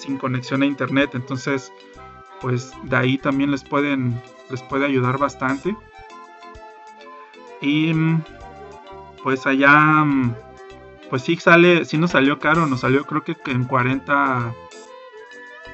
sin 0.00 0.16
conexión 0.16 0.62
a 0.62 0.66
internet, 0.66 1.10
entonces 1.14 1.72
pues 2.40 2.72
de 2.84 2.96
ahí 2.96 3.18
también 3.18 3.50
les 3.50 3.62
pueden 3.64 4.20
les 4.50 4.62
puede 4.62 4.86
ayudar 4.86 5.18
bastante. 5.18 5.76
Y 7.60 7.92
pues 9.22 9.46
allá 9.46 10.04
pues 11.10 11.22
sí 11.22 11.36
sale, 11.36 11.84
sí 11.84 11.98
nos 11.98 12.12
salió 12.12 12.38
caro, 12.38 12.66
nos 12.66 12.80
salió 12.80 13.04
creo 13.04 13.22
que 13.22 13.36
en 13.46 13.64
40 13.64 14.54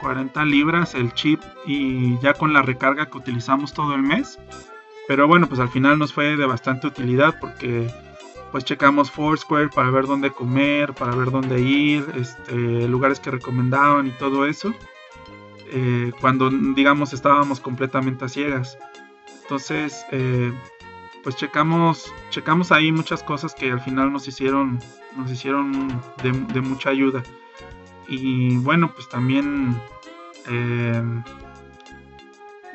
40 0.01 0.45
libras 0.45 0.95
el 0.95 1.13
chip 1.15 1.43
y 1.67 2.19
ya 2.21 2.35
con 2.35 2.53
la 2.53 2.63
recarga 2.63 3.07
que 3.07 3.19
utilizamos 3.19 3.73
todo 3.73 3.95
el 3.95 4.03
mes. 4.03 4.39
Pero 5.09 5.29
bueno, 5.29 5.49
pues 5.49 5.61
al 5.61 5.69
final 5.69 5.99
nos 5.99 6.13
fue 6.13 6.37
de 6.37 6.47
bastante 6.47 6.87
utilidad 6.87 7.37
porque 7.41 7.89
pues 8.53 8.65
checamos 8.65 9.11
Foursquare 9.11 9.69
para 9.69 9.91
ver 9.91 10.07
dónde 10.07 10.31
comer, 10.31 10.95
para 10.95 11.15
ver 11.15 11.31
dónde 11.31 11.61
ir, 11.61 12.07
este, 12.17 12.89
lugares 12.89 13.21
que 13.21 13.31
recomendaban 13.31 14.07
y 14.07 14.11
todo 14.13 14.47
eso. 14.47 14.75
Eh, 15.73 16.13
cuando 16.21 16.49
digamos 16.51 17.13
estábamos 17.13 17.61
completamente 17.61 18.25
a 18.25 18.29
ciegas. 18.29 18.79
Entonces, 19.43 20.05
eh, 20.13 20.53
pues 21.23 21.37
checamos, 21.37 22.13
checamos 22.31 22.73
ahí 22.73 22.93
muchas 22.93 23.23
cosas 23.23 23.55
que 23.55 23.71
al 23.71 23.81
final 23.81 24.13
nos 24.13 24.29
hicieron, 24.29 24.79
nos 25.17 25.31
hicieron 25.31 26.01
de 26.23 26.61
mucha 26.61 26.91
ayuda. 26.91 27.23
Y 28.09 28.57
bueno, 28.59 28.93
pues 28.95 29.09
también 29.09 29.81
eh, 30.49 31.03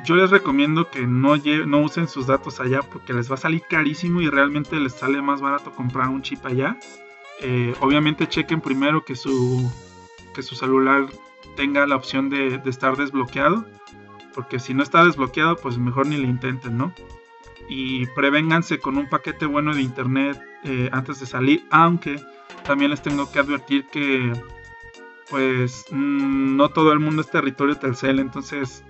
yo 0.05 0.15
les 0.15 0.31
recomiendo 0.31 0.89
que 0.89 1.05
no, 1.05 1.35
no 1.37 1.79
usen 1.81 2.07
sus 2.07 2.27
datos 2.27 2.59
allá 2.59 2.81
porque 2.81 3.13
les 3.13 3.29
va 3.29 3.35
a 3.35 3.37
salir 3.37 3.61
carísimo 3.69 4.21
y 4.21 4.29
realmente 4.29 4.79
les 4.79 4.93
sale 4.93 5.21
más 5.21 5.41
barato 5.41 5.71
comprar 5.71 6.09
un 6.09 6.21
chip 6.21 6.45
allá. 6.45 6.77
Eh, 7.39 7.73
obviamente 7.79 8.27
chequen 8.27 8.61
primero 8.61 9.03
que 9.03 9.15
su, 9.15 9.71
que 10.33 10.41
su 10.43 10.55
celular 10.55 11.07
tenga 11.55 11.85
la 11.85 11.95
opción 11.95 12.29
de, 12.29 12.61
estar 12.65 12.97
desbloqueado. 12.97 13.65
Porque 14.33 14.59
si 14.59 14.73
no 14.73 14.81
está 14.81 15.03
desbloqueado, 15.03 15.57
pues 15.57 15.77
mejor 15.77 16.07
ni 16.07 16.17
le 16.17 16.27
intenten, 16.27 16.77
¿no? 16.77 16.93
Y 17.67 18.05
prevénganse 18.07 18.79
con 18.79 18.97
un 18.97 19.09
paquete 19.09 19.45
bueno 19.45 19.75
de 19.75 19.81
internet 19.81 20.41
eh, 20.63 20.89
antes 20.93 21.19
de 21.19 21.25
salir. 21.25 21.65
Aunque 21.69 22.21
también 22.63 22.91
les 22.91 23.01
tengo 23.01 23.29
que 23.31 23.39
advertir 23.39 23.87
que 23.87 24.31
pues 25.29 25.85
mm, 25.91 26.55
no 26.57 26.69
todo 26.69 26.91
el 26.91 26.99
mundo 26.99 27.21
es 27.21 27.29
territorio 27.29 27.77
Telcel, 27.77 28.19
entonces 28.19 28.83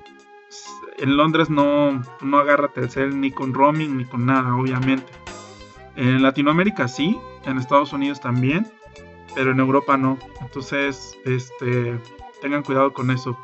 en 0.97 1.17
Londres 1.17 1.49
no, 1.49 2.01
no 2.21 2.37
agarra 2.37 2.69
Telcel 2.69 3.19
ni 3.19 3.31
con 3.31 3.53
roaming 3.53 3.97
ni 3.97 4.05
con 4.05 4.25
nada, 4.25 4.55
obviamente. 4.55 5.11
En 5.95 6.21
Latinoamérica 6.21 6.87
sí, 6.87 7.19
en 7.45 7.57
Estados 7.57 7.93
Unidos 7.93 8.21
también, 8.21 8.71
pero 9.35 9.51
en 9.51 9.59
Europa 9.59 9.97
no. 9.97 10.17
Entonces, 10.41 11.17
este, 11.25 11.99
tengan 12.41 12.63
cuidado 12.63 12.93
con 12.93 13.11
eso. 13.11 13.37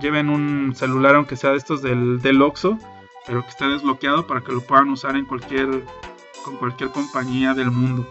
Lleven 0.00 0.30
un 0.30 0.74
celular, 0.74 1.16
aunque 1.16 1.36
sea 1.36 1.50
de 1.50 1.56
estos 1.56 1.82
del, 1.82 2.20
del 2.20 2.42
Oxxo, 2.42 2.78
pero 3.26 3.42
que 3.42 3.48
esté 3.48 3.66
desbloqueado 3.66 4.26
para 4.26 4.40
que 4.40 4.52
lo 4.52 4.60
puedan 4.60 4.90
usar 4.90 5.16
en 5.16 5.24
cualquier, 5.24 5.84
con 6.44 6.56
cualquier 6.56 6.90
compañía 6.90 7.54
del 7.54 7.70
mundo. 7.70 8.08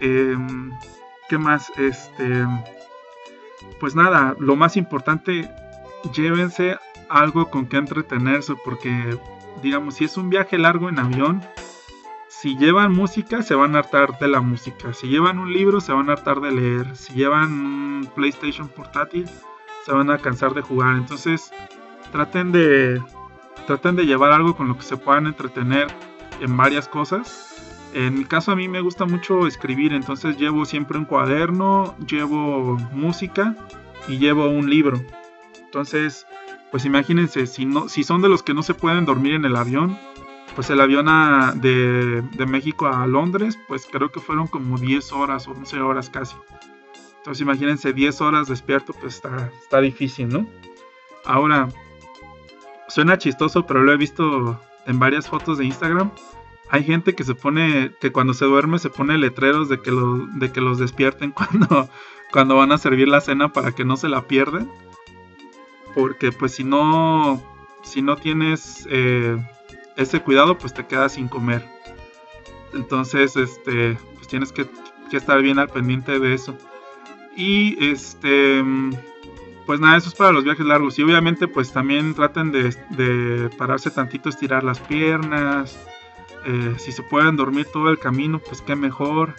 Em, 0.00 0.70
¿Qué 1.28 1.38
más? 1.38 1.70
Este 1.76 2.44
pues 3.80 3.94
nada, 3.94 4.34
lo 4.38 4.56
más 4.56 4.76
importante, 4.76 5.48
llévense 6.12 6.78
algo 7.08 7.50
con 7.50 7.66
que 7.66 7.76
entretenerse, 7.76 8.54
porque 8.64 9.18
digamos, 9.62 9.94
si 9.94 10.04
es 10.04 10.16
un 10.16 10.30
viaje 10.30 10.58
largo 10.58 10.88
en 10.88 10.98
avión, 10.98 11.42
si 12.28 12.56
llevan 12.56 12.92
música, 12.92 13.42
se 13.42 13.54
van 13.54 13.74
a 13.74 13.80
hartar 13.80 14.18
de 14.18 14.28
la 14.28 14.40
música. 14.40 14.92
Si 14.92 15.08
llevan 15.08 15.38
un 15.38 15.52
libro, 15.52 15.80
se 15.80 15.92
van 15.92 16.08
a 16.08 16.12
hartar 16.12 16.40
de 16.40 16.52
leer. 16.52 16.96
Si 16.96 17.14
llevan 17.14 17.52
un 17.52 18.10
PlayStation 18.14 18.68
portátil, 18.68 19.28
se 19.84 19.92
van 19.92 20.10
a 20.10 20.18
cansar 20.18 20.54
de 20.54 20.62
jugar. 20.62 20.96
Entonces, 20.96 21.50
traten 22.12 22.52
de, 22.52 23.02
traten 23.66 23.96
de 23.96 24.06
llevar 24.06 24.32
algo 24.32 24.54
con 24.54 24.68
lo 24.68 24.76
que 24.76 24.84
se 24.84 24.96
puedan 24.96 25.26
entretener 25.26 25.88
en 26.40 26.56
varias 26.56 26.86
cosas 26.86 27.48
en 27.94 28.18
mi 28.18 28.24
caso 28.24 28.52
a 28.52 28.56
mí 28.56 28.68
me 28.68 28.80
gusta 28.80 29.06
mucho 29.06 29.46
escribir, 29.46 29.92
entonces 29.92 30.36
llevo 30.36 30.64
siempre 30.66 30.98
un 30.98 31.06
cuaderno, 31.06 31.96
llevo 32.06 32.76
música 32.92 33.56
y 34.06 34.18
llevo 34.18 34.48
un 34.48 34.68
libro. 34.68 35.00
Entonces, 35.58 36.26
pues 36.70 36.84
imagínense, 36.84 37.46
si, 37.46 37.64
no, 37.64 37.88
si 37.88 38.04
son 38.04 38.22
de 38.22 38.28
los 38.28 38.42
que 38.42 38.54
no 38.54 38.62
se 38.62 38.74
pueden 38.74 39.04
dormir 39.04 39.34
en 39.34 39.44
el 39.44 39.56
avión, 39.56 39.98
pues 40.54 40.70
el 40.70 40.80
avión 40.80 41.06
de, 41.60 42.46
México 42.46 42.86
a 42.86 43.06
Londres, 43.06 43.58
pues 43.68 43.86
creo 43.90 44.10
que 44.10 44.20
fueron 44.20 44.46
como 44.46 44.78
10 44.78 45.12
horas 45.12 45.46
o 45.48 45.52
11 45.52 45.80
horas 45.80 46.10
casi. 46.10 46.36
Entonces 47.18 47.42
imagínense 47.42 47.92
10 47.92 48.20
horas 48.20 48.48
despierto, 48.48 48.92
pues 48.92 49.16
está, 49.16 49.50
está 49.62 49.80
difícil, 49.80 50.28
¿no? 50.28 50.46
Ahora, 51.24 51.68
suena 52.88 53.18
chistoso, 53.18 53.66
pero 53.66 53.82
lo 53.82 53.92
he 53.92 53.96
visto 53.96 54.60
en 54.86 54.98
varias 54.98 55.28
fotos 55.28 55.58
de 55.58 55.66
Instagram 55.66 56.10
hay 56.70 56.84
gente 56.84 57.14
que 57.14 57.24
se 57.24 57.34
pone, 57.34 57.92
que 58.00 58.12
cuando 58.12 58.34
se 58.34 58.44
duerme 58.44 58.78
se 58.78 58.90
pone 58.90 59.16
letreros 59.16 59.68
de 59.68 59.80
que, 59.80 59.90
de 59.90 60.52
que 60.52 60.60
los 60.60 60.78
despierten 60.78 61.32
cuando, 61.32 61.88
cuando 62.32 62.56
van 62.56 62.72
a 62.72 62.78
servir 62.78 63.08
la 63.08 63.20
cena 63.20 63.52
para 63.52 63.72
que 63.72 63.84
no 63.84 63.96
se 63.96 64.08
la 64.08 64.22
pierden. 64.22 64.70
Porque 65.94 66.32
pues 66.32 66.52
si 66.52 66.64
no, 66.64 67.42
si 67.82 68.02
no 68.02 68.16
tienes 68.16 68.86
eh, 68.90 69.36
ese 69.96 70.20
cuidado, 70.20 70.58
pues 70.58 70.74
te 70.74 70.86
quedas 70.86 71.12
sin 71.12 71.28
comer. 71.28 71.64
Entonces, 72.74 73.36
este, 73.36 73.98
pues 74.14 74.28
tienes 74.28 74.52
que, 74.52 74.66
estar 75.12 75.40
bien 75.40 75.58
al 75.58 75.68
pendiente 75.68 76.18
de 76.18 76.34
eso. 76.34 76.56
Y 77.34 77.82
este, 77.84 78.62
pues 79.66 79.80
nada, 79.80 79.96
eso 79.96 80.08
es 80.08 80.14
para 80.14 80.32
los 80.32 80.44
viajes 80.44 80.66
largos. 80.66 80.98
Y 80.98 81.02
obviamente, 81.02 81.48
pues 81.48 81.72
también 81.72 82.14
traten 82.14 82.52
de, 82.52 83.50
pararse 83.56 83.90
tantito, 83.90 84.28
estirar 84.28 84.64
las 84.64 84.80
piernas 84.80 85.78
eh, 86.44 86.74
si 86.78 86.92
se 86.92 87.02
pueden 87.02 87.36
dormir 87.36 87.66
todo 87.72 87.90
el 87.90 87.98
camino, 87.98 88.38
pues 88.38 88.62
qué 88.62 88.76
mejor. 88.76 89.34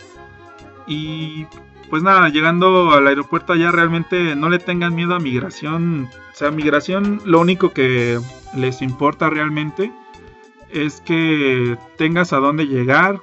Y 0.88 1.48
pues 1.90 2.04
nada, 2.04 2.30
llegando 2.30 2.92
al 2.92 3.08
aeropuerto 3.08 3.54
allá 3.54 3.72
realmente 3.72 4.36
no 4.36 4.50
le 4.50 4.60
tengan 4.60 4.96
miedo 4.96 5.16
a 5.16 5.20
migración. 5.20 6.10
O 6.32 6.36
sea, 6.36 6.52
migración 6.52 7.22
lo 7.26 7.40
único 7.40 7.74
que 7.74 8.20
les 8.56 8.82
importa 8.82 9.30
realmente 9.30 9.92
es 10.70 11.02
que 11.02 11.78
tengas 11.98 12.32
a 12.34 12.38
dónde 12.38 12.68
llegar 12.68 13.20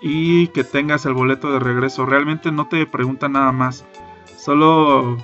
y 0.00 0.48
que 0.48 0.64
tengas 0.64 1.06
el 1.06 1.14
boleto 1.14 1.52
de 1.52 1.60
regreso. 1.60 2.04
Realmente 2.04 2.52
no 2.52 2.68
te 2.68 2.86
preguntan 2.86 3.32
nada 3.32 3.52
más. 3.52 3.84
Solo 4.36 5.16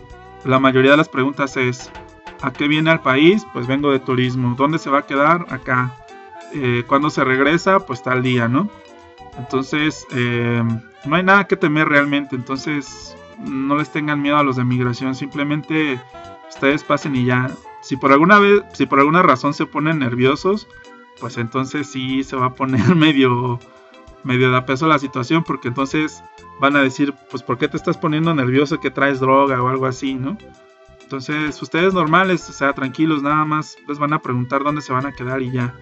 la 0.44 0.58
mayoría 0.58 0.92
de 0.92 0.96
las 0.96 1.08
preguntas 1.08 1.56
es 1.56 1.90
¿a 2.40 2.52
qué 2.52 2.68
viene 2.68 2.90
al 2.90 3.02
país? 3.02 3.46
Pues 3.52 3.66
vengo 3.66 3.90
de 3.90 3.98
turismo. 3.98 4.54
¿Dónde 4.56 4.78
se 4.78 4.90
va 4.90 5.00
a 5.00 5.06
quedar? 5.06 5.46
Acá. 5.50 5.94
Eh, 6.54 6.84
cuando 6.86 7.10
se 7.10 7.24
regresa, 7.24 7.80
pues 7.80 8.02
tal 8.02 8.22
día, 8.22 8.48
¿no? 8.48 8.70
Entonces, 9.38 10.06
eh, 10.12 10.62
no 11.04 11.16
hay 11.16 11.22
nada 11.22 11.46
que 11.46 11.56
temer 11.56 11.88
realmente. 11.88 12.36
Entonces, 12.36 13.16
no 13.38 13.76
les 13.76 13.90
tengan 13.90 14.20
miedo 14.20 14.36
a 14.36 14.42
los 14.42 14.56
de 14.56 14.64
migración. 14.64 15.14
Simplemente 15.14 16.00
ustedes 16.48 16.84
pasen 16.84 17.16
y 17.16 17.24
ya. 17.24 17.50
si 17.82 17.96
por 17.96 18.12
alguna 18.12 18.38
vez, 18.38 18.62
si 18.72 18.86
por 18.86 18.98
alguna 18.98 19.22
razón 19.22 19.54
se 19.54 19.66
ponen 19.66 20.00
nerviosos, 20.00 20.66
pues 21.20 21.38
entonces 21.38 21.88
sí 21.88 22.24
se 22.24 22.36
va 22.36 22.46
a 22.46 22.54
poner 22.54 22.94
medio, 22.96 23.58
medio 24.24 24.50
de 24.50 24.62
peso 24.62 24.86
la 24.88 24.98
situación, 24.98 25.44
porque 25.44 25.68
entonces 25.68 26.22
van 26.60 26.76
a 26.76 26.82
decir, 26.82 27.14
pues 27.30 27.42
¿por 27.42 27.58
qué 27.58 27.68
te 27.68 27.76
estás 27.76 27.96
poniendo 27.96 28.34
nervioso 28.34 28.80
que 28.80 28.90
traes 28.90 29.20
droga 29.20 29.62
o 29.62 29.68
algo 29.68 29.86
así, 29.86 30.14
¿no? 30.14 30.36
Entonces, 31.02 31.62
ustedes 31.62 31.94
normales, 31.94 32.50
o 32.50 32.52
sea, 32.52 32.74
tranquilos, 32.74 33.22
nada 33.22 33.44
más 33.46 33.76
les 33.88 33.98
van 33.98 34.12
a 34.12 34.18
preguntar 34.18 34.62
dónde 34.62 34.82
se 34.82 34.92
van 34.92 35.06
a 35.06 35.12
quedar 35.12 35.40
y 35.40 35.50
ya. 35.50 35.74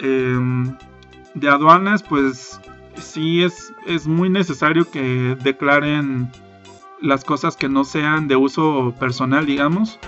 Em, 0.00 0.76
de 1.34 1.48
aduanas, 1.48 2.02
pues 2.02 2.60
sí 2.96 3.42
es, 3.42 3.72
es 3.86 4.06
muy 4.06 4.28
necesario 4.28 4.90
que 4.90 5.36
declaren 5.42 6.30
las 7.00 7.24
cosas 7.24 7.56
que 7.56 7.68
no 7.68 7.84
sean 7.84 8.28
de 8.28 8.36
uso 8.36 8.94
personal, 8.98 9.46
digamos. 9.46 9.98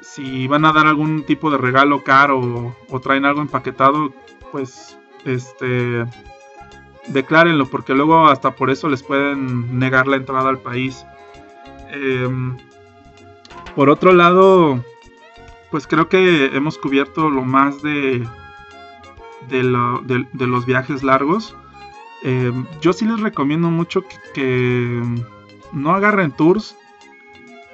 Si 0.00 0.46
van 0.48 0.64
a 0.64 0.72
dar 0.72 0.86
algún 0.86 1.24
tipo 1.24 1.50
de 1.50 1.58
regalo 1.58 2.02
caro 2.02 2.74
o, 2.90 3.00
traen 3.00 3.24
algo 3.24 3.40
empaquetado, 3.40 4.12
pues 4.52 4.98
este 5.24 6.04
declárenlo, 7.08 7.66
porque 7.66 7.94
luego 7.94 8.28
hasta 8.28 8.54
por 8.54 8.70
eso 8.70 8.88
les 8.88 9.02
pueden 9.02 9.78
negar 9.78 10.06
la 10.06 10.16
entrada 10.16 10.48
al 10.48 10.58
país. 10.58 11.06
Em, 11.90 12.56
por 13.74 13.90
otro 13.90 14.12
lado, 14.12 14.82
pues 15.70 15.86
creo 15.86 16.08
que 16.08 16.46
hemos 16.54 16.78
cubierto 16.78 17.28
lo 17.28 17.42
más 17.42 17.82
de, 17.82 18.26
de, 19.48 20.46
los 20.46 20.66
viajes 20.66 21.02
largos. 21.02 21.56
Em, 22.22 22.66
yo 22.80 22.92
sí 22.92 23.04
les 23.04 23.20
recomiendo 23.20 23.70
mucho 23.70 24.04
que 24.34 25.02
no 25.72 25.94
agarren 25.94 26.32
tours 26.32 26.76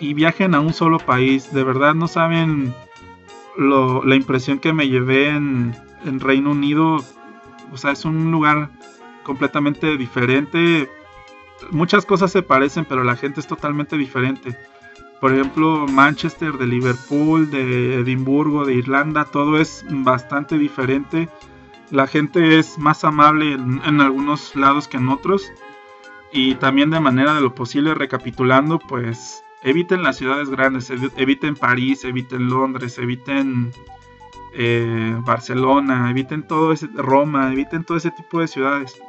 y 0.00 0.14
viajen 0.14 0.54
a 0.54 0.60
un 0.60 0.72
solo 0.72 0.98
país. 0.98 1.52
De 1.52 1.62
verdad 1.62 1.94
no 1.94 2.08
saben 2.08 2.74
la 3.56 4.14
impresión 4.14 4.58
que 4.58 4.72
me 4.72 4.88
llevé 4.88 5.28
en, 5.28 5.74
Reino 6.18 6.52
Unido. 6.52 7.04
O 7.72 7.76
sea, 7.76 7.92
es 7.92 8.04
un 8.04 8.32
lugar 8.32 8.70
completamente 9.22 9.96
diferente. 9.96 10.88
Muchas 11.70 12.06
cosas 12.06 12.32
se 12.32 12.42
parecen, 12.42 12.86
pero 12.86 13.04
la 13.04 13.16
gente 13.16 13.40
es 13.40 13.46
totalmente 13.46 13.98
diferente. 13.98 14.56
Por 15.20 15.34
ejemplo, 15.34 15.86
Manchester, 15.86 16.54
de 16.54 16.66
Liverpool, 16.66 17.50
de 17.50 17.96
Edimburgo, 17.96 18.64
de 18.64 18.74
Irlanda, 18.74 19.26
todo 19.26 19.60
es 19.60 19.84
bastante 19.90 20.56
diferente. 20.56 21.28
La 21.90 22.06
gente 22.06 22.58
es 22.58 22.78
más 22.78 23.04
amable 23.04 23.54
en 23.54 24.00
algunos 24.00 24.54
lados 24.54 24.88
que 24.88 24.96
en 24.96 25.08
otros. 25.08 25.52
Y 26.32 26.54
también 26.56 26.90
de 26.90 27.00
manera 27.00 27.34
de 27.34 27.40
lo 27.40 27.54
posible, 27.54 27.94
recapitulando, 27.94 28.78
pues 28.78 29.42
eviten 29.62 30.02
las 30.02 30.16
ciudades 30.16 30.48
grandes, 30.48 30.90
eviten 31.16 31.56
París, 31.56 32.04
eviten 32.04 32.48
Londres, 32.48 32.98
eviten 32.98 33.72
eh, 34.54 35.16
Barcelona, 35.24 36.10
eviten 36.10 36.46
todo 36.46 36.72
ese, 36.72 36.88
Roma, 36.94 37.52
eviten 37.52 37.84
todo 37.84 37.96
ese 37.96 38.10
tipo 38.10 38.40
de 38.40 38.48
ciudades. 38.48 39.00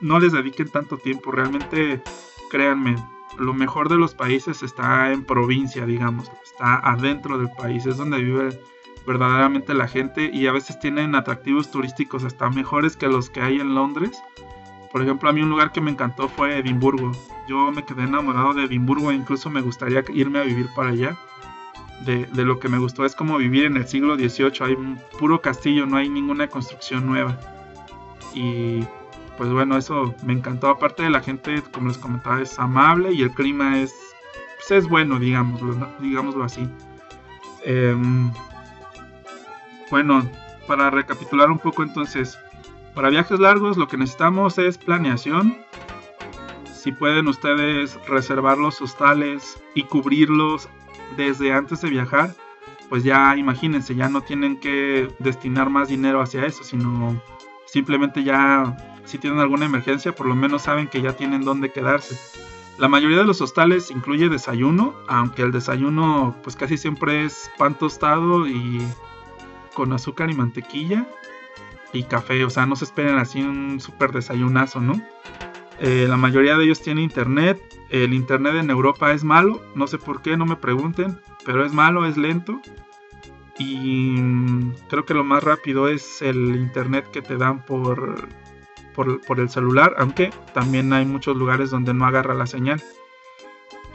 No 0.00 0.18
les 0.18 0.32
dediquen 0.32 0.68
tanto 0.68 0.98
tiempo, 0.98 1.30
realmente 1.30 2.02
créanme, 2.50 2.96
lo 3.38 3.54
mejor 3.54 3.88
de 3.88 3.96
los 3.96 4.14
países 4.14 4.62
está 4.62 5.12
en 5.12 5.24
provincia, 5.24 5.86
digamos, 5.86 6.30
está 6.42 6.76
adentro 6.76 7.38
del 7.38 7.50
país, 7.50 7.86
es 7.86 7.96
donde 7.96 8.22
vive 8.22 8.60
verdaderamente 9.06 9.74
la 9.74 9.88
gente 9.88 10.30
y 10.32 10.46
a 10.46 10.52
veces 10.52 10.78
tienen 10.78 11.14
atractivos 11.14 11.70
turísticos 11.70 12.24
hasta 12.24 12.50
mejores 12.50 12.96
que 12.96 13.08
los 13.08 13.30
que 13.30 13.40
hay 13.40 13.60
en 13.60 13.74
Londres 13.74 14.20
por 14.94 15.02
ejemplo, 15.02 15.28
a 15.28 15.32
mí 15.32 15.42
un 15.42 15.50
lugar 15.50 15.72
que 15.72 15.80
me 15.80 15.90
encantó 15.90 16.28
fue 16.28 16.56
Edimburgo. 16.56 17.10
Yo 17.48 17.72
me 17.72 17.84
quedé 17.84 18.04
enamorado 18.04 18.54
de 18.54 18.62
Edimburgo 18.66 19.10
e 19.10 19.16
incluso 19.16 19.50
me 19.50 19.60
gustaría 19.60 20.04
irme 20.14 20.38
a 20.38 20.44
vivir 20.44 20.68
para 20.76 20.90
allá. 20.90 21.18
De, 22.06 22.28
lo 22.44 22.60
que 22.60 22.68
me 22.68 22.78
gustó 22.78 23.04
es 23.04 23.16
como 23.16 23.36
vivir 23.36 23.64
en 23.64 23.76
el 23.76 23.88
siglo 23.88 24.14
XVIII. 24.14 24.52
Hay 24.60 24.74
un 24.74 25.00
puro 25.18 25.40
castillo, 25.40 25.84
no 25.84 25.96
hay 25.96 26.08
ninguna 26.08 26.46
construcción 26.46 27.06
nueva. 27.06 27.36
Y 28.34 28.84
pues 29.36 29.50
bueno, 29.50 29.76
eso 29.76 30.14
me 30.24 30.32
encantó. 30.32 30.68
Aparte 30.68 31.02
de 31.02 31.10
la 31.10 31.22
gente, 31.22 31.60
como 31.72 31.88
les 31.88 31.98
comentaba, 31.98 32.40
es 32.40 32.56
amable 32.60 33.12
y 33.12 33.22
el 33.22 33.32
clima 33.32 33.80
es, 33.80 33.92
pues 34.58 34.84
es 34.84 34.88
bueno, 34.88 35.18
digámoslo, 35.18 35.88
digámoslo 35.98 36.44
así. 36.44 36.68
Em, 37.64 38.30
bueno, 39.90 40.28
para 40.66 40.90
recapitular 40.90 41.50
un 41.50 41.58
poco 41.58 41.82
entonces, 41.82 42.38
para 42.94 43.10
viajes 43.10 43.40
largos 43.40 43.76
lo 43.76 43.88
que 43.88 43.96
necesitamos 43.96 44.58
es 44.58 44.78
planeación. 44.78 45.58
Si 46.72 46.92
pueden 46.92 47.28
ustedes 47.28 47.98
reservar 48.06 48.58
los 48.58 48.80
hostales 48.80 49.62
y 49.74 49.84
cubrirlos 49.84 50.68
desde 51.16 51.52
antes 51.52 51.80
de 51.80 51.90
viajar, 51.90 52.34
pues 52.88 53.02
ya 53.04 53.36
imagínense, 53.36 53.94
ya 53.94 54.08
no 54.08 54.20
tienen 54.20 54.58
que 54.58 55.08
destinar 55.18 55.70
más 55.70 55.88
dinero 55.88 56.20
hacia 56.20 56.44
eso, 56.44 56.62
sino 56.62 57.20
simplemente 57.66 58.22
ya 58.22 58.76
si 59.04 59.18
tienen 59.18 59.40
alguna 59.40 59.66
emergencia, 59.66 60.14
por 60.14 60.26
lo 60.26 60.34
menos 60.34 60.62
saben 60.62 60.88
que 60.88 61.02
ya 61.02 61.14
tienen 61.14 61.42
dónde 61.42 61.72
quedarse. 61.72 62.18
La 62.78 62.88
mayoría 62.88 63.18
de 63.18 63.24
los 63.24 63.40
hostales 63.40 63.90
incluye 63.90 64.28
desayuno, 64.28 64.94
aunque 65.06 65.42
el 65.42 65.52
desayuno 65.52 66.36
pues 66.42 66.56
casi 66.56 66.76
siempre 66.76 67.24
es 67.24 67.50
pan 67.56 67.78
tostado 67.78 68.46
y 68.46 68.82
con 69.74 69.92
azúcar 69.92 70.30
y 70.30 70.34
mantequilla 70.34 71.06
y 71.92 72.04
café, 72.04 72.44
o 72.44 72.50
sea, 72.50 72.66
no 72.66 72.76
se 72.76 72.84
esperen 72.84 73.18
así 73.18 73.40
un 73.40 73.80
súper 73.80 74.12
desayunazo, 74.12 74.80
¿no? 74.80 75.00
Eh, 75.80 76.06
la 76.08 76.16
mayoría 76.16 76.56
de 76.56 76.64
ellos 76.64 76.80
tiene 76.80 77.02
internet, 77.02 77.60
el 77.90 78.14
internet 78.14 78.54
en 78.56 78.70
Europa 78.70 79.12
es 79.12 79.24
malo, 79.24 79.60
no 79.74 79.86
sé 79.86 79.98
por 79.98 80.22
qué, 80.22 80.36
no 80.36 80.46
me 80.46 80.56
pregunten, 80.56 81.20
pero 81.44 81.64
es 81.64 81.72
malo, 81.72 82.06
es 82.06 82.16
lento 82.16 82.60
y 83.58 84.16
creo 84.88 85.04
que 85.04 85.14
lo 85.14 85.24
más 85.24 85.44
rápido 85.44 85.88
es 85.88 86.22
el 86.22 86.56
internet 86.56 87.10
que 87.12 87.22
te 87.22 87.36
dan 87.36 87.64
por, 87.64 88.28
por, 88.94 89.40
el 89.40 89.48
celular, 89.48 89.94
aunque 89.98 90.32
también 90.52 90.92
hay 90.92 91.04
muchos 91.04 91.36
lugares 91.36 91.70
donde 91.70 91.94
no 91.94 92.06
agarra 92.06 92.34
la 92.34 92.46
señal. 92.46 92.82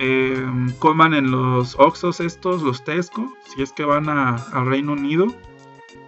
Eh, 0.02 0.46
coman 0.80 1.14
en 1.14 1.32
los 1.32 1.76
Oxos 1.78 2.22
estos, 2.22 2.62
los 2.62 2.86
Tesco, 2.86 3.34
si 3.46 3.62
es 3.62 3.74
que 3.74 3.84
van 3.84 4.08
al 4.08 4.66
Reino 4.66 4.94
Unido 4.94 5.28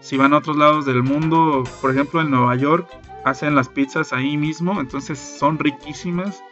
si 0.01 0.17
van 0.17 0.33
a 0.33 0.39
otros 0.39 0.57
lados 0.57 0.85
del 0.85 1.03
mundo, 1.03 1.63
por 1.79 1.91
ejemplo 1.91 2.21
en 2.21 2.31
Nueva 2.31 2.55
York, 2.55 2.89
hacen 3.23 3.55
las 3.55 3.69
pizzas 3.69 4.13
ahí 4.13 4.35
mismo, 4.35 4.79
entonces 4.81 5.19
son 5.19 5.59
riquísimas. 5.59 6.43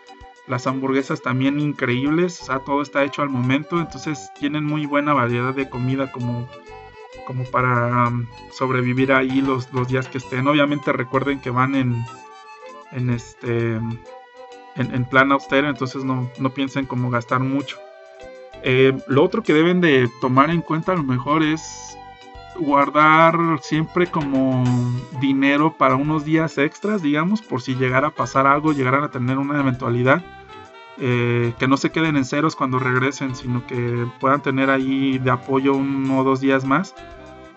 Las 0.47 0.66
hamburguesas 0.66 1.22
también 1.22 1.60
increíbles, 1.60 2.41
o 2.41 2.45
sea, 2.45 2.60
todo 2.60 2.82
está 2.82 3.04
hecho 3.04 3.22
al 3.22 3.30
momento, 3.30 3.80
entonces 3.80 4.32
tienen 4.39 4.64
muy 4.64 4.86
buena 4.86 5.14
variedad 5.14 5.54
de 5.54 5.70
comida 5.70 6.12
como, 6.12 6.47
como 7.28 7.43
para 7.45 8.08
um, 8.08 8.26
sobrevivir 8.52 9.12
ahí 9.12 9.41
los, 9.41 9.72
los, 9.74 9.88
días 9.88 10.08
que 10.08 10.18
estén. 10.18 10.47
Obviamente 10.47 10.91
recuerden 10.91 11.39
que 11.39 11.52
van 11.52 11.76
en, 11.76 12.04
en 12.91 13.10
este 13.12 13.80
en, 14.76 15.06
plan 15.06 15.32
austero, 15.32 15.70
entonces 15.70 16.04
no, 16.04 16.32
no 16.39 16.50
piensen 16.52 16.86
como 16.86 17.10
gastar 17.10 17.41
mucho. 17.41 17.78
Eh, 18.64 18.97
lo 19.08 19.24
otro 19.24 19.43
que 19.43 19.54
deben 19.54 19.82
de 19.82 20.10
tomar 20.20 20.50
en 20.50 20.62
cuenta 20.62 20.93
a 20.93 20.95
lo 20.95 21.04
mejor 21.04 21.43
es 21.43 21.97
guardar 22.60 23.38
siempre 23.62 24.07
como 24.07 24.64
dinero 25.20 25.76
para 25.78 25.95
unos 25.95 26.26
días 26.26 26.57
extras, 26.57 27.01
digamos, 27.01 27.41
por 27.41 27.62
si 27.62 27.76
llegara 27.76 28.10
a 28.10 28.12
pasar 28.12 28.47
algo, 28.47 28.74
llegaran 28.74 29.03
a 29.03 29.12
tener 29.12 29.38
una 29.38 29.60
eventualidad. 29.60 30.24
Eh, 31.01 31.53
que 31.57 31.68
no 31.70 31.78
se 31.78 31.91
queden 31.91 32.18
en 32.18 32.26
ceros 32.26 32.57
cuando 32.57 32.78
regresen, 32.78 33.34
sino 33.34 33.66
que 33.66 34.05
puedan 34.20 34.41
tener 34.41 34.70
ahí 34.70 35.18
de 35.18 35.32
apoyo 35.32 35.74
uno 35.74 36.20
o 36.20 36.24
dos 36.24 36.41
días 36.41 36.66
más. 36.66 36.93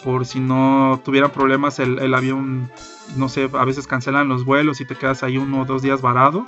Por 0.05 0.27
si 0.27 0.39
no 0.39 1.01
tuvieran 1.05 1.31
problemas 1.31 1.79
el, 1.81 2.15
avión, 2.15 2.71
no 3.17 3.29
sé, 3.29 3.51
a 3.53 3.65
veces 3.65 3.87
cancelan 3.87 4.29
los 4.29 4.45
vuelos 4.45 4.81
y 4.81 4.85
te 4.85 4.95
quedas 4.95 5.23
ahí 5.23 5.39
uno 5.39 5.63
o 5.63 5.65
dos 5.65 5.83
días 5.83 6.03
varado. 6.03 6.45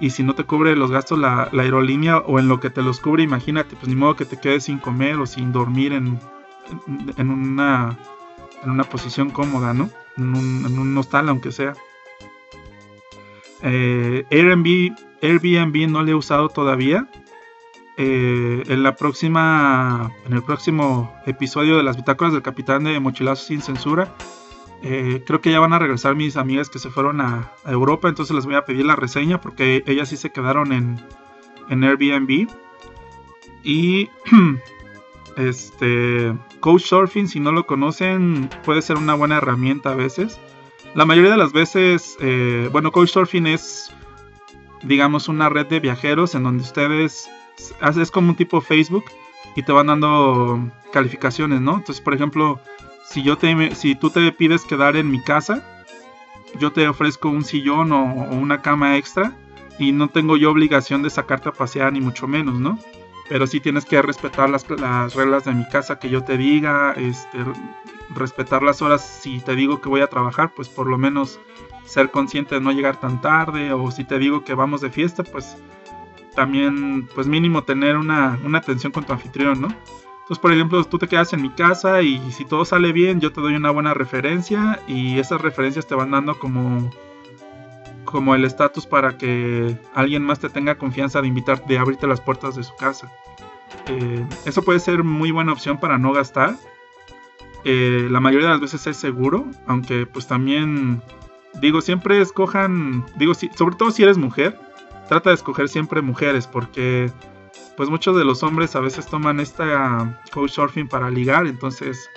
Y 0.00 0.10
si 0.10 0.22
no 0.22 0.34
te 0.34 0.44
cubre 0.44 0.76
los 0.76 0.90
gastos 0.90 1.18
la, 1.18 1.48
la 1.52 1.62
aerolínea 1.62 2.18
o 2.18 2.38
en 2.38 2.48
lo 2.48 2.58
que 2.58 2.70
te 2.70 2.82
los 2.82 3.00
cubre, 3.00 3.22
imagínate, 3.22 3.76
pues 3.76 3.88
ni 3.88 3.94
modo 3.94 4.16
que 4.16 4.24
te 4.24 4.38
quedes 4.38 4.64
sin 4.64 4.78
comer 4.78 5.18
o 5.18 5.26
sin 5.26 5.52
dormir 5.52 5.92
en, 5.92 6.18
en 7.16 7.30
una, 7.30 7.98
en 8.62 8.70
una 8.70 8.84
posición 8.84 9.30
cómoda, 9.30 9.74
¿no? 9.74 9.90
En 10.16 10.78
un, 10.78 10.98
hostal, 10.98 11.28
aunque 11.28 11.52
sea. 11.52 11.74
Eh, 13.62 14.24
Airbnb, 14.30 14.96
Airbnb 15.22 15.88
no 15.90 16.02
le 16.02 16.12
he 16.12 16.14
usado 16.14 16.48
todavía. 16.48 17.08
Eh, 17.96 18.64
en 18.66 18.82
la 18.82 18.96
próxima, 18.96 20.10
en 20.26 20.32
el 20.32 20.42
próximo 20.42 21.14
episodio 21.26 21.76
de 21.76 21.84
las 21.84 21.96
bitácoras 21.96 22.32
del 22.32 22.42
capitán 22.42 22.84
de 22.84 22.98
Mochilazo 22.98 23.46
sin 23.46 23.62
censura, 23.62 24.12
eh, 24.82 25.22
creo 25.24 25.40
que 25.40 25.52
ya 25.52 25.60
van 25.60 25.72
a 25.72 25.78
regresar 25.78 26.16
mis 26.16 26.36
amigas 26.36 26.68
que 26.68 26.78
se 26.78 26.90
fueron 26.90 27.20
a, 27.20 27.52
Europa, 27.64 28.08
entonces 28.08 28.34
les 28.34 28.44
voy 28.46 28.56
a 28.56 28.64
pedir 28.64 28.84
la 28.84 28.96
reseña 28.96 29.40
porque 29.40 29.84
ellas 29.86 30.08
sí 30.08 30.16
se 30.16 30.30
quedaron 30.30 30.72
en, 30.72 31.00
en 31.70 31.84
Airbnb. 31.84 32.48
Y 33.62 34.10
Este, 35.36 36.34
Couchsurfing, 36.60 37.28
si 37.28 37.40
no 37.40 37.52
lo 37.52 37.66
conocen, 37.66 38.48
puede 38.64 38.82
ser 38.82 38.96
una 38.96 39.14
buena 39.14 39.38
herramienta 39.38 39.92
a 39.92 39.94
veces. 39.94 40.38
La 40.94 41.04
mayoría 41.04 41.32
de 41.32 41.36
las 41.36 41.52
veces, 41.52 42.16
eh, 42.20 42.68
bueno, 42.70 42.92
Couchsurfing 42.92 43.46
es, 43.46 43.92
digamos, 44.82 45.28
una 45.28 45.48
red 45.48 45.66
de 45.66 45.80
viajeros 45.80 46.34
en 46.34 46.44
donde 46.44 46.62
ustedes, 46.62 47.28
es 47.80 48.10
como 48.10 48.30
un 48.30 48.36
tipo 48.36 48.60
Facebook, 48.60 49.04
y 49.56 49.62
te 49.62 49.72
van 49.72 49.86
dando 49.86 50.70
calificaciones, 50.92 51.60
¿no? 51.60 51.76
Entonces, 51.76 52.00
por 52.00 52.14
ejemplo, 52.14 52.60
si 53.08 53.22
yo 53.22 53.36
te 53.36 53.74
si 53.74 53.94
tú 53.94 54.10
te 54.10 54.32
pides 54.32 54.62
quedar 54.62 54.96
en 54.96 55.10
mi 55.10 55.20
casa, 55.22 55.84
yo 56.58 56.72
te 56.72 56.88
ofrezco 56.88 57.28
un 57.28 57.44
sillón 57.44 57.92
o, 57.92 58.04
una 58.04 58.62
cama 58.62 58.96
extra 58.96 59.32
y 59.78 59.92
no 59.92 60.08
tengo 60.08 60.36
yo 60.36 60.50
obligación 60.50 61.02
de 61.02 61.10
sacarte 61.10 61.48
a 61.48 61.52
pasear 61.52 61.92
ni 61.92 62.00
mucho 62.00 62.26
menos, 62.26 62.58
¿no? 62.58 62.78
Pero 63.28 63.46
sí 63.46 63.60
tienes 63.60 63.84
que 63.84 64.00
respetar 64.02 64.50
las, 64.50 64.68
las 64.68 65.14
reglas 65.14 65.44
de 65.44 65.52
mi 65.52 65.66
casa 65.68 65.98
que 65.98 66.10
yo 66.10 66.24
te 66.24 66.36
diga, 66.36 66.92
este, 66.92 67.38
respetar 68.10 68.62
las 68.62 68.82
horas 68.82 69.02
si 69.22 69.40
te 69.40 69.56
digo 69.56 69.80
que 69.80 69.88
voy 69.88 70.02
a 70.02 70.08
trabajar, 70.08 70.52
pues 70.54 70.68
por 70.68 70.86
lo 70.86 70.98
menos 70.98 71.40
ser 71.86 72.10
consciente 72.10 72.54
de 72.54 72.60
no 72.60 72.72
llegar 72.72 72.98
tan 72.98 73.20
tarde 73.20 73.72
o 73.72 73.90
si 73.90 74.04
te 74.04 74.18
digo 74.18 74.44
que 74.44 74.54
vamos 74.54 74.80
de 74.80 74.90
fiesta, 74.90 75.22
pues 75.22 75.56
también 76.34 77.06
pues 77.14 77.26
mínimo 77.26 77.64
tener 77.64 77.96
una, 77.96 78.38
una 78.44 78.58
atención 78.58 78.92
con 78.92 79.04
tu 79.04 79.12
anfitrión, 79.12 79.60
¿no? 79.60 79.68
Entonces, 80.24 80.40
por 80.40 80.52
ejemplo, 80.52 80.82
tú 80.84 80.98
te 80.98 81.06
quedas 81.06 81.34
en 81.34 81.42
mi 81.42 81.50
casa 81.50 82.00
y 82.00 82.18
si 82.32 82.46
todo 82.46 82.64
sale 82.64 82.92
bien, 82.92 83.20
yo 83.20 83.30
te 83.30 83.42
doy 83.42 83.56
una 83.56 83.70
buena 83.70 83.92
referencia 83.92 84.80
y 84.86 85.18
esas 85.18 85.40
referencias 85.42 85.86
te 85.86 85.94
van 85.94 86.12
dando 86.12 86.38
como 86.38 86.90
como 88.14 88.36
el 88.36 88.44
estatus 88.44 88.86
para 88.86 89.18
que 89.18 89.76
alguien 89.92 90.22
más 90.22 90.38
te 90.38 90.48
tenga 90.48 90.78
confianza 90.78 91.20
de 91.20 91.26
invitarte, 91.26 91.64
de 91.66 91.80
abrirte 91.80 92.06
las 92.06 92.20
puertas 92.20 92.54
de 92.54 92.62
su 92.62 92.72
casa. 92.76 93.12
Eh, 93.88 94.24
eso 94.44 94.62
puede 94.62 94.78
ser 94.78 95.02
muy 95.02 95.32
buena 95.32 95.52
opción 95.52 95.80
para 95.80 95.98
no 95.98 96.12
gastar. 96.12 96.54
Eh, 97.64 98.06
la 98.08 98.20
mayoría 98.20 98.46
de 98.46 98.52
las 98.52 98.60
veces 98.60 98.86
es 98.86 98.98
seguro, 98.98 99.46
aunque 99.66 100.06
pues 100.06 100.28
también 100.28 101.02
digo, 101.60 101.80
siempre 101.80 102.20
escojan, 102.20 103.04
digo, 103.16 103.34
si, 103.34 103.48
sobre 103.48 103.74
todo 103.74 103.90
si 103.90 104.04
eres 104.04 104.16
mujer, 104.16 104.60
trata 105.08 105.30
de 105.30 105.34
escoger 105.34 105.68
siempre 105.68 106.00
mujeres 106.00 106.46
porque 106.46 107.10
pues 107.76 107.88
muchos 107.88 108.16
de 108.16 108.24
los 108.24 108.44
hombres 108.44 108.76
a 108.76 108.80
veces 108.80 109.06
toman 109.08 109.40
esta 109.40 110.22
couchsurfing 110.32 110.86
para 110.86 111.10
ligar, 111.10 111.48
entonces 111.48 112.08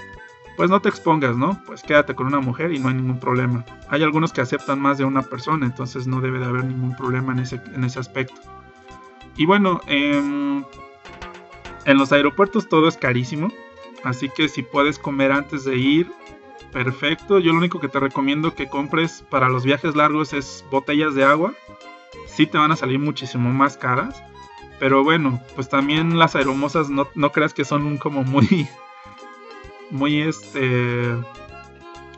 pues 0.58 0.72
no 0.72 0.82
te 0.82 0.89
expongas, 0.89 1.38
¿no? 1.38 1.62
Pues 1.66 1.84
quédate 1.84 2.16
con 2.16 2.26
una 2.26 2.39
mujer 2.39 2.74
y 2.74 2.80
no 2.80 2.89
hay 2.89 2.95
ningún 2.95 3.20
problema. 3.20 3.64
Hay 3.89 4.01
algunos 4.01 4.34
que 4.34 4.41
aceptan 4.41 4.80
más 4.80 4.97
de 4.97 5.05
una 5.05 5.22
persona, 5.22 5.68
entonces 5.68 6.08
no 6.08 6.20
debe 6.20 6.39
de 6.39 6.45
haber 6.45 6.66
ningún 6.66 6.95
problema 6.95 7.32
en 7.32 7.39
ese, 7.39 7.62
en 7.74 7.84
ese 7.84 7.99
aspecto. 7.99 8.41
Y 9.38 9.45
bueno, 9.45 9.80
em, 9.86 10.66
en 11.86 11.97
los 11.97 12.12
aeropuertos 12.12 12.68
todo 12.68 12.88
es 12.88 12.97
carísimo, 12.97 13.49
así 14.03 14.30
que 14.30 14.49
si 14.49 14.64
puedes 14.64 14.97
comer 14.97 15.32
antes 15.32 15.64
de 15.64 15.78
ir, 15.78 16.12
perfecto. 16.74 17.38
Yo 17.38 17.51
lo 17.51 17.60
único 17.60 17.80
que 17.80 17.88
te 17.88 17.99
recomiendo 17.99 18.55
que 18.55 18.68
compres 18.68 19.24
para 19.30 19.49
los 19.49 19.64
viajes 19.64 19.95
largos 19.95 20.34
es 20.34 20.66
botellas 20.72 21.14
de 21.14 21.24
agua. 21.24 21.53
Sí 22.26 22.47
te 22.47 22.58
van 22.58 22.72
a 22.72 22.76
salir 22.76 22.97
muchísimo 22.97 23.53
más 23.53 23.78
caras. 23.78 24.22
Pero 24.80 25.03
bueno, 25.03 25.41
pues 25.55 25.70
también 25.70 26.18
las 26.18 26.36
aeromosas 26.36 26.89
no, 26.89 27.08
no 27.16 27.32
creas 27.32 27.53
que 27.53 27.64
son 27.64 27.97
como 27.97 28.24
muy... 28.24 28.68
Muy 29.92 30.22
este... 30.22 31.16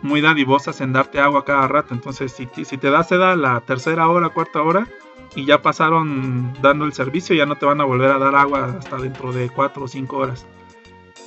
Muy 0.01 0.21
dadivosas 0.21 0.79
en 0.79 0.93
darte 0.93 1.19
agua 1.19 1.43
cada 1.43 1.67
rato. 1.67 1.93
Entonces 1.93 2.31
si, 2.31 2.47
si 2.63 2.77
te 2.77 2.89
da 2.89 3.03
seda 3.03 3.35
la 3.35 3.59
tercera 3.61 4.07
hora, 4.07 4.29
cuarta 4.29 4.61
hora 4.61 4.87
y 5.35 5.45
ya 5.45 5.61
pasaron 5.61 6.53
dando 6.61 6.85
el 6.85 6.93
servicio, 6.93 7.35
ya 7.35 7.45
no 7.45 7.55
te 7.55 7.65
van 7.65 7.81
a 7.81 7.85
volver 7.85 8.11
a 8.11 8.17
dar 8.17 8.35
agua 8.35 8.77
hasta 8.79 8.97
dentro 8.97 9.31
de 9.31 9.49
4 9.49 9.83
o 9.83 9.87
5 9.87 10.17
horas. 10.17 10.47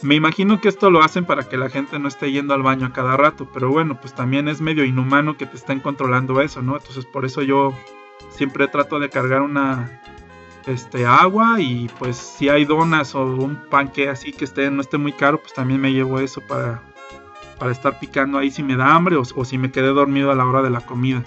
Me 0.02 0.16
imagino 0.16 0.60
que 0.60 0.68
esto 0.68 0.90
lo 0.90 1.02
hacen 1.02 1.24
para 1.24 1.48
que 1.48 1.56
la 1.56 1.70
gente 1.70 1.98
no 1.98 2.08
esté 2.08 2.32
yendo 2.32 2.54
al 2.54 2.62
baño 2.62 2.86
a 2.86 2.92
cada 2.92 3.16
rato, 3.16 3.48
pero 3.52 3.70
bueno, 3.70 4.00
pues 4.00 4.14
también 4.14 4.48
es 4.48 4.60
medio 4.60 4.84
inhumano 4.84 5.36
que 5.36 5.46
te 5.46 5.56
estén 5.56 5.78
controlando 5.78 6.40
eso, 6.40 6.60
¿no? 6.60 6.76
Entonces 6.76 7.06
por 7.06 7.24
eso 7.24 7.42
yo 7.42 7.72
siempre 8.30 8.66
trato 8.66 8.98
de 8.98 9.10
cargar 9.10 9.42
una 9.42 10.02
este 10.66 11.06
agua 11.06 11.60
y 11.60 11.88
pues 11.98 12.16
si 12.16 12.48
hay 12.48 12.64
donas 12.64 13.14
o 13.14 13.24
un 13.24 13.56
panque 13.70 14.08
así 14.08 14.32
que 14.32 14.44
esté 14.44 14.70
no 14.70 14.80
esté 14.80 14.98
muy 14.98 15.12
caro, 15.12 15.40
pues 15.40 15.52
también 15.54 15.80
me 15.80 15.92
llevo 15.92 16.20
eso 16.20 16.40
para 16.40 16.82
para 17.62 17.70
estar 17.70 18.00
picando 18.00 18.38
ahí 18.38 18.50
si 18.50 18.64
me 18.64 18.74
da 18.74 18.92
hambre 18.92 19.14
o, 19.14 19.44
si 19.44 19.56
me 19.56 19.70
quedé 19.70 19.86
dormido 19.86 20.32
a 20.32 20.34
la 20.34 20.44
hora 20.44 20.62
de 20.62 20.70
la 20.70 20.80
comida. 20.80 21.22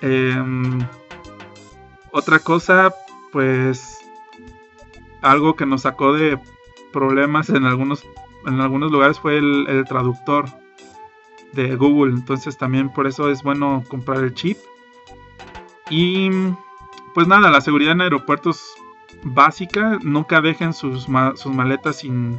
Em, 0.00 0.80
otra 2.10 2.40
cosa, 2.40 2.92
pues 3.30 3.98
algo 5.22 5.54
que 5.54 5.66
nos 5.66 5.82
sacó 5.82 6.12
de 6.14 6.36
problemas 6.92 7.48
en 7.50 7.64
algunos, 7.64 8.04
en 8.44 8.60
algunos 8.60 8.90
lugares 8.90 9.20
fue 9.20 9.38
el, 9.38 9.84
traductor 9.86 10.46
de 11.52 11.76
Google. 11.76 12.12
Entonces 12.12 12.58
también 12.58 12.92
por 12.92 13.06
eso 13.06 13.30
es 13.30 13.44
bueno 13.44 13.84
comprar 13.86 14.24
el 14.24 14.34
chip. 14.34 14.58
Y 15.90 16.28
pues 17.14 17.26
nada, 17.26 17.50
la 17.50 17.60
seguridad 17.60 17.92
en 17.92 18.02
aeropuertos 18.02 18.60
básica. 19.22 19.98
Nunca 20.02 20.40
dejen 20.40 20.72
sus, 20.72 21.06
sus 21.34 21.52
maletas 21.52 21.96
sin, 21.96 22.38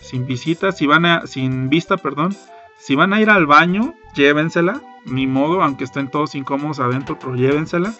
sin 0.00 0.26
visita. 0.26 0.72
Si 0.72 0.86
van 0.86 1.06
a, 1.06 1.26
sin 1.26 1.68
vista, 1.68 1.96
perdón. 1.96 2.36
Si 2.78 2.94
van 2.94 3.12
a 3.12 3.20
ir 3.20 3.30
al 3.30 3.46
baño, 3.46 3.94
llévensela. 4.14 4.80
Ni 5.04 5.26
modo, 5.26 5.62
aunque 5.62 5.84
estén 5.84 6.10
todos 6.10 6.34
incómodos 6.34 6.80
adentro, 6.80 7.18
pero 7.18 7.34
llévensela. 7.34 7.94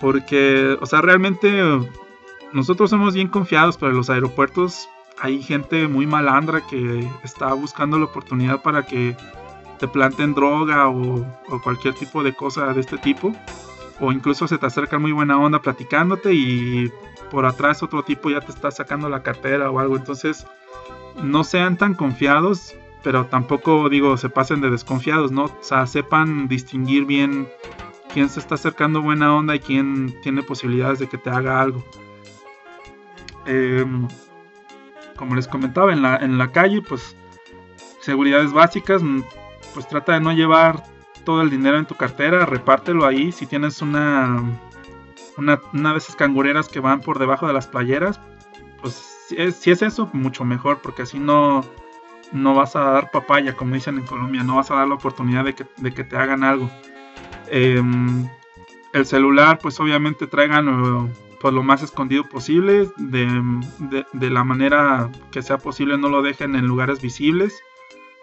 Porque, 0.00 0.76
o 0.80 0.86
sea, 0.86 1.00
realmente 1.00 1.62
nosotros 2.52 2.90
somos 2.90 3.14
bien 3.14 3.28
confiados, 3.28 3.76
pero 3.76 3.90
en 3.90 3.96
los 3.96 4.10
aeropuertos 4.10 4.88
hay 5.20 5.42
gente 5.42 5.88
muy 5.88 6.06
malandra 6.06 6.60
que 6.66 7.08
está 7.24 7.52
buscando 7.54 7.98
la 7.98 8.06
oportunidad 8.06 8.62
para 8.62 8.84
que 8.84 9.16
te 9.78 9.88
planten 9.88 10.34
droga 10.34 10.88
o, 10.88 11.24
cualquier 11.62 11.94
tipo 11.94 12.22
de 12.22 12.34
cosa 12.34 12.72
de 12.72 12.80
este 12.80 12.98
tipo. 12.98 13.34
O 14.00 14.12
incluso 14.12 14.46
se 14.46 14.58
te 14.58 14.66
acerca 14.66 14.98
muy 14.98 15.12
buena 15.12 15.38
onda 15.38 15.62
platicándote 15.62 16.34
y 16.34 16.92
por 17.30 17.46
atrás 17.46 17.82
otro 17.82 18.02
tipo 18.02 18.30
ya 18.30 18.40
te 18.40 18.52
está 18.52 18.70
sacando 18.70 19.08
la 19.08 19.22
cartera 19.22 19.70
o 19.70 19.78
algo. 19.78 19.96
Entonces, 19.96 20.46
no 21.22 21.44
sean 21.44 21.76
tan 21.76 21.94
confiados, 21.94 22.74
pero 23.02 23.26
tampoco 23.26 23.88
digo 23.88 24.16
se 24.16 24.28
pasen 24.28 24.60
de 24.60 24.70
desconfiados, 24.70 25.32
¿no? 25.32 25.44
O 25.44 25.58
sea, 25.62 25.86
sepan 25.86 26.48
distinguir 26.48 27.06
bien 27.06 27.48
quién 28.12 28.28
se 28.28 28.40
está 28.40 28.56
acercando 28.56 29.02
buena 29.02 29.34
onda 29.34 29.54
y 29.54 29.60
quién 29.60 30.14
tiene 30.22 30.42
posibilidades 30.42 30.98
de 30.98 31.08
que 31.08 31.18
te 31.18 31.30
haga 31.30 31.60
algo. 31.60 31.84
Em, 33.46 34.08
como 35.16 35.34
les 35.34 35.48
comentaba, 35.48 35.92
en 35.92 36.02
la, 36.02 36.16
en 36.16 36.36
la 36.36 36.52
calle, 36.52 36.82
pues 36.82 37.16
seguridades 38.00 38.52
básicas, 38.52 39.02
mm, 39.02 39.22
pues 39.74 39.88
trata 39.88 40.12
de 40.12 40.20
no 40.20 40.32
llevar 40.32 40.82
todo 41.26 41.42
el 41.42 41.50
dinero 41.50 41.76
en 41.76 41.84
tu 41.84 41.96
cartera, 41.96 42.46
repártelo 42.46 43.04
ahí. 43.04 43.32
Si 43.32 43.46
tienes 43.46 43.82
una, 43.82 44.42
una, 45.36 45.92
de 45.92 45.98
esas 45.98 46.16
cangureras 46.16 46.68
que 46.68 46.80
van 46.80 47.02
por 47.02 47.18
debajo 47.18 47.46
de 47.46 47.52
las 47.52 47.66
playeras, 47.66 48.18
pues 48.80 48.94
si 49.28 49.70
es, 49.70 49.82
eso, 49.82 50.08
mucho 50.14 50.44
mejor, 50.44 50.78
porque 50.78 51.02
así 51.02 51.18
no, 51.18 51.64
no 52.32 52.54
vas 52.54 52.76
a 52.76 52.84
dar 52.84 53.10
papaya, 53.10 53.56
como 53.56 53.74
dicen 53.74 53.98
en 53.98 54.06
Colombia, 54.06 54.44
no 54.44 54.56
vas 54.56 54.70
a 54.70 54.76
dar 54.76 54.88
la 54.88 54.94
oportunidad 54.94 55.44
de 55.44 55.54
que, 55.54 55.66
de 55.76 55.92
que 55.92 56.04
te 56.04 56.16
hagan 56.16 56.44
algo. 56.44 56.70
Em, 57.48 58.28
el 58.92 59.04
celular, 59.04 59.58
pues 59.60 59.78
obviamente 59.80 60.28
traigan 60.28 61.12
pues 61.40 61.52
lo 61.52 61.62
más 61.62 61.82
escondido 61.82 62.24
posible, 62.28 62.88
de, 62.96 64.30
la 64.30 64.44
manera 64.44 65.10
que 65.32 65.42
sea 65.42 65.58
posible, 65.58 65.98
no 65.98 66.08
lo 66.08 66.22
dejen 66.22 66.54
en 66.54 66.66
lugares 66.66 67.02
visibles, 67.02 67.60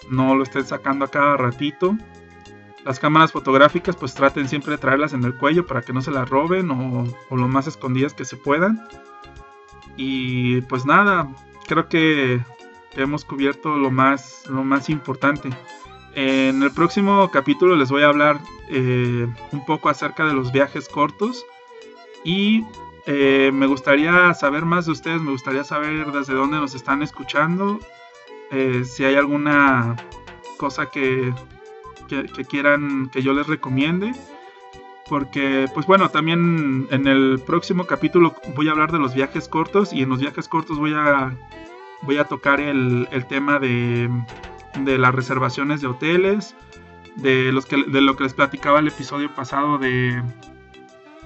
no 0.10 0.36
lo 0.36 0.43
estén 0.43 0.66
sacando 0.66 1.06
a 1.06 1.12
cada 1.12 1.36
ratito. 1.38 1.97
Las 2.86 3.00
cámaras 3.00 3.32
fotográficas 3.32 3.96
pues 3.96 4.14
traten 4.14 4.50
siempre 4.50 4.72
de 4.72 4.78
traerlas 4.78 5.14
en 5.14 5.24
el 5.24 5.36
cuello 5.36 5.66
para 5.66 5.82
que 5.82 5.94
no 5.94 6.02
se 6.02 6.12
las 6.12 6.30
roben 6.30 6.70
o, 6.72 7.06
lo 7.36 7.48
más 7.48 7.68
escondidas 7.68 8.14
que 8.14 8.26
se 8.26 8.38
puedan. 8.38 8.86
Y 9.96 10.62
pues 10.62 10.86
nada, 10.86 11.30
creo 11.68 11.88
que 11.88 12.42
hemos 12.96 13.24
cubierto 13.26 13.78
lo 13.78 13.92
más, 13.92 14.44
lo 14.50 14.64
más 14.64 14.90
importante. 14.90 15.50
En 16.16 16.62
el 16.62 16.72
próximo 16.72 17.30
capítulo 17.32 17.76
les 17.76 17.90
voy 17.90 18.04
a 18.04 18.08
hablar 18.08 18.40
eh, 18.70 19.28
un 19.52 19.66
poco 19.66 19.90
acerca 19.90 20.26
de 20.26 20.34
los 20.34 20.52
viajes 20.52 20.88
cortos 20.88 21.44
y 22.24 22.64
eh, 23.06 23.52
me 23.54 23.66
gustaría 23.66 24.34
saber 24.34 24.64
más 24.64 24.86
de 24.86 24.92
ustedes, 24.92 25.22
me 25.22 25.32
gustaría 25.32 25.64
saber 25.64 26.12
desde 26.12 26.34
dónde 26.34 26.58
nos 26.58 26.76
están 26.76 27.02
escuchando, 27.02 27.80
eh, 28.52 28.84
si 28.86 29.04
hay 29.04 29.16
alguna 29.16 29.96
cosa 30.58 30.90
que, 30.90 31.34
que, 32.08 32.26
quieran 32.45 33.10
que 33.10 33.22
yo 33.22 33.34
les 33.34 33.47
recomiende. 33.47 34.14
Porque, 35.10 35.68
pues 35.74 35.86
bueno, 35.86 36.10
también 36.10 36.88
en 36.89 37.08
el 37.08 37.41
próximo 37.45 37.86
capítulo 37.86 38.36
voy 38.56 38.70
a 38.70 38.72
hablar 38.72 38.91
de 38.91 38.99
los 38.99 39.14
viajes 39.14 39.49
cortos 39.49 39.91
y 39.91 40.01
en 40.01 40.10
los 40.10 40.20
viajes 40.20 40.47
cortos 40.47 40.80
voy 40.80 40.93
a, 40.95 41.38
voy 42.04 42.18
a 42.18 42.24
tocar 42.24 42.62
el, 42.62 43.08
tema 43.28 43.60
de, 43.60 44.10
de 44.80 44.97
las 44.97 45.14
reservaciones 45.14 45.82
de 45.82 45.88
hoteles, 45.88 46.56
de, 47.18 47.51
los 47.51 47.66
que, 47.66 47.84
de 47.84 48.01
lo 48.01 48.16
que 48.16 48.24
les 48.24 48.34
platicaba 48.34 48.80
el 48.80 48.88
episodio 48.88 49.34
pasado 49.36 49.78
de, 49.78 50.24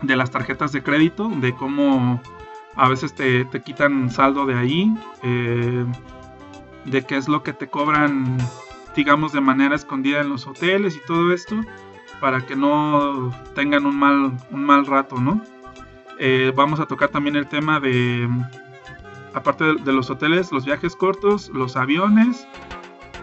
de 0.02 0.16
las 0.16 0.32
tarjetas 0.32 0.72
de 0.72 0.84
crédito, 0.84 1.30
de 1.30 1.54
cómo 1.54 2.22
a 2.76 2.90
veces 2.90 3.14
te, 3.14 3.48
quitan 3.64 4.12
saldo 4.12 4.46
de 4.46 4.56
ahí, 4.56 4.94
eh, 5.24 5.86
de 6.86 7.06
qué 7.06 7.18
es 7.18 7.28
lo 7.28 7.44
que 7.44 7.54
te 7.54 7.68
cobran, 7.68 8.38
digamos, 8.98 9.32
de 9.32 9.42
manera 9.42 9.76
escondida 9.76 10.22
en 10.22 10.30
los 10.30 10.48
hoteles 10.48 10.96
y 10.96 11.00
todo 11.06 11.32
esto, 11.32 11.56
para 12.20 12.46
que 12.46 12.56
no 12.56 13.32
tengan 13.54 13.86
un 13.86 13.98
mal, 13.98 14.38
un 14.50 14.66
mal 14.66 14.88
rato, 14.88 15.18
¿no? 15.18 15.42
Eh, 16.20 16.52
vamos 16.56 16.80
a 16.80 16.88
tocar 16.88 17.10
también 17.10 17.36
el 17.36 17.48
tema 17.48 17.80
de 17.80 18.28
aparte 19.36 19.76
de, 19.76 19.94
los 19.94 20.10
hoteles, 20.10 20.52
los 20.52 20.66
viajes 20.66 20.96
cortos, 20.96 21.50
los 21.50 21.78
aviones 21.78 22.48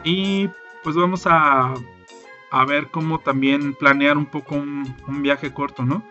y 0.05 0.49
pues 0.85 0.95
vamos 0.95 1.27
a, 1.27 1.75
a 2.53 2.65
ver 2.65 2.89
cómo 2.93 3.19
también 3.19 3.75
planear 3.75 4.17
un 4.17 4.27
poco 4.27 4.55
un, 4.55 4.95
viaje 5.23 5.53
corto, 5.53 5.85
¿no? 5.85 6.05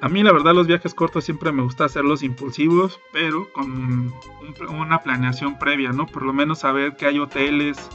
A 0.00 0.08
mí 0.08 0.24
la 0.24 0.32
verdad 0.32 0.54
los 0.54 0.66
viajes 0.66 0.92
cortos 0.92 1.24
siempre 1.24 1.52
me 1.52 1.62
gusta 1.62 1.84
hacerlos 1.84 2.24
impulsivos, 2.24 3.00
pero 3.12 3.52
con 3.52 4.12
una 4.70 5.02
planeación 5.02 5.56
previa, 5.56 5.92
¿no? 5.92 6.06
Por 6.06 6.24
lo 6.24 6.32
menos 6.32 6.60
saber 6.60 6.96
que 6.96 7.06
hay 7.06 7.20
hoteles, 7.20 7.88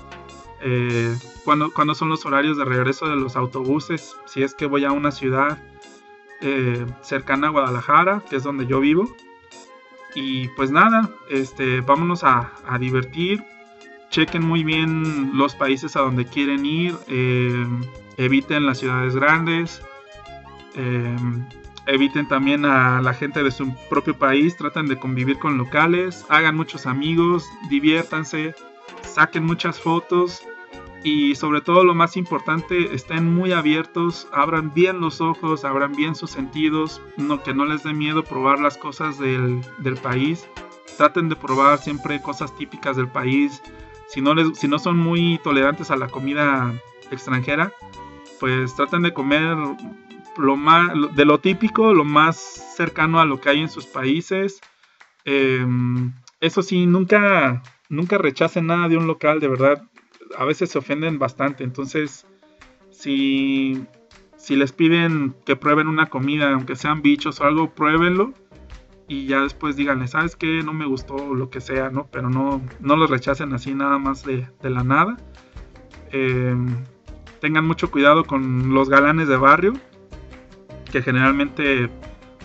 eh, 0.66 1.16
cuándo, 1.44 1.94
son 1.94 2.10
los 2.10 2.26
horarios 2.26 2.58
de 2.58 2.64
regreso 2.64 3.08
de 3.08 3.18
los 3.18 3.36
autobuses, 3.36 4.16
si 4.26 4.44
es 4.44 4.54
que 4.54 4.66
voy 4.66 4.86
a 4.86 4.92
una 4.92 5.12
ciudad 5.12 5.62
eh, 6.42 6.86
cercana 7.02 7.48
a 7.48 7.52
Guadalajara, 7.52 8.24
que 8.30 8.38
es 8.38 8.44
donde 8.44 8.66
yo 8.66 8.80
vivo. 8.80 9.14
Y 10.16 10.48
pues 10.50 10.72
nada, 10.72 11.10
este, 11.30 11.82
vámonos 11.82 12.24
a, 12.24 12.52
divertir. 12.80 13.44
Chequen 14.10 14.44
muy 14.46 14.64
bien 14.64 15.32
los 15.34 15.56
países 15.56 15.96
a 15.98 16.02
donde 16.02 16.26
quieren 16.26 16.66
ir. 16.66 16.96
Eh, 17.08 17.66
eviten 18.18 18.66
las 18.66 18.78
ciudades 18.80 19.16
grandes. 19.16 19.82
Eh, 20.76 21.16
eviten 21.88 22.28
también 22.28 22.64
a 22.64 23.02
la 23.02 23.14
gente 23.14 23.44
de 23.44 23.52
su 23.52 23.76
propio 23.90 24.18
país. 24.18 24.56
Traten 24.56 24.86
de 24.86 24.98
convivir 24.98 25.40
con 25.40 25.58
locales. 25.58 26.26
Hagan 26.30 26.56
muchos 26.56 26.86
amigos. 26.86 27.44
Diviértanse. 27.70 28.54
Saquen 29.02 29.46
muchas 29.46 29.80
fotos 29.80 30.44
y 31.04 31.36
sobre 31.36 31.60
todo 31.62 31.84
lo 31.84 31.94
más 31.94 32.16
importante, 32.16 32.96
estén 32.96 33.34
muy 33.34 33.52
abiertos, 33.52 34.28
abran 34.32 34.74
bien 34.74 35.02
los 35.02 35.20
ojos, 35.20 35.66
abran 35.66 35.92
bien 35.92 36.16
sus 36.16 36.32
sentidos, 36.32 37.02
no, 37.18 37.44
que 37.44 37.54
no 37.54 37.66
les 37.66 37.84
dé 37.84 37.94
miedo 37.94 38.24
probar 38.24 38.60
las 38.60 38.78
cosas 38.78 39.20
del, 39.20 39.62
país, 40.02 40.48
traten 40.98 41.28
de 41.28 41.36
probar 41.36 41.80
siempre 41.80 42.22
cosas 42.22 42.56
típicas 42.56 42.96
del 42.96 43.10
país, 43.10 43.62
si 44.08 44.22
no, 44.22 44.34
les, 44.34 44.58
si 44.58 44.68
no 44.68 44.80
son 44.80 44.98
muy 44.98 45.40
tolerantes 45.44 45.92
a 45.92 45.98
la 45.98 46.08
comida 46.08 46.74
extranjera, 47.12 47.74
pues 48.40 48.74
traten 48.76 49.02
de 49.02 49.14
comer 49.14 49.58
lo 50.38 50.56
más, 50.56 50.90
de 51.16 51.26
lo 51.26 51.40
típico, 51.40 51.94
lo 51.94 52.06
más 52.06 52.38
cercano 52.78 53.20
a 53.20 53.26
lo 53.26 53.42
que 53.42 53.50
hay 53.50 53.60
en 53.60 53.70
sus 53.70 53.86
países. 53.86 54.62
Em, 55.26 56.14
eso 56.40 56.62
sí, 56.62 56.86
nunca, 56.86 57.62
nunca 57.90 58.18
rechacen 58.18 58.68
nada 58.68 58.88
de 58.88 58.98
un 58.98 59.08
local, 59.08 59.40
de 59.40 59.48
verdad 59.48 59.84
a 60.38 60.46
veces 60.46 60.72
se 60.72 60.78
ofenden 60.78 61.20
bastante. 61.20 61.64
Entonces, 61.64 62.26
si, 62.92 63.86
si 64.38 64.56
les 64.56 64.72
piden 64.72 65.36
que 65.46 65.56
prueben 65.56 65.88
una 65.88 66.10
comida, 66.10 66.52
aunque 66.52 66.76
sean 66.76 67.02
bichos 67.02 67.40
o 67.40 67.46
algo, 67.46 67.74
pruébenlo. 67.74 68.34
Y 69.08 69.28
ya 69.28 69.42
después 69.42 69.76
díganle, 69.76 70.08
¿sabes 70.08 70.36
qué? 70.36 70.64
No 70.64 70.74
me 70.74 70.86
gustó 70.86 71.36
lo 71.36 71.50
que 71.50 71.62
sea, 71.62 71.90
¿no? 71.90 72.08
Pero 72.12 72.30
no, 72.30 72.62
no 72.80 72.96
los 72.96 73.10
rechacen 73.10 73.54
así 73.54 73.74
nada 73.74 73.98
más 73.98 74.24
de, 74.24 74.48
la 74.62 74.84
nada. 74.84 75.18
Em, 76.12 76.78
tengan 77.42 77.66
mucho 77.66 77.92
cuidado 77.92 78.24
con 78.24 78.74
los 78.74 78.90
galanes 78.90 79.28
de 79.28 79.38
barrio, 79.38 79.74
que 80.92 81.02
generalmente 81.02 81.90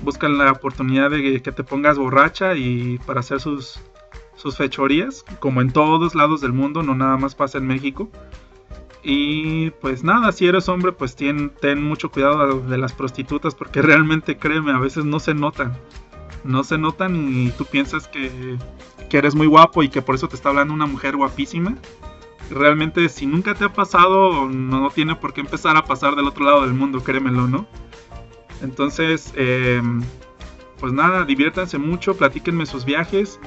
buscan 0.03 0.39
la 0.39 0.51
oportunidad 0.51 1.11
de 1.11 1.41
que 1.41 1.53
te 1.53 1.65
pongas 1.65 1.99
borracha 1.99 2.55
y 2.55 2.99
para 3.07 3.21
hacer 3.21 3.41
sus, 3.41 3.81
sus 4.39 4.57
fechorías, 4.57 5.25
como 5.41 5.61
en 5.61 5.73
todos 5.73 6.15
lados 6.15 6.41
del 6.41 6.53
mundo, 6.53 6.83
no 6.83 6.95
nada 6.95 7.17
más 7.17 7.35
pasa 7.35 7.59
en 7.59 7.67
México. 7.67 8.09
Y 9.03 9.71
pues 9.83 10.05
nada, 10.05 10.33
si 10.33 10.47
eres 10.47 10.69
hombre, 10.69 10.93
pues 10.93 11.17
ten, 11.17 11.51
ten 11.61 11.83
mucho 11.83 12.11
cuidado 12.11 12.61
de 12.61 12.79
las 12.79 12.93
prostitutas, 12.93 13.55
porque 13.55 13.83
realmente 13.83 14.39
créeme, 14.39 14.73
a 14.73 14.79
veces 14.79 15.05
no 15.05 15.19
se 15.19 15.35
notan. 15.35 15.77
No 16.45 16.63
se 16.63 16.79
notan 16.79 17.17
y 17.17 17.51
tú 17.51 17.65
piensas 17.65 18.07
que, 18.07 18.57
que 19.11 19.19
eres 19.19 19.35
muy 19.35 19.49
guapo 19.49 19.83
y 19.83 19.89
que 19.89 20.03
por 20.03 20.15
eso 20.15 20.29
te 20.29 20.37
está 20.37 20.51
hablando 20.51 20.73
una 20.73 20.87
mujer 20.87 21.17
guapísima. 21.17 21.77
Realmente 22.49 23.09
si 23.09 23.27
nunca 23.27 23.55
te 23.55 23.65
ha 23.65 23.73
pasado, 23.73 24.49
no 24.49 24.89
tiene 24.91 25.17
por 25.17 25.35
qué 25.35 25.41
empezar 25.41 25.77
a 25.77 25.85
pasar 25.85 26.15
del 26.15 26.29
otro 26.29 26.45
lado 26.45 26.63
del 26.63 26.75
mundo, 26.75 27.03
créemelo, 27.03 27.49
¿no? 27.49 27.67
Entonces, 28.63 29.33
eh, 29.37 29.83
pues 30.79 30.93
nada, 30.93 31.25
diviértanse 31.25 31.77
mucho, 31.79 32.17
platíquenme 32.17 32.67
sus 32.67 32.85
viajes. 32.85 33.41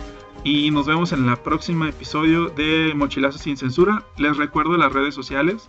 Y 0.43 0.71
nos 0.71 0.87
vemos 0.87 1.11
en 1.11 1.29
el 1.29 1.37
próximo 1.37 1.85
episodio 1.85 2.49
de 2.49 2.93
Mochilazos 2.95 3.41
sin 3.41 3.57
Censura. 3.57 4.03
Les 4.17 4.37
recuerdo 4.37 4.75
las 4.75 4.91
redes 4.91 5.13
sociales. 5.13 5.67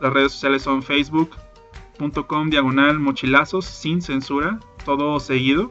Las 0.00 0.12
redes 0.12 0.32
sociales 0.32 0.62
son 0.62 0.82
facebook.com 0.82 2.50
diagonal 2.50 2.98
mochilazos 2.98 3.64
sin 3.64 4.02
censura, 4.02 4.60
todo 4.84 5.20
seguido. 5.20 5.70